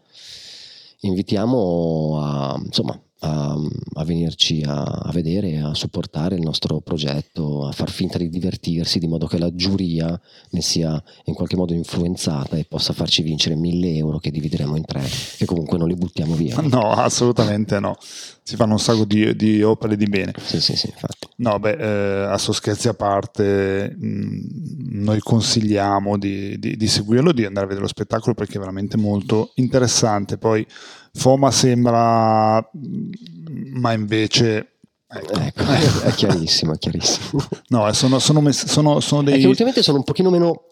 Invitiamo 1.01 2.19
a, 2.19 2.63
insomma, 2.65 2.99
a, 3.25 3.57
a 3.95 4.05
venirci 4.05 4.63
a, 4.67 4.83
a 4.83 5.11
vedere, 5.13 5.59
a 5.59 5.75
supportare 5.75 6.35
il 6.35 6.43
nostro 6.43 6.81
progetto, 6.81 7.67
a 7.67 7.73
far 7.73 7.91
finta 7.91 8.19
di 8.19 8.29
divertirsi, 8.29 8.99
di 8.99 9.07
modo 9.07 9.27
che 9.27 9.39
la 9.39 9.55
giuria 9.55 10.21
ne 10.51 10.61
sia 10.61 11.01
in 11.25 11.35
qualche 11.35 11.57
modo 11.57 11.73
influenzata 11.73 12.57
e 12.57 12.65
possa 12.65 12.93
farci 12.93 13.23
vincere 13.23 13.55
mille 13.55 13.95
euro 13.97 14.19
che 14.19 14.31
divideremo 14.31 14.77
in 14.77 14.85
tre, 14.85 15.03
che 15.37 15.45
comunque 15.45 15.79
non 15.79 15.89
li 15.89 15.95
buttiamo 15.95 16.35
via. 16.35 16.61
No, 16.73 16.91
assolutamente 16.93 17.79
no. 17.81 17.97
Si 18.01 18.57
fanno 18.57 18.73
un 18.73 18.79
sacco 18.79 19.05
di, 19.05 19.37
di 19.37 19.63
opere 19.63 19.95
di 19.97 20.07
bene. 20.07 20.33
Sì, 20.43 20.59
sì, 20.61 20.75
sì, 20.75 20.87
infatti. 20.87 21.29
No, 21.37 21.59
beh, 21.59 21.77
eh, 21.79 22.25
a 22.25 22.39
scherzi 22.39 22.89
a 22.89 22.95
parte, 22.95 23.95
mh, 23.95 25.01
noi 25.03 25.21
consigliamo 25.21 26.17
di, 26.17 26.59
di- 26.59 26.77
di 26.77 26.87
seguirlo, 26.87 27.33
di 27.33 27.45
andare 27.45 27.67
a 27.67 27.69
vedere 27.69 27.85
lo 27.85 27.91
spettacolo 27.93 28.35
perché 28.35 28.57
è 28.57 28.59
veramente 28.59 28.97
molto 28.97 29.53
interessante. 29.57 30.39
Poi 30.39 30.67
Foma 31.15 31.51
sembra, 31.51 32.59
mh, 32.59 33.79
ma 33.79 33.93
invece... 33.93 34.79
ecco. 35.09 35.41
Ecco, 35.41 36.01
è 36.03 36.13
chiarissimo, 36.13 36.75
è 36.75 36.79
chiarissimo. 36.79 37.43
No, 37.69 37.89
eh, 37.89 37.93
sono, 37.93 38.19
sono, 38.19 38.51
sono, 38.53 39.01
sono 39.01 39.23
È 39.23 39.33
che 39.33 39.39
dei... 39.39 39.45
ultimamente 39.45 39.83
sono 39.83 39.99
un 39.99 40.05
pochino 40.05 40.31
meno... 40.31 40.65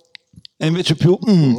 E 0.56 0.66
invece 0.66 0.94
più... 0.94 1.18
mm. 1.30 1.54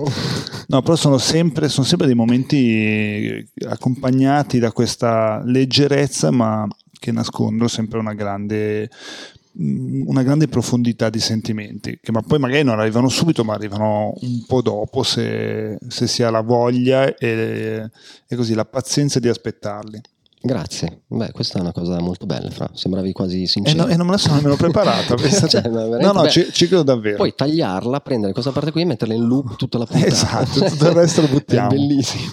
No, 0.67 0.81
però 0.81 0.95
sono 0.95 1.17
sempre, 1.17 1.69
sono 1.69 1.85
sempre 1.85 2.07
dei 2.07 2.15
momenti 2.15 3.45
accompagnati 3.67 4.59
da 4.59 4.71
questa 4.71 5.41
leggerezza, 5.43 6.31
ma 6.31 6.67
che 6.99 7.11
nascondono 7.11 7.67
sempre 7.67 7.99
una 7.99 8.13
grande, 8.13 8.89
mm, 8.89 9.40
una 9.53 10.23
grande 10.23 10.47
profondità 10.47 11.09
di 11.09 11.19
sentimenti, 11.19 11.99
che 12.01 12.11
ma 12.11 12.21
poi 12.21 12.39
magari 12.39 12.63
non 12.63 12.79
arrivano 12.79 13.09
subito, 13.09 13.43
ma 13.43 13.53
arrivano 13.53 14.13
un 14.21 14.45
po' 14.45 14.61
dopo 14.61 15.03
se, 15.03 15.77
se 15.87 16.07
si 16.07 16.23
ha 16.23 16.29
la 16.29 16.41
voglia 16.41 17.15
e, 17.15 17.89
e 18.27 18.35
così 18.35 18.53
la 18.53 18.65
pazienza 18.65 19.19
di 19.19 19.27
aspettarli. 19.27 20.01
Grazie. 20.43 21.03
Beh, 21.07 21.31
questa 21.31 21.59
è 21.59 21.61
una 21.61 21.71
cosa 21.71 21.99
molto 21.99 22.25
bella, 22.25 22.49
Fra. 22.49 22.67
Sembravi 22.73 23.11
quasi 23.11 23.43
E, 23.43 23.47
sincero. 23.47 23.83
no- 23.83 23.87
e 23.89 23.95
non 23.95 24.07
me 24.07 24.13
la 24.13 24.17
sono 24.17 24.35
nemmeno 24.35 24.55
preparata. 24.55 25.15
Cioè, 25.47 25.67
no, 25.67 26.11
no, 26.13 26.27
ci, 26.29 26.47
ci 26.51 26.65
credo 26.67 26.81
davvero. 26.83 27.17
Puoi 27.17 27.33
tagliarla, 27.35 27.99
prendere 27.99 28.33
questa 28.33 28.51
parte 28.51 28.71
qui 28.71 28.81
e 28.81 28.85
metterla 28.85 29.13
in 29.13 29.25
loop 29.25 29.55
tutta 29.55 29.77
la 29.77 29.85
puntata. 29.85 30.07
Esatto, 30.11 30.65
tutto 30.65 30.85
il 30.87 30.91
resto 30.93 31.21
lo 31.21 31.27
buttiamo. 31.27 31.69
È 31.69 31.75
bellissimo. 31.75 32.31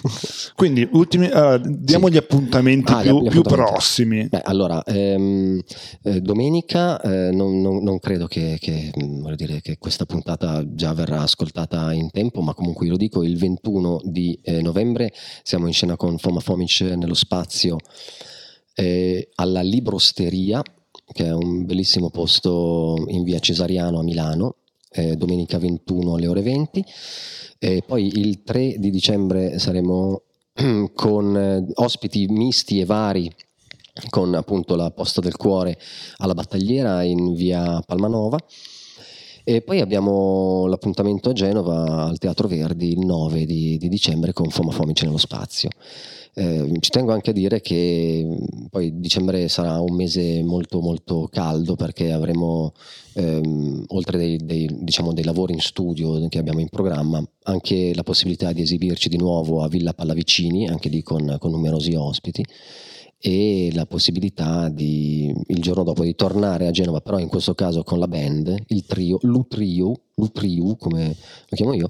Quindi, 0.55 0.87
ultimi, 0.93 1.27
allora, 1.27 1.61
diamo 1.63 2.07
Sì. 2.07 2.13
gli 2.13 2.17
appuntamenti 2.17 2.91
Ah, 2.91 3.01
più, 3.01 3.21
gli 3.21 3.29
più 3.29 3.39
appuntamenti. 3.41 3.71
prossimi. 3.71 4.27
Beh, 4.27 4.41
allora, 4.43 4.83
ehm, 4.83 5.61
eh, 6.03 6.21
domenica 6.21 6.99
eh, 7.01 7.29
non, 7.31 7.61
non- 7.61 7.83
non 7.83 7.99
credo 7.99 8.25
che, 8.25 8.57
che, 8.59 8.91
voglio 8.95 9.35
dire, 9.35 9.61
che 9.61 9.77
questa 9.77 10.05
puntata 10.05 10.63
già 10.73 10.93
verrà 10.93 11.21
ascoltata 11.21 11.93
in 11.93 12.09
tempo, 12.09 12.41
ma 12.41 12.53
comunque 12.55 12.85
io 12.87 12.93
lo 12.93 12.97
dico, 12.97 13.23
il 13.23 13.37
21 13.37 14.01
di 14.03 14.39
eh, 14.41 14.61
novembre 14.63 15.13
siamo 15.43 15.67
in 15.67 15.73
scena 15.73 15.95
con 15.95 16.17
Foma 16.17 16.39
Fomic 16.39 16.81
nello 16.81 17.13
spazio 17.13 17.77
eh, 18.75 19.29
alla 19.35 19.61
Librosteria, 19.61 20.61
che 21.11 21.25
è 21.25 21.33
un 21.33 21.65
bellissimo 21.65 22.09
posto 22.09 23.05
in 23.07 23.23
via 23.23 23.39
Cesariano 23.39 23.99
a 23.99 24.03
Milano, 24.03 24.55
eh, 24.91 25.15
domenica 25.15 25.57
21 25.57 26.15
alle 26.15 26.27
ore 26.27 26.41
20. 26.41 26.85
E 27.59 27.83
poi 27.85 28.07
il 28.19 28.43
3 28.43 28.75
di 28.77 28.89
dicembre 28.89 29.59
saremo 29.59 30.23
con 30.93 31.37
eh, 31.37 31.65
ospiti 31.75 32.27
misti 32.27 32.79
e 32.79 32.85
vari 32.85 33.31
con 34.09 34.33
appunto 34.33 34.75
la 34.75 34.91
posta 34.91 35.19
del 35.19 35.35
cuore 35.35 35.77
alla 36.17 36.33
battagliera 36.33 37.03
in 37.03 37.33
via 37.33 37.81
Palmanova 37.85 38.37
e 39.49 39.61
poi 39.61 39.81
abbiamo 39.81 40.67
l'appuntamento 40.67 41.31
a 41.31 41.33
Genova 41.33 42.05
al 42.05 42.19
Teatro 42.19 42.47
Verdi 42.47 42.91
il 42.91 42.99
9 42.99 43.45
di, 43.45 43.79
di 43.79 43.89
dicembre 43.89 44.31
con 44.31 44.49
Foma 44.51 44.71
Fomici 44.71 45.05
nello 45.05 45.17
spazio. 45.17 45.69
Eh, 46.39 46.71
ci 46.79 46.89
tengo 46.89 47.11
anche 47.11 47.31
a 47.31 47.33
dire 47.33 47.59
che 47.59 48.25
mh, 48.25 48.67
poi 48.69 48.97
dicembre 48.97 49.49
sarà 49.49 49.81
un 49.81 49.93
mese 49.93 50.41
molto 50.41 50.79
molto 50.79 51.27
caldo 51.29 51.75
perché 51.75 52.13
avremo 52.13 52.71
ehm, 53.15 53.83
oltre 53.87 54.17
dei, 54.17 54.37
dei, 54.37 54.69
diciamo, 54.71 55.11
dei 55.11 55.25
lavori 55.25 55.51
in 55.51 55.59
studio 55.59 56.25
che 56.29 56.37
abbiamo 56.39 56.61
in 56.61 56.69
programma 56.69 57.21
anche 57.43 57.91
la 57.93 58.03
possibilità 58.03 58.53
di 58.53 58.61
esibirci 58.61 59.09
di 59.09 59.17
nuovo 59.17 59.63
a 59.63 59.67
Villa 59.67 59.93
Pallavicini 59.93 60.69
anche 60.69 60.87
lì 60.87 61.03
con, 61.03 61.35
con 61.39 61.51
numerosi 61.51 61.93
ospiti 61.95 62.45
e 63.21 63.69
la 63.73 63.85
possibilità 63.85 64.69
di 64.69 65.33
il 65.47 65.61
giorno 65.61 65.83
dopo 65.83 66.03
di 66.03 66.15
tornare 66.15 66.67
a 66.67 66.71
Genova, 66.71 67.01
però 67.01 67.19
in 67.19 67.27
questo 67.27 67.53
caso 67.53 67.83
con 67.83 67.99
la 67.99 68.07
band, 68.07 68.55
il 68.67 68.85
trio, 68.85 69.17
l'Utrio, 69.23 69.91
l'Utrio 70.15 70.75
come 70.77 71.07
lo 71.49 71.55
chiamo 71.55 71.73
io, 71.73 71.85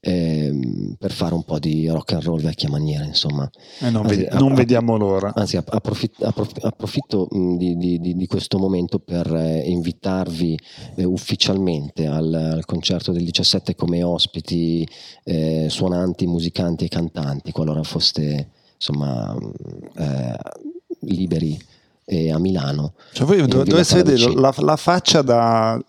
ehm, 0.00 0.96
per 0.98 1.12
fare 1.12 1.34
un 1.34 1.42
po' 1.44 1.58
di 1.58 1.86
rock 1.88 2.12
and 2.14 2.22
roll 2.22 2.40
vecchia 2.40 2.68
maniera, 2.70 3.04
insomma. 3.04 3.48
Eh, 3.80 3.90
non, 3.90 4.06
Anzi, 4.06 4.24
a- 4.24 4.38
non 4.38 4.52
a- 4.52 4.54
vediamo 4.54 4.96
l'ora. 4.96 5.32
Anzi, 5.34 5.56
app- 5.58 5.72
approfitt- 5.72 6.22
approf- 6.22 6.64
approfitto 6.64 7.28
mh, 7.30 7.56
di, 7.56 7.76
di- 7.76 8.00
di- 8.00 8.14
di 8.16 8.26
questo 8.26 8.58
momento 8.58 8.98
per 8.98 9.32
eh, 9.34 9.62
invitarvi 9.68 10.58
eh, 10.96 11.04
ufficialmente 11.04 12.06
al, 12.06 12.32
al 12.32 12.64
concerto 12.64 13.12
del 13.12 13.24
17 13.24 13.74
come 13.74 14.02
ospiti 14.02 14.86
eh, 15.24 15.66
suonanti, 15.68 16.26
musicanti 16.26 16.84
e 16.84 16.88
cantanti, 16.88 17.52
qualora 17.52 17.82
foste 17.82 18.48
insomma 18.76 19.36
eh, 19.96 20.36
liberi 21.00 21.58
e 22.06 22.30
a 22.30 22.38
Milano. 22.38 22.92
Cioè, 23.12 23.26
voi 23.26 23.46
dov- 23.46 23.66
doveste 23.66 24.02
vedere 24.02 24.34
la, 24.34 24.52
la 24.58 24.76
faccia 24.76 25.22
da, 25.22 25.82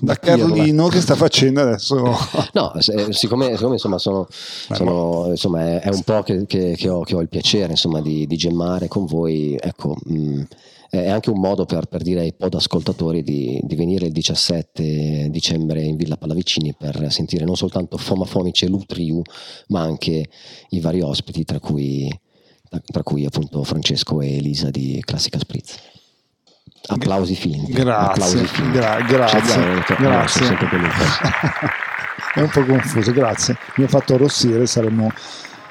da. 0.00 0.14
Carlino 0.14 0.86
che 0.86 1.00
sta 1.00 1.16
facendo 1.16 1.60
adesso. 1.60 1.96
No, 2.54 2.72
siccome, 3.10 3.12
siccome, 3.56 3.72
insomma, 3.72 3.98
sono, 3.98 4.26
sono- 4.30 5.26
insomma, 5.30 5.62
è, 5.64 5.80
è 5.80 5.88
un 5.92 6.02
po' 6.02 6.22
che, 6.22 6.46
che- 6.46 6.74
che 6.76 6.88
ho, 6.88 7.00
che 7.00 7.16
ho 7.16 7.20
il 7.20 7.28
piacere 7.28 7.72
insomma, 7.72 8.00
di, 8.00 8.26
di 8.28 8.36
gemmare 8.36 8.86
con 8.86 9.06
voi, 9.06 9.56
ecco, 9.60 9.96
mh, 10.04 10.42
è 10.88 11.08
anche 11.08 11.30
un 11.30 11.40
modo 11.40 11.66
per, 11.66 11.86
per 11.86 12.00
dire 12.02 12.20
ai 12.20 12.32
pod 12.32 12.54
ascoltatori 12.54 13.22
di, 13.24 13.60
di 13.64 13.74
venire 13.74 14.06
il 14.06 14.12
17 14.12 15.28
dicembre 15.30 15.82
in 15.82 15.96
Villa 15.96 16.16
Pallavicini 16.16 16.74
per 16.78 17.08
sentire 17.10 17.44
non 17.44 17.56
soltanto 17.56 17.98
Foma 17.98 18.24
Fomici 18.24 18.64
e 18.64 18.68
Lutriu, 18.68 19.20
ma 19.68 19.80
anche 19.80 20.28
i 20.70 20.80
vari 20.80 21.00
ospiti, 21.02 21.44
tra 21.44 21.58
cui, 21.58 22.08
tra 22.84 23.02
cui 23.02 23.24
appunto 23.24 23.62
Francesco 23.64 24.20
e 24.20 24.36
Elisa 24.36 24.70
di 24.70 25.00
Classica 25.04 25.38
Spritz. 25.38 25.78
Applausi 26.88 27.34
finti. 27.34 27.72
Grazie, 27.72 28.22
Applausi 28.22 28.46
finti. 28.46 28.78
gra- 28.78 29.00
grazie, 29.02 29.64
no, 29.64 29.82
grazie. 29.98 30.56
che- 30.56 30.66
È 32.34 32.40
un 32.40 32.48
po' 32.50 32.64
confuso, 32.64 33.12
grazie. 33.12 33.56
Mi 33.76 33.84
ha 33.84 33.88
fatto 33.88 34.14
arrossire, 34.14 34.66
saremmo, 34.66 35.10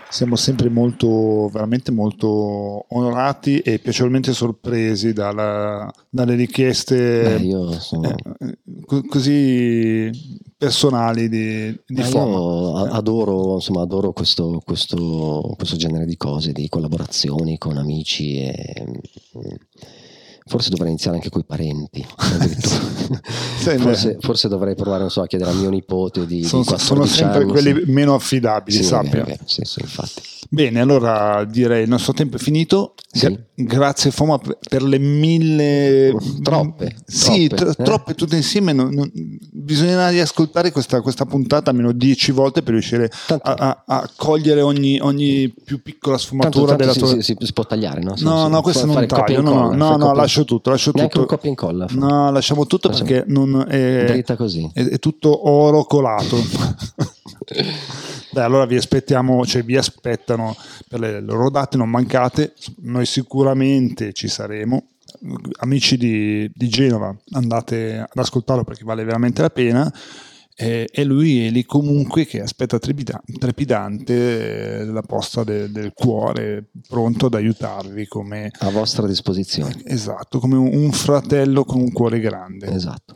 siamo 0.09 0.35
sempre 0.35 0.69
molto, 0.69 1.49
veramente 1.51 1.91
molto 1.91 2.85
onorati 2.95 3.59
e 3.59 3.79
piacevolmente 3.79 4.33
sorpresi 4.33 5.13
dalla- 5.13 5.91
dalle 6.09 6.35
richieste 6.35 7.37
Beh, 7.37 7.79
sono... 7.79 8.09
eh, 8.39 8.57
co- 8.85 9.03
così 9.07 10.09
personali 10.57 11.27
di, 11.27 11.77
di 11.85 12.01
io 12.01 12.75
adoro, 12.77 13.55
insomma, 13.55 13.81
adoro 13.81 14.13
questo, 14.13 14.61
questo, 14.63 15.53
questo 15.57 15.75
genere 15.75 16.05
di 16.05 16.17
cose, 16.17 16.51
di 16.51 16.69
collaborazioni 16.69 17.57
con 17.57 17.77
amici 17.77 18.37
e 18.37 18.85
forse 20.47 20.69
dovrei 20.69 20.89
iniziare 20.89 21.17
anche 21.17 21.29
con 21.29 21.41
i 21.41 21.45
parenti. 21.45 22.05
forse, 23.79 24.17
forse 24.19 24.47
dovrei 24.47 24.75
provare 24.75 25.01
non 25.01 25.09
so, 25.09 25.21
a 25.21 25.27
chiedere 25.27 25.49
a 25.49 25.53
mio 25.53 25.69
nipote 25.69 26.25
di, 26.25 26.43
Sono, 26.43 26.61
di 26.61 26.67
14 26.67 26.85
sono 26.85 27.05
sempre 27.05 27.41
anni, 27.43 27.51
quelli 27.51 27.83
sì. 27.85 27.91
meno 27.91 28.13
affidabili, 28.13 28.77
Sì, 28.77 28.83
sappia. 28.83 29.23
vero, 29.23 29.43
sì, 29.45 29.61
sì, 29.63 29.81
infatti. 29.81 30.21
Bene, 30.47 30.79
allora 30.79 31.43
direi 31.43 31.83
il 31.83 31.89
nostro 31.89 32.13
tempo 32.13 32.35
è 32.37 32.39
finito. 32.39 32.93
Sì. 33.11 33.25
Gra- 33.27 33.39
grazie 33.55 34.11
Foma 34.11 34.37
per 34.37 34.83
le 34.83 34.99
mille... 34.99 36.15
Troppe, 36.43 36.95
Sì, 37.05 37.47
troppe, 37.47 37.55
tro- 37.73 37.81
eh. 37.81 37.83
troppe 37.83 38.13
tutte 38.13 38.35
insieme. 38.35 38.71
non- 38.71 38.93
non- 38.93 39.11
bisognerà 39.51 40.09
riascoltare 40.09 40.71
questa, 40.71 41.01
questa 41.01 41.25
puntata 41.25 41.71
almeno 41.71 41.91
dieci 41.93 42.31
volte 42.31 42.61
per 42.61 42.73
riuscire 42.73 43.09
Tanto- 43.25 43.49
a, 43.49 43.53
a- 43.53 43.83
a 44.01 44.09
cogliere 44.15 44.61
ogni, 44.61 44.99
ogni 45.01 45.51
più 45.63 45.81
piccola 45.81 46.15
Tanto, 46.17 46.27
sfumatura 46.27 46.75
tanto 46.75 46.81
della 46.81 46.93
si, 46.93 46.99
tua... 46.99 47.07
si- 47.09 47.21
si- 47.21 47.35
si 47.45 47.53
può 47.53 47.65
tagliare, 47.65 48.01
no? 48.03 48.15
Sì, 48.15 48.23
No, 48.23 48.45
sì, 48.45 48.51
no, 48.51 48.61
questo 48.61 48.85
non 48.85 49.07
taglio, 49.07 49.41
no, 49.41 49.71
no, 49.71 49.71
no, 49.71 49.97
copia- 49.97 50.13
lascio 50.35 50.45
tutto, 50.45 50.69
lascio 50.69 50.91
Neanche 50.93 51.11
tutto. 51.13 51.21
un 51.21 51.27
copia 51.27 51.47
e 51.47 51.49
incolla. 51.49 51.87
fa. 51.87 51.95
No, 51.95 52.31
lasciamo 52.31 52.65
tutto 52.65 52.87
Lasciamo- 52.89 53.09
perché 53.09 53.31
non 53.31 53.65
è, 53.67 54.05
Dritta 54.07 54.35
così. 54.35 54.69
è, 54.73 54.83
è 54.85 54.99
tutto 54.99 55.49
oro 55.49 55.83
colato. 55.85 56.37
Beh, 58.31 58.41
allora 58.41 58.65
vi 58.65 58.75
aspettiamo, 58.75 59.45
cioè 59.45 59.63
vi 59.63 59.77
aspettano 59.77 60.55
per 60.89 60.99
le 60.99 61.21
loro 61.21 61.49
date, 61.49 61.77
non 61.77 61.89
mancate, 61.89 62.53
noi 62.81 63.05
sicuramente 63.05 64.11
ci 64.13 64.27
saremo. 64.27 64.87
Amici 65.59 65.95
di, 65.97 66.51
di 66.53 66.67
Genova, 66.67 67.15
andate 67.31 67.97
ad 67.99 68.07
ascoltarlo 68.17 68.63
perché 68.65 68.83
vale 68.83 69.03
veramente 69.05 69.41
la 69.41 69.49
pena. 69.49 69.91
E, 70.57 70.87
e 70.89 71.03
lui 71.03 71.45
è 71.45 71.49
lì 71.49 71.65
comunque 71.65 72.25
che 72.25 72.39
aspetta 72.41 72.79
trepida- 72.79 73.21
trepidante 73.39 74.79
eh, 74.79 74.85
la 74.85 75.01
posta 75.01 75.43
de- 75.43 75.69
del 75.69 75.91
cuore, 75.93 76.69
pronto 76.87 77.25
ad 77.25 77.33
aiutarvi 77.33 78.07
come, 78.07 78.51
A 78.59 78.69
vostra 78.69 79.05
disposizione. 79.05 79.81
esatto, 79.85 80.39
come 80.39 80.55
un, 80.55 80.69
un 80.73 80.91
fratello 80.93 81.65
con 81.65 81.81
un 81.81 81.91
cuore 81.91 82.19
grande. 82.21 82.67
Esatto. 82.67 83.13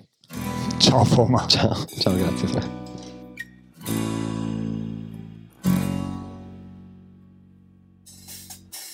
Ciao 0.79 1.05
Foma. 1.05 1.45
Ciao, 1.47 1.75
ciao, 1.97 2.15
grazie. 2.15 2.47
Fra. 2.47 2.77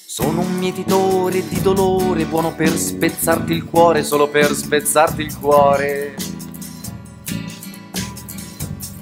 Sono 0.07 0.41
un 0.41 0.57
mietitore 0.57 1.45
di 1.47 1.59
dolore, 1.61 2.25
buono 2.25 2.53
per 2.55 2.69
spezzarti 2.69 3.51
il 3.53 3.65
cuore, 3.65 4.03
solo 4.03 4.29
per 4.29 4.53
spezzarti 4.53 5.21
il 5.21 5.37
cuore. 5.37 6.15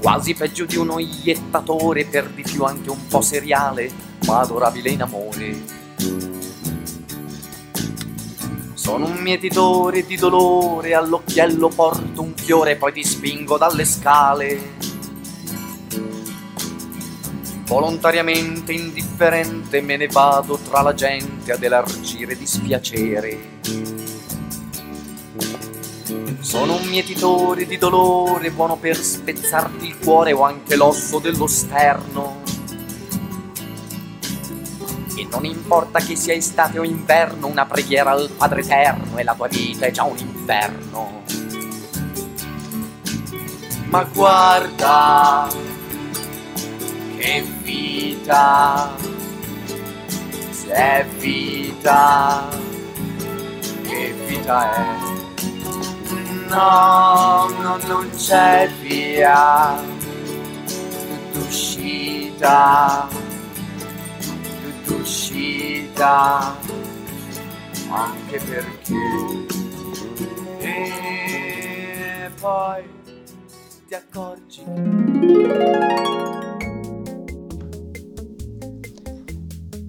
Quasi 0.04 0.34
peggio 0.34 0.66
di 0.66 0.76
uno 0.76 1.00
iettatore, 1.00 2.04
per 2.04 2.28
di 2.28 2.42
più 2.42 2.66
anche 2.66 2.90
un 2.90 3.08
po' 3.08 3.22
seriale, 3.22 3.90
ma 4.26 4.42
adorabile 4.42 4.90
in 4.90 5.02
amore. 5.02 5.64
Sono 8.74 9.06
un 9.06 9.16
mietitore 9.22 10.06
di 10.06 10.18
dolore, 10.18 10.94
all'occhiello 10.94 11.70
porto 11.70 12.22
un 12.22 12.34
fiore, 12.36 12.76
poi 12.76 12.92
ti 12.92 13.02
spingo 13.02 13.58
dalle 13.58 13.86
scale. 13.86 14.60
Volontariamente 17.66 18.74
indifferente 18.74 19.80
me 19.80 19.96
ne 19.96 20.08
vado 20.08 20.58
tra 20.58 20.82
la 20.82 20.94
gente 20.94 21.54
ad 21.54 21.64
elargire 21.64 22.36
dispiacere. 22.36 23.52
Sono 26.44 26.76
un 26.76 26.88
mietitore 26.90 27.66
di 27.66 27.78
dolore, 27.78 28.52
buono 28.52 28.76
per 28.76 28.98
spezzarti 28.98 29.88
il 29.88 29.98
cuore 29.98 30.34
o 30.34 30.44
anche 30.44 30.76
l'osso 30.76 31.20
dello 31.20 31.48
sterno. 31.48 32.42
E 35.16 35.26
non 35.32 35.46
importa 35.46 36.00
che 36.00 36.18
sia 36.18 36.34
estate 36.34 36.80
o 36.80 36.84
inverno, 36.84 37.48
una 37.48 37.66
preghiera 37.66 38.12
al 38.12 38.30
Padre 38.30 38.60
Eterno 38.60 39.18
e 39.18 39.24
la 39.24 39.34
tua 39.34 39.48
vita 39.48 39.86
è 39.86 39.92
già 39.92 40.04
un 40.04 40.18
inferno. 40.18 41.24
Ma 43.86 44.04
guarda, 44.04 45.48
che 47.18 47.46
vita, 47.62 48.94
se 50.52 50.72
è 50.72 51.06
vita, 51.20 52.50
che 53.84 54.14
vita 54.28 54.74
è? 54.76 55.22
No, 56.50 57.48
no, 57.60 57.78
non 57.88 58.10
c'è 58.16 58.70
via. 58.82 59.82
D'uscita, 61.34 63.08
d'uscita, 64.86 66.56
anche 67.90 68.40
perché 68.40 69.52
e 70.64 72.30
poi 72.40 72.84
ti 73.88 73.94
accorgi. 73.94 74.64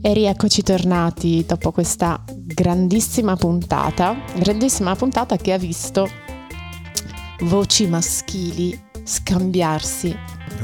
E 0.03 0.13
rieccoci 0.13 0.63
tornati 0.63 1.45
dopo 1.47 1.73
questa 1.73 2.23
grandissima 2.27 3.37
puntata, 3.37 4.17
grandissima 4.37 4.95
puntata 4.97 5.37
che 5.37 5.53
ha 5.53 5.59
visto 5.59 6.09
voci 7.41 7.87
maschili 7.87 8.79
scambiarsi 9.03 10.17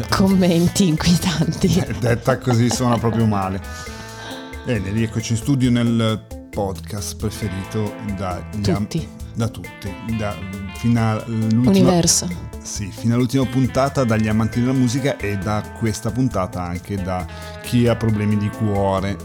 commenti 0.09 0.89
inquietanti. 0.89 1.69
Eh, 1.87 1.95
Detta 1.99 2.39
così 2.39 2.71
suona 2.71 2.99
proprio 2.99 3.27
male. 3.27 3.61
Bene, 4.65 4.91
rieccoci 4.91 5.33
in 5.33 5.39
studio 5.39 5.71
nel 5.71 6.27
podcast 6.51 7.17
preferito 7.17 7.95
da, 8.17 8.43
Tutti. 8.63 9.07
da 9.35 9.49
tutti, 9.49 9.95
da, 10.19 10.37
fino 10.75 11.11
all'ultima, 11.11 11.71
Universo. 11.71 12.29
sì, 12.63 12.91
fino 12.93 13.15
all'ultima 13.15 13.47
puntata 13.47 14.05
dagli 14.05 14.29
amanti 14.29 14.61
della 14.61 14.73
musica 14.73 15.17
e 15.17 15.39
da 15.39 15.63
questa 15.79 16.11
puntata 16.11 16.63
anche 16.63 16.97
da 16.97 17.27
chi 17.63 17.87
ha 17.89 17.97
problemi 17.97 18.37
di 18.37 18.49
cuore. 18.51 19.17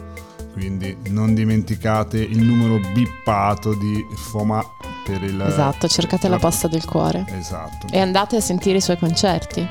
Quindi 0.53 0.95
non 1.09 1.33
dimenticate 1.33 2.17
il 2.19 2.41
numero 2.41 2.79
bippato 2.93 3.73
di 3.75 4.05
Foma 4.15 4.63
per 5.05 5.21
il... 5.23 5.39
Esatto, 5.39 5.87
cercate 5.87 6.27
la 6.27 6.37
posta 6.39 6.67
del 6.67 6.83
cuore. 6.85 7.25
Esatto, 7.37 7.87
E 7.91 7.99
andate 7.99 8.35
a 8.37 8.41
sentire 8.41 8.77
i 8.77 8.81
suoi 8.81 8.97
concerti. 8.97 9.67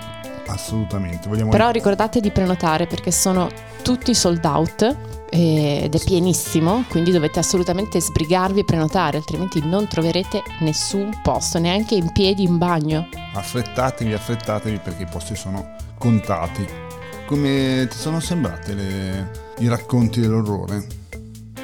assolutamente. 0.46 1.28
Vogliamo 1.28 1.50
Però 1.50 1.70
ricordate 1.70 2.20
di 2.20 2.30
prenotare 2.30 2.86
perché 2.86 3.10
sono 3.10 3.48
tutti 3.82 4.14
sold 4.14 4.44
out 4.44 4.96
ed 5.30 5.92
è 5.94 6.04
pienissimo, 6.04 6.84
quindi 6.88 7.10
dovete 7.10 7.40
assolutamente 7.40 8.00
sbrigarvi 8.00 8.60
e 8.60 8.64
prenotare, 8.64 9.16
altrimenti 9.16 9.60
non 9.66 9.88
troverete 9.88 10.42
nessun 10.60 11.10
posto, 11.22 11.58
neanche 11.58 11.96
in 11.96 12.12
piedi 12.12 12.44
in 12.44 12.56
bagno. 12.56 13.08
affrettatevi, 13.34 14.12
affrettatevi 14.12 14.78
perché 14.78 15.02
i 15.02 15.06
posti 15.06 15.34
sono 15.34 15.74
contati. 15.98 16.64
Come 17.26 17.88
ti 17.90 17.96
sono 17.96 18.20
sembrate 18.20 18.74
le- 18.74 19.30
i 19.58 19.66
racconti 19.68 20.20
dell'orrore? 20.20 20.86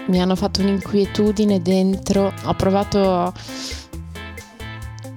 Mi 0.06 0.20
hanno 0.20 0.34
fatto 0.36 0.60
un'inquietudine 0.60 1.60
dentro, 1.62 2.32
ho 2.44 2.54
provato 2.54 3.32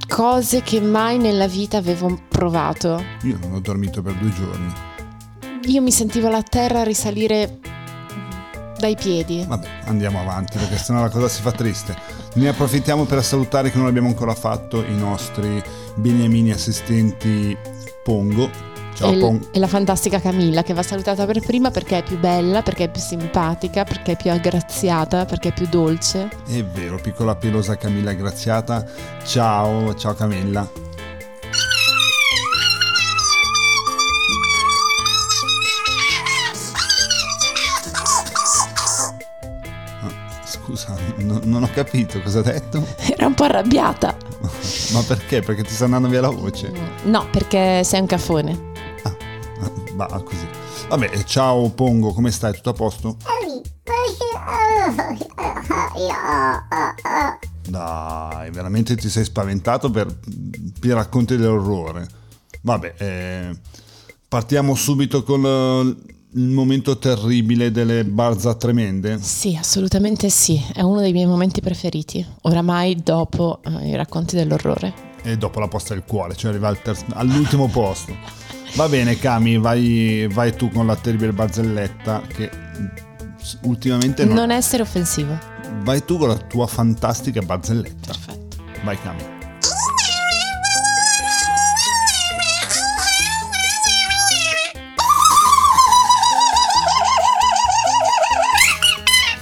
cose 0.08 0.62
che 0.62 0.80
mai 0.80 1.18
nella 1.18 1.48
vita 1.48 1.78
avevo 1.78 2.20
provato. 2.28 3.04
Io 3.24 3.38
non 3.42 3.54
ho 3.54 3.60
dormito 3.60 4.02
per 4.02 4.14
due 4.14 4.32
giorni. 4.32 4.74
Io 5.66 5.82
mi 5.82 5.92
sentivo 5.92 6.30
la 6.30 6.44
terra 6.44 6.84
risalire 6.84 7.60
dai 8.78 8.96
piedi. 8.96 9.46
Vabbè, 9.48 9.68
andiamo 9.86 10.20
avanti 10.20 10.58
perché 10.58 10.78
sennò 10.78 11.02
la 11.02 11.10
cosa 11.10 11.28
si 11.28 11.42
fa 11.42 11.52
triste. 11.52 11.96
Ne 12.36 12.50
approfittiamo 12.50 13.06
per 13.06 13.24
salutare 13.24 13.72
che 13.72 13.78
non 13.78 13.86
l'abbiamo 13.86 14.10
ancora 14.10 14.36
fatto 14.36 14.84
i 14.84 14.96
nostri 14.96 15.64
beniamini 15.96 16.52
assistenti 16.52 17.58
Pongo. 18.04 18.73
E, 19.02 19.16
l- 19.16 19.48
e 19.52 19.60
la 19.60 19.68
fantastica 19.68 20.20
Camilla 20.22 20.62
che 20.64 20.74
va 20.74 20.84
salutata 20.84 21.26
per 21.26 21.40
prima 21.40 21.72
perché 21.72 21.98
è 22.00 22.04
più 22.04 22.18
bella, 22.20 22.62
perché 22.62 22.86
è 22.86 22.90
più 22.92 23.02
simpatica, 23.02 23.84
perché 23.84 24.14
è 24.14 24.18
più 24.18 24.32
aggraziata, 24.32 25.26
perché 25.26 25.50
è 25.50 25.54
più 25.54 25.68
dolce. 25.68 26.30
È 26.48 26.64
vero, 26.64 27.00
piccola 27.02 27.36
pelosa 27.36 27.76
Camilla 27.76 28.14
Graziata. 28.14 28.86
Ciao, 29.26 29.94
ciao 29.96 30.14
Camilla. 30.14 30.70
Ah, 40.02 40.10
scu- 40.46 40.76
Scusa, 40.76 40.96
no- 41.18 41.42
non 41.44 41.64
ho 41.64 41.70
capito 41.74 42.22
cosa 42.22 42.40
ha 42.40 42.44
detto. 42.44 42.86
Era 42.98 43.26
un 43.28 43.34
po' 43.34 43.44
arrabbiata. 43.44 44.16
Ma 44.94 45.02
perché? 45.02 45.42
Perché 45.42 45.64
ti 45.64 45.74
sta 45.74 45.86
andando 45.86 46.08
via 46.08 46.22
la 46.22 46.30
voce? 46.30 46.72
No, 47.04 47.28
perché 47.32 47.84
sei 47.84 48.00
un 48.02 48.06
cafone. 48.08 48.72
Va 50.10 50.22
così. 50.22 50.48
Vabbè, 50.90 51.24
ciao 51.24 51.70
Pongo, 51.70 52.14
come 52.14 52.32
stai? 52.32 52.54
Tutto 52.54 52.70
a 52.70 52.74
posto? 52.74 53.18
Dai, 57.68 58.52
veramente 58.52 58.96
ti 58.96 59.10
sei 59.10 59.24
spaventato 59.24 59.90
per 59.90 60.08
i 60.82 60.92
racconti 60.92 61.38
dell'orrore. 61.38 62.08
Vabbè, 62.62 62.94
eh, 62.98 63.58
partiamo 64.28 64.76
subito 64.76 65.24
con 65.24 65.46
eh, 65.46 66.12
il 66.36 66.50
momento 66.50 66.98
terribile 66.98 67.72
delle 67.72 68.04
barza 68.04 68.56
tremende. 68.56 69.20
Sì, 69.22 69.56
assolutamente 69.56 70.30
sì. 70.30 70.62
È 70.74 70.82
uno 70.82 71.00
dei 71.00 71.14
miei 71.14 71.26
momenti 71.26 71.62
preferiti. 71.62 72.26
Oramai 72.42 73.02
dopo 73.02 73.60
eh, 73.64 73.90
i 73.90 73.96
racconti 73.96 74.36
dell'orrore. 74.36 75.12
E 75.24 75.38
dopo 75.38 75.60
la 75.60 75.68
posta 75.68 75.94
del 75.94 76.04
cuore, 76.06 76.36
cioè 76.36 76.52
arriva 76.52 76.68
al 76.68 76.82
terzo- 76.82 77.06
all'ultimo 77.14 77.68
posto. 77.70 78.14
Va 78.76 78.88
bene, 78.90 79.18
Cami, 79.20 79.58
vai, 79.60 80.28
vai 80.32 80.56
tu 80.56 80.70
con 80.70 80.88
la 80.88 80.96
terribile 80.96 81.32
barzelletta 81.32 82.22
che 82.28 82.50
ultimamente 83.64 84.26
non... 84.26 84.36
Non 84.36 84.52
essere 84.52 84.82
offensivo. 84.82 85.38
Vai 85.84 86.04
tu 86.04 86.18
con 86.18 86.30
la 86.30 86.38
tua 86.38 86.66
fantastica 86.66 87.42
barzelletta. 87.42 88.08
Perfetto. 88.08 88.58
Vai, 88.84 88.98
Cami. 89.00 89.22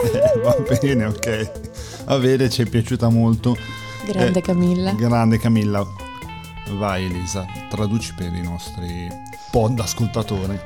Va 0.43 0.55
bene, 0.79 1.05
ok. 1.05 1.51
Va 2.05 2.17
bene, 2.17 2.49
ci 2.49 2.63
è 2.63 2.65
piaciuta 2.65 3.09
molto. 3.09 3.55
Grande 4.05 4.39
Eh, 4.39 4.41
Camilla. 4.41 4.93
Grande 4.93 5.37
Camilla. 5.37 5.85
Vai 6.77 7.05
Elisa, 7.05 7.45
traduci 7.71 8.13
per 8.13 8.33
i 8.33 8.41
nostri 8.41 9.09
pod 9.49 9.79
ascoltatori. 9.79 10.59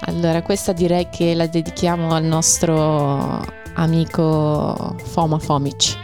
Allora, 0.00 0.42
questa 0.42 0.72
direi 0.72 1.08
che 1.08 1.34
la 1.34 1.46
dedichiamo 1.46 2.12
al 2.12 2.24
nostro 2.24 3.42
amico 3.74 4.96
Foma 5.04 5.38
Fomic 5.38 5.96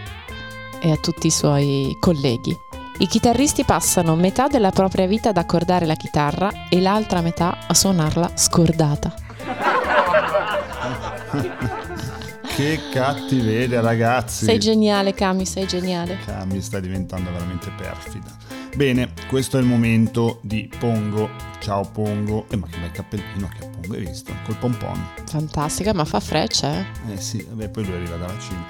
e 0.80 0.92
a 0.92 0.96
tutti 0.96 1.26
i 1.26 1.30
suoi 1.30 1.96
colleghi. 1.98 2.56
I 2.98 3.06
chitarristi 3.08 3.64
passano 3.64 4.14
metà 4.14 4.46
della 4.46 4.70
propria 4.70 5.06
vita 5.06 5.30
ad 5.30 5.36
accordare 5.36 5.86
la 5.86 5.96
chitarra 5.96 6.68
e 6.68 6.80
l'altra 6.80 7.20
metà 7.20 7.66
a 7.66 7.74
suonarla 7.74 8.30
scordata. 8.34 9.12
Che 12.54 12.78
cattiveria, 12.92 13.80
ragazzi. 13.80 14.44
Sei 14.44 14.58
geniale, 14.58 15.14
Cami, 15.14 15.46
sei 15.46 15.66
geniale. 15.66 16.18
Cami 16.26 16.60
sta 16.60 16.80
diventando 16.80 17.32
veramente 17.32 17.72
perfida. 17.74 18.28
Bene, 18.74 19.12
questo 19.28 19.58
è 19.58 19.60
il 19.60 19.66
momento 19.66 20.38
di 20.42 20.70
Pongo. 20.78 21.28
Ciao 21.60 21.82
Pongo. 21.82 22.46
E 22.48 22.56
ma 22.56 22.66
che 22.66 22.78
bel 22.78 22.90
cappellino 22.90 23.48
che 23.48 23.66
ha 23.66 23.68
Pongo, 23.68 23.94
hai 23.94 24.00
visto? 24.00 24.32
Col 24.44 24.56
pompon. 24.56 25.08
Fantastica, 25.26 25.92
ma 25.92 26.06
fa 26.06 26.20
freccia, 26.20 26.78
eh? 26.78 27.12
Eh 27.12 27.20
sì, 27.20 27.46
vabbè, 27.48 27.68
poi 27.68 27.84
lui 27.84 27.96
arriva 27.96 28.16
dalla 28.16 28.38
Cina. 28.38 28.64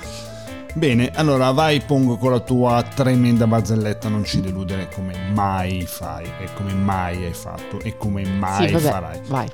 Bene, 0.75 1.11
allora 1.11 1.53
vai 1.53 1.81
Pongo 1.83 2.17
con 2.17 2.33
la 2.33 2.41
tua 2.41 2.83
tremenda 2.83 3.47
barzelletta, 3.47 4.09
non 4.09 4.25
ci 4.25 4.41
deludere 4.41 4.89
come 4.93 5.15
mai 5.33 5.87
fai, 5.87 6.25
e 6.41 6.49
come 6.55 6.73
mai 6.73 7.25
hai 7.25 7.35
fatto, 7.35 7.79
e 7.81 7.97
come 7.97 8.25
mai 8.25 8.67
sì, 8.67 8.73
vabbè, 8.73 8.91
farai. 8.91 9.21
vai. 9.27 9.49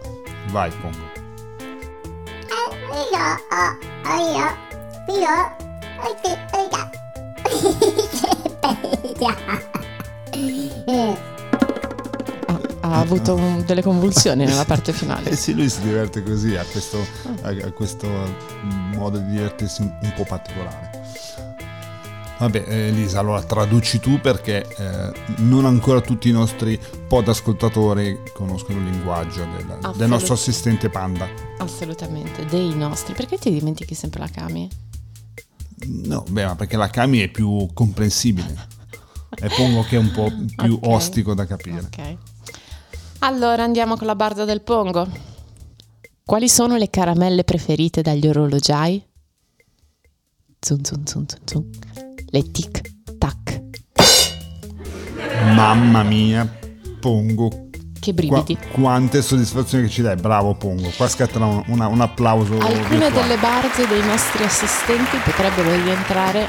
Vai 0.50 0.70
Pongo. 0.80 1.16
Ah, 10.86 11.06
ha 12.80 13.00
avuto 13.00 13.34
un- 13.34 13.64
delle 13.66 13.82
convulsioni 13.82 14.44
nella 14.44 14.64
parte 14.64 14.90
Eh 14.92 14.94
finale. 14.94 15.36
sì, 15.36 15.52
lui 15.54 15.68
si 15.68 15.80
diverte 15.82 16.22
così, 16.22 16.56
ha 16.56 16.64
questo, 16.64 16.98
ha- 17.42 17.48
ha 17.48 17.72
questo 17.72 18.08
modo 18.94 19.18
di 19.18 19.30
divertirsi 19.32 19.82
un, 19.82 19.92
un 20.00 20.12
po' 20.16 20.24
particolare. 20.24 20.96
Vabbè, 22.38 22.64
eh, 22.68 22.74
Elisa, 22.88 23.18
allora 23.18 23.42
traduci 23.42 23.98
tu 23.98 24.20
perché 24.20 24.64
eh, 24.76 25.12
non 25.38 25.64
ancora 25.66 26.00
tutti 26.00 26.28
i 26.28 26.32
nostri 26.32 26.78
pod 27.08 27.26
ascoltatori 27.26 28.16
conoscono 28.32 28.78
il 28.78 28.84
linguaggio 28.84 29.44
del, 29.56 29.92
del 29.96 30.08
nostro 30.08 30.34
assistente 30.34 30.88
panda. 30.88 31.26
Assolutamente, 31.58 32.44
dei 32.46 32.72
nostri. 32.76 33.12
Perché 33.14 33.38
ti 33.38 33.50
dimentichi 33.50 33.94
sempre 33.94 34.20
la 34.20 34.28
Cami? 34.28 34.68
No, 36.04 36.24
beh, 36.30 36.44
ma 36.44 36.54
perché 36.54 36.76
la 36.76 36.88
Kami 36.88 37.18
è 37.18 37.28
più 37.28 37.68
comprensibile. 37.74 38.76
E 39.36 39.48
pongo 39.56 39.82
che 39.82 39.96
è 39.96 39.98
un 39.98 40.10
po' 40.10 40.30
più 40.56 40.74
Ok. 40.74 40.86
ostico 40.86 41.34
da 41.34 41.46
capire. 41.46 41.80
Ok. 41.80 42.16
Allora 43.20 43.62
andiamo 43.64 43.96
con 43.96 44.06
la 44.06 44.14
barda 44.14 44.44
del 44.44 44.62
Pongo. 44.62 45.06
Quali 46.24 46.48
sono 46.48 46.76
le 46.76 46.88
caramelle 46.90 47.44
preferite 47.44 48.00
dagli 48.02 48.26
orologiai? 48.28 49.02
Zun 50.60 50.84
zun 50.84 51.06
zun 51.06 51.26
zun 51.28 51.40
zun. 51.44 51.70
Le 52.30 52.50
tic 52.50 52.80
tac. 53.18 53.60
Mamma 55.54 56.02
mia, 56.02 56.46
pongo. 57.00 57.66
Che 58.00 58.14
Qua- 58.14 58.42
brividi. 58.42 58.56
quante 58.72 59.22
soddisfazioni 59.22 59.84
che 59.84 59.90
ci 59.90 60.02
dai, 60.02 60.14
bravo 60.16 60.54
Pongo. 60.54 60.88
Qua 60.96 61.08
scatterà 61.08 61.44
un, 61.46 61.62
una- 61.66 61.88
un 61.88 62.00
applauso. 62.00 62.56
Alcune 62.58 63.10
delle 63.10 63.36
barze 63.38 63.86
dei 63.88 64.04
nostri 64.04 64.44
assistenti 64.44 65.16
potrebbero 65.24 65.74
rientrare 65.82 66.48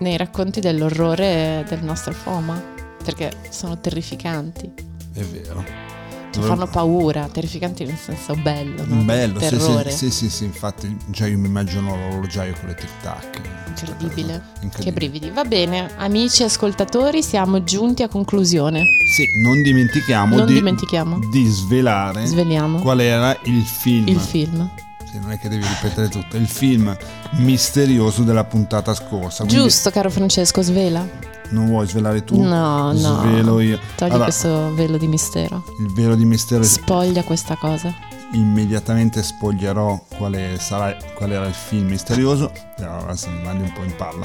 nei 0.00 0.16
racconti 0.16 0.60
dell'orrore 0.60 1.64
del 1.68 1.82
nostro 1.82 2.12
Foma, 2.12 2.60
perché 3.04 3.32
sono 3.50 3.78
terrificanti, 3.78 4.70
È 5.14 5.20
vero. 5.22 5.88
Cioè, 6.32 6.44
fanno 6.44 6.68
paura, 6.68 7.26
terrificanti 7.26 7.84
nel 7.84 7.96
senso 7.96 8.36
bello, 8.36 8.84
no? 8.86 9.02
Bello, 9.02 9.40
sì, 9.40 9.58
sì, 9.58 9.90
sì, 9.90 10.10
sì, 10.12 10.30
sì, 10.30 10.44
infatti 10.44 10.96
già 11.06 11.26
io 11.26 11.36
mi 11.36 11.48
immagino 11.48 11.96
l'orologiaio 11.96 12.54
con 12.60 12.68
le 12.68 12.76
tic 12.76 12.88
tac. 13.02 13.40
Incredibile. 13.66 14.42
Che 14.60 14.64
Incredibile. 14.64 14.92
brividi. 14.92 15.30
Va 15.30 15.44
bene, 15.44 15.90
amici 15.96 16.44
ascoltatori, 16.44 17.20
siamo 17.24 17.64
giunti 17.64 18.04
a 18.04 18.08
conclusione. 18.08 18.84
Sì, 19.12 19.24
non 19.42 19.60
dimentichiamo, 19.62 20.36
Non 20.36 20.46
di, 20.46 20.52
dimentichiamo. 20.54 21.18
di 21.32 21.44
svelare 21.46 22.24
Sveliamo 22.26 22.78
qual 22.78 23.00
era 23.00 23.36
il 23.46 23.62
film. 23.64 24.06
il 24.06 24.20
film. 24.20 24.70
Non 25.14 25.32
è 25.32 25.38
che 25.38 25.48
devi 25.48 25.66
ripetere 25.66 26.08
tutto, 26.08 26.36
il 26.36 26.46
film 26.46 26.96
misterioso 27.32 28.22
della 28.22 28.44
puntata 28.44 28.94
scorsa. 28.94 29.44
quindi 29.44 29.62
Giusto, 29.62 29.90
caro 29.90 30.10
Francesco, 30.10 30.62
svela. 30.62 31.06
Non 31.50 31.66
vuoi 31.66 31.86
svelare 31.88 32.22
tu? 32.22 32.40
No, 32.40 32.92
no. 32.92 33.20
Svelo 33.20 33.58
io. 33.60 33.78
Togli 33.96 34.10
Allora, 34.10 34.24
questo 34.24 34.72
velo 34.74 34.96
di 34.98 35.08
mistero. 35.08 35.64
Il 35.80 35.92
velo 35.92 36.14
di 36.14 36.24
mistero 36.24 36.62
Spoglia 36.62 37.24
questa 37.24 37.56
cosa. 37.56 37.92
immediatamente 38.32 39.20
spoglierò 39.22 40.00
quale, 40.16 40.56
sarà, 40.60 40.96
qual 41.14 41.32
era 41.32 41.46
il 41.46 41.54
film 41.54 41.88
misterioso. 41.88 42.52
Allora, 42.78 42.98
adesso 43.08 43.28
mi 43.30 43.42
mandi 43.42 43.64
un 43.64 43.72
po' 43.72 43.82
in 43.82 43.96
palla. 43.96 44.24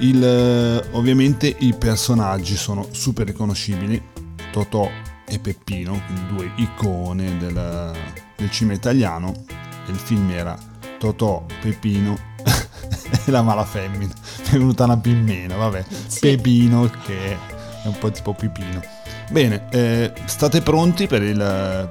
Il, 0.00 0.22
eh, 0.22 0.84
ovviamente 0.92 1.46
i 1.46 1.72
personaggi 1.72 2.56
sono 2.56 2.88
super 2.90 3.26
riconoscibili. 3.26 4.02
Totò 4.52 4.86
e 5.26 5.38
Peppino, 5.38 6.00
due 6.28 6.50
icone 6.56 7.38
del, 7.38 7.92
del 8.36 8.50
cinema 8.50 8.76
italiano. 8.76 9.32
Il 9.86 9.96
film 9.96 10.30
era 10.30 10.56
Totò, 10.98 11.44
Peppino 11.60 12.16
e 13.26 13.30
la 13.30 13.42
mala 13.42 13.64
femmina. 13.64 14.12
Mi 14.38 14.46
è 14.46 14.50
venuta 14.52 14.84
una 14.84 14.96
pimmena, 14.98 15.56
vabbè. 15.56 15.84
Sì. 16.06 16.20
Pepino 16.20 16.90
che 17.04 17.32
è 17.32 17.36
un 17.86 17.98
po' 17.98 18.10
tipo 18.10 18.32
Pipino. 18.34 18.80
Bene, 19.30 19.66
eh, 19.70 20.12
state 20.26 20.60
pronti 20.62 21.06
per 21.06 21.22
il... 21.22 21.40
eh, 21.40 21.88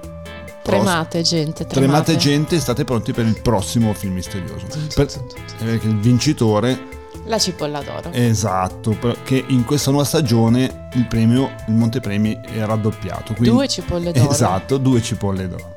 pros- 0.61 0.81
Tremate, 0.83 1.21
gente. 1.21 1.65
Tremate, 1.65 1.73
Tremate 1.73 2.15
gente, 2.17 2.59
state 2.59 2.83
pronti 2.83 3.11
per 3.11 3.25
il 3.25 3.39
prossimo 3.41 3.93
film 3.93 4.13
misterioso. 4.13 4.65
Per- 4.93 5.09
perché 5.57 5.87
il 5.87 5.97
vincitore, 5.99 6.79
La 7.25 7.37
cipolla 7.39 7.81
d'oro. 7.81 8.11
esatto, 8.11 8.91
perché 8.91 9.43
in 9.47 9.65
questa 9.65 9.89
nuova 9.91 10.05
stagione 10.05 10.89
il 10.93 11.07
premio, 11.07 11.51
il 11.67 11.73
montepremi 11.73 12.39
è 12.53 12.63
raddoppiato. 12.65 13.33
Quindi, 13.33 13.49
Due 13.49 13.67
cipolle 13.67 14.11
d'oro. 14.11 14.31
Esatto, 14.31 14.77
due 14.77 15.01
cipolle 15.01 15.47
d'oro. 15.47 15.72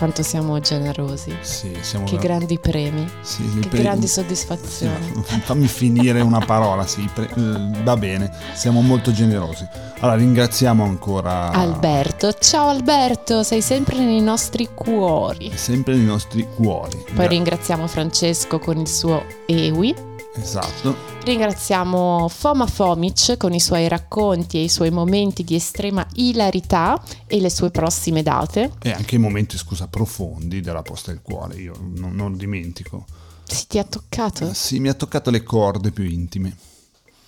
Quanto 0.00 0.22
siamo 0.22 0.58
generosi. 0.60 1.36
Sì, 1.42 1.76
siamo 1.82 2.06
Che 2.06 2.16
grandi 2.16 2.58
premi. 2.58 3.06
sì, 3.20 3.42
Che 3.60 3.68
pre- 3.68 3.82
grandi 3.82 4.06
sì, 4.06 4.14
soddisfazioni. 4.14 5.12
fammi 5.44 5.66
finire 5.66 6.22
una 6.22 6.38
parola, 6.38 6.86
sì, 6.86 7.06
pre- 7.12 7.28
eh, 7.28 7.82
va 7.82 7.96
bene, 7.98 8.32
siamo 8.54 8.80
molto 8.80 9.12
generosi. 9.12 9.68
Allora 9.98 10.16
ringraziamo 10.16 10.82
ancora 10.82 11.50
Alberto, 11.50 12.32
ciao 12.32 12.68
Alberto, 12.68 13.42
sei 13.42 13.60
sempre 13.60 13.98
nei 13.98 14.22
nostri 14.22 14.70
cuori. 14.72 15.52
sempre 15.54 15.94
nei 15.94 16.06
nostri 16.06 16.46
cuori. 16.56 16.96
Poi 17.04 17.14
Gra- 17.16 17.26
ringraziamo 17.26 17.86
Francesco 17.86 18.58
con 18.58 18.78
il 18.78 18.88
suo 18.88 19.22
Ewi. 19.44 19.94
Esatto. 20.34 20.96
Ringraziamo 21.24 22.28
Foma 22.28 22.66
Fomic 22.66 23.36
con 23.36 23.52
i 23.52 23.60
suoi 23.60 23.88
racconti 23.88 24.58
e 24.58 24.62
i 24.62 24.68
suoi 24.68 24.90
momenti 24.90 25.44
di 25.44 25.54
estrema 25.54 26.06
ilarità 26.14 27.02
e 27.26 27.40
le 27.40 27.50
sue 27.50 27.70
prossime 27.70 28.22
date. 28.22 28.72
E 28.82 28.90
anche 28.90 29.16
i 29.16 29.18
momenti, 29.18 29.56
scusa, 29.56 29.88
profondi 29.88 30.60
della 30.60 30.82
posta 30.82 31.10
del 31.10 31.20
cuore, 31.22 31.56
io 31.56 31.74
non, 31.80 32.14
non 32.14 32.36
dimentico. 32.36 33.04
Sì, 33.44 33.66
ti 33.66 33.78
ha 33.78 33.84
toccato? 33.84 34.52
Sì, 34.54 34.78
mi 34.78 34.88
ha 34.88 34.94
toccato 34.94 35.30
le 35.30 35.42
corde 35.42 35.90
più 35.90 36.04
intime. 36.04 36.56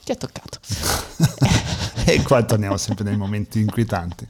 Ti 0.05 0.13
ha 0.13 0.17
toccato. 0.17 0.59
e 2.07 2.23
qua 2.23 2.43
torniamo 2.45 2.77
sempre 2.77 3.05
nei 3.05 3.17
momenti 3.17 3.61
inquietanti. 3.61 4.27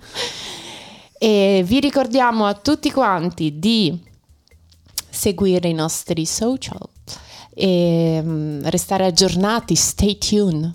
E 1.19 1.63
vi 1.65 1.81
ricordiamo 1.81 2.47
a 2.47 2.55
tutti 2.55 2.91
quanti 2.91 3.59
di 3.59 4.11
seguire 5.09 5.69
i 5.69 5.75
nostri 5.75 6.27
social 6.27 6.89
e 7.55 8.21
mm, 8.23 8.65
restare 8.65 9.05
aggiornati, 9.07 9.75
stay 9.75 10.19
tuned 10.19 10.71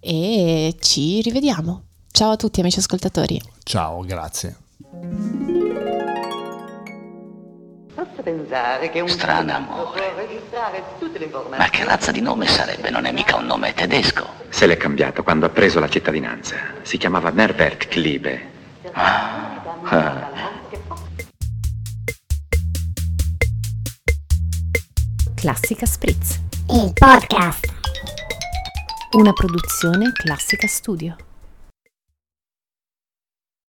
e 0.00 0.76
ci 0.80 1.20
rivediamo. 1.22 1.82
Ciao 2.10 2.32
a 2.32 2.36
tutti 2.36 2.60
amici 2.60 2.78
ascoltatori. 2.78 3.40
Ciao, 3.62 4.00
grazie. 4.02 4.56
Posso 7.94 8.22
pensare 8.22 8.90
che 8.90 9.00
un 9.00 9.08
Strano 9.08 9.52
amore. 9.54 9.82
può 9.84 10.16
registrare 10.16 10.82
tutte 10.98 11.18
le 11.18 11.26
informazioni. 11.26 11.62
Ma 11.62 11.70
che 11.70 11.84
razza 11.84 12.10
di 12.10 12.20
nome 12.20 12.46
sarebbe? 12.46 12.90
Non 12.90 13.04
è 13.04 13.12
mica 13.12 13.36
un 13.36 13.46
nome 13.46 13.72
tedesco. 13.74 14.26
Se 14.48 14.66
l'è 14.66 14.76
cambiato 14.76 15.22
quando 15.22 15.46
ha 15.46 15.50
preso 15.50 15.78
la 15.78 15.88
cittadinanza. 15.88 16.56
Si 16.82 16.96
chiamava 16.98 17.30
Mervert 17.30 17.88
Kliebe. 17.88 18.50
Ah. 18.92 19.60
Classica 25.42 25.86
Spritz. 25.86 26.38
Il 26.68 26.92
podcast. 26.92 27.66
Una 29.14 29.32
produzione 29.32 30.12
Classica 30.12 30.68
Studio. 30.68 31.16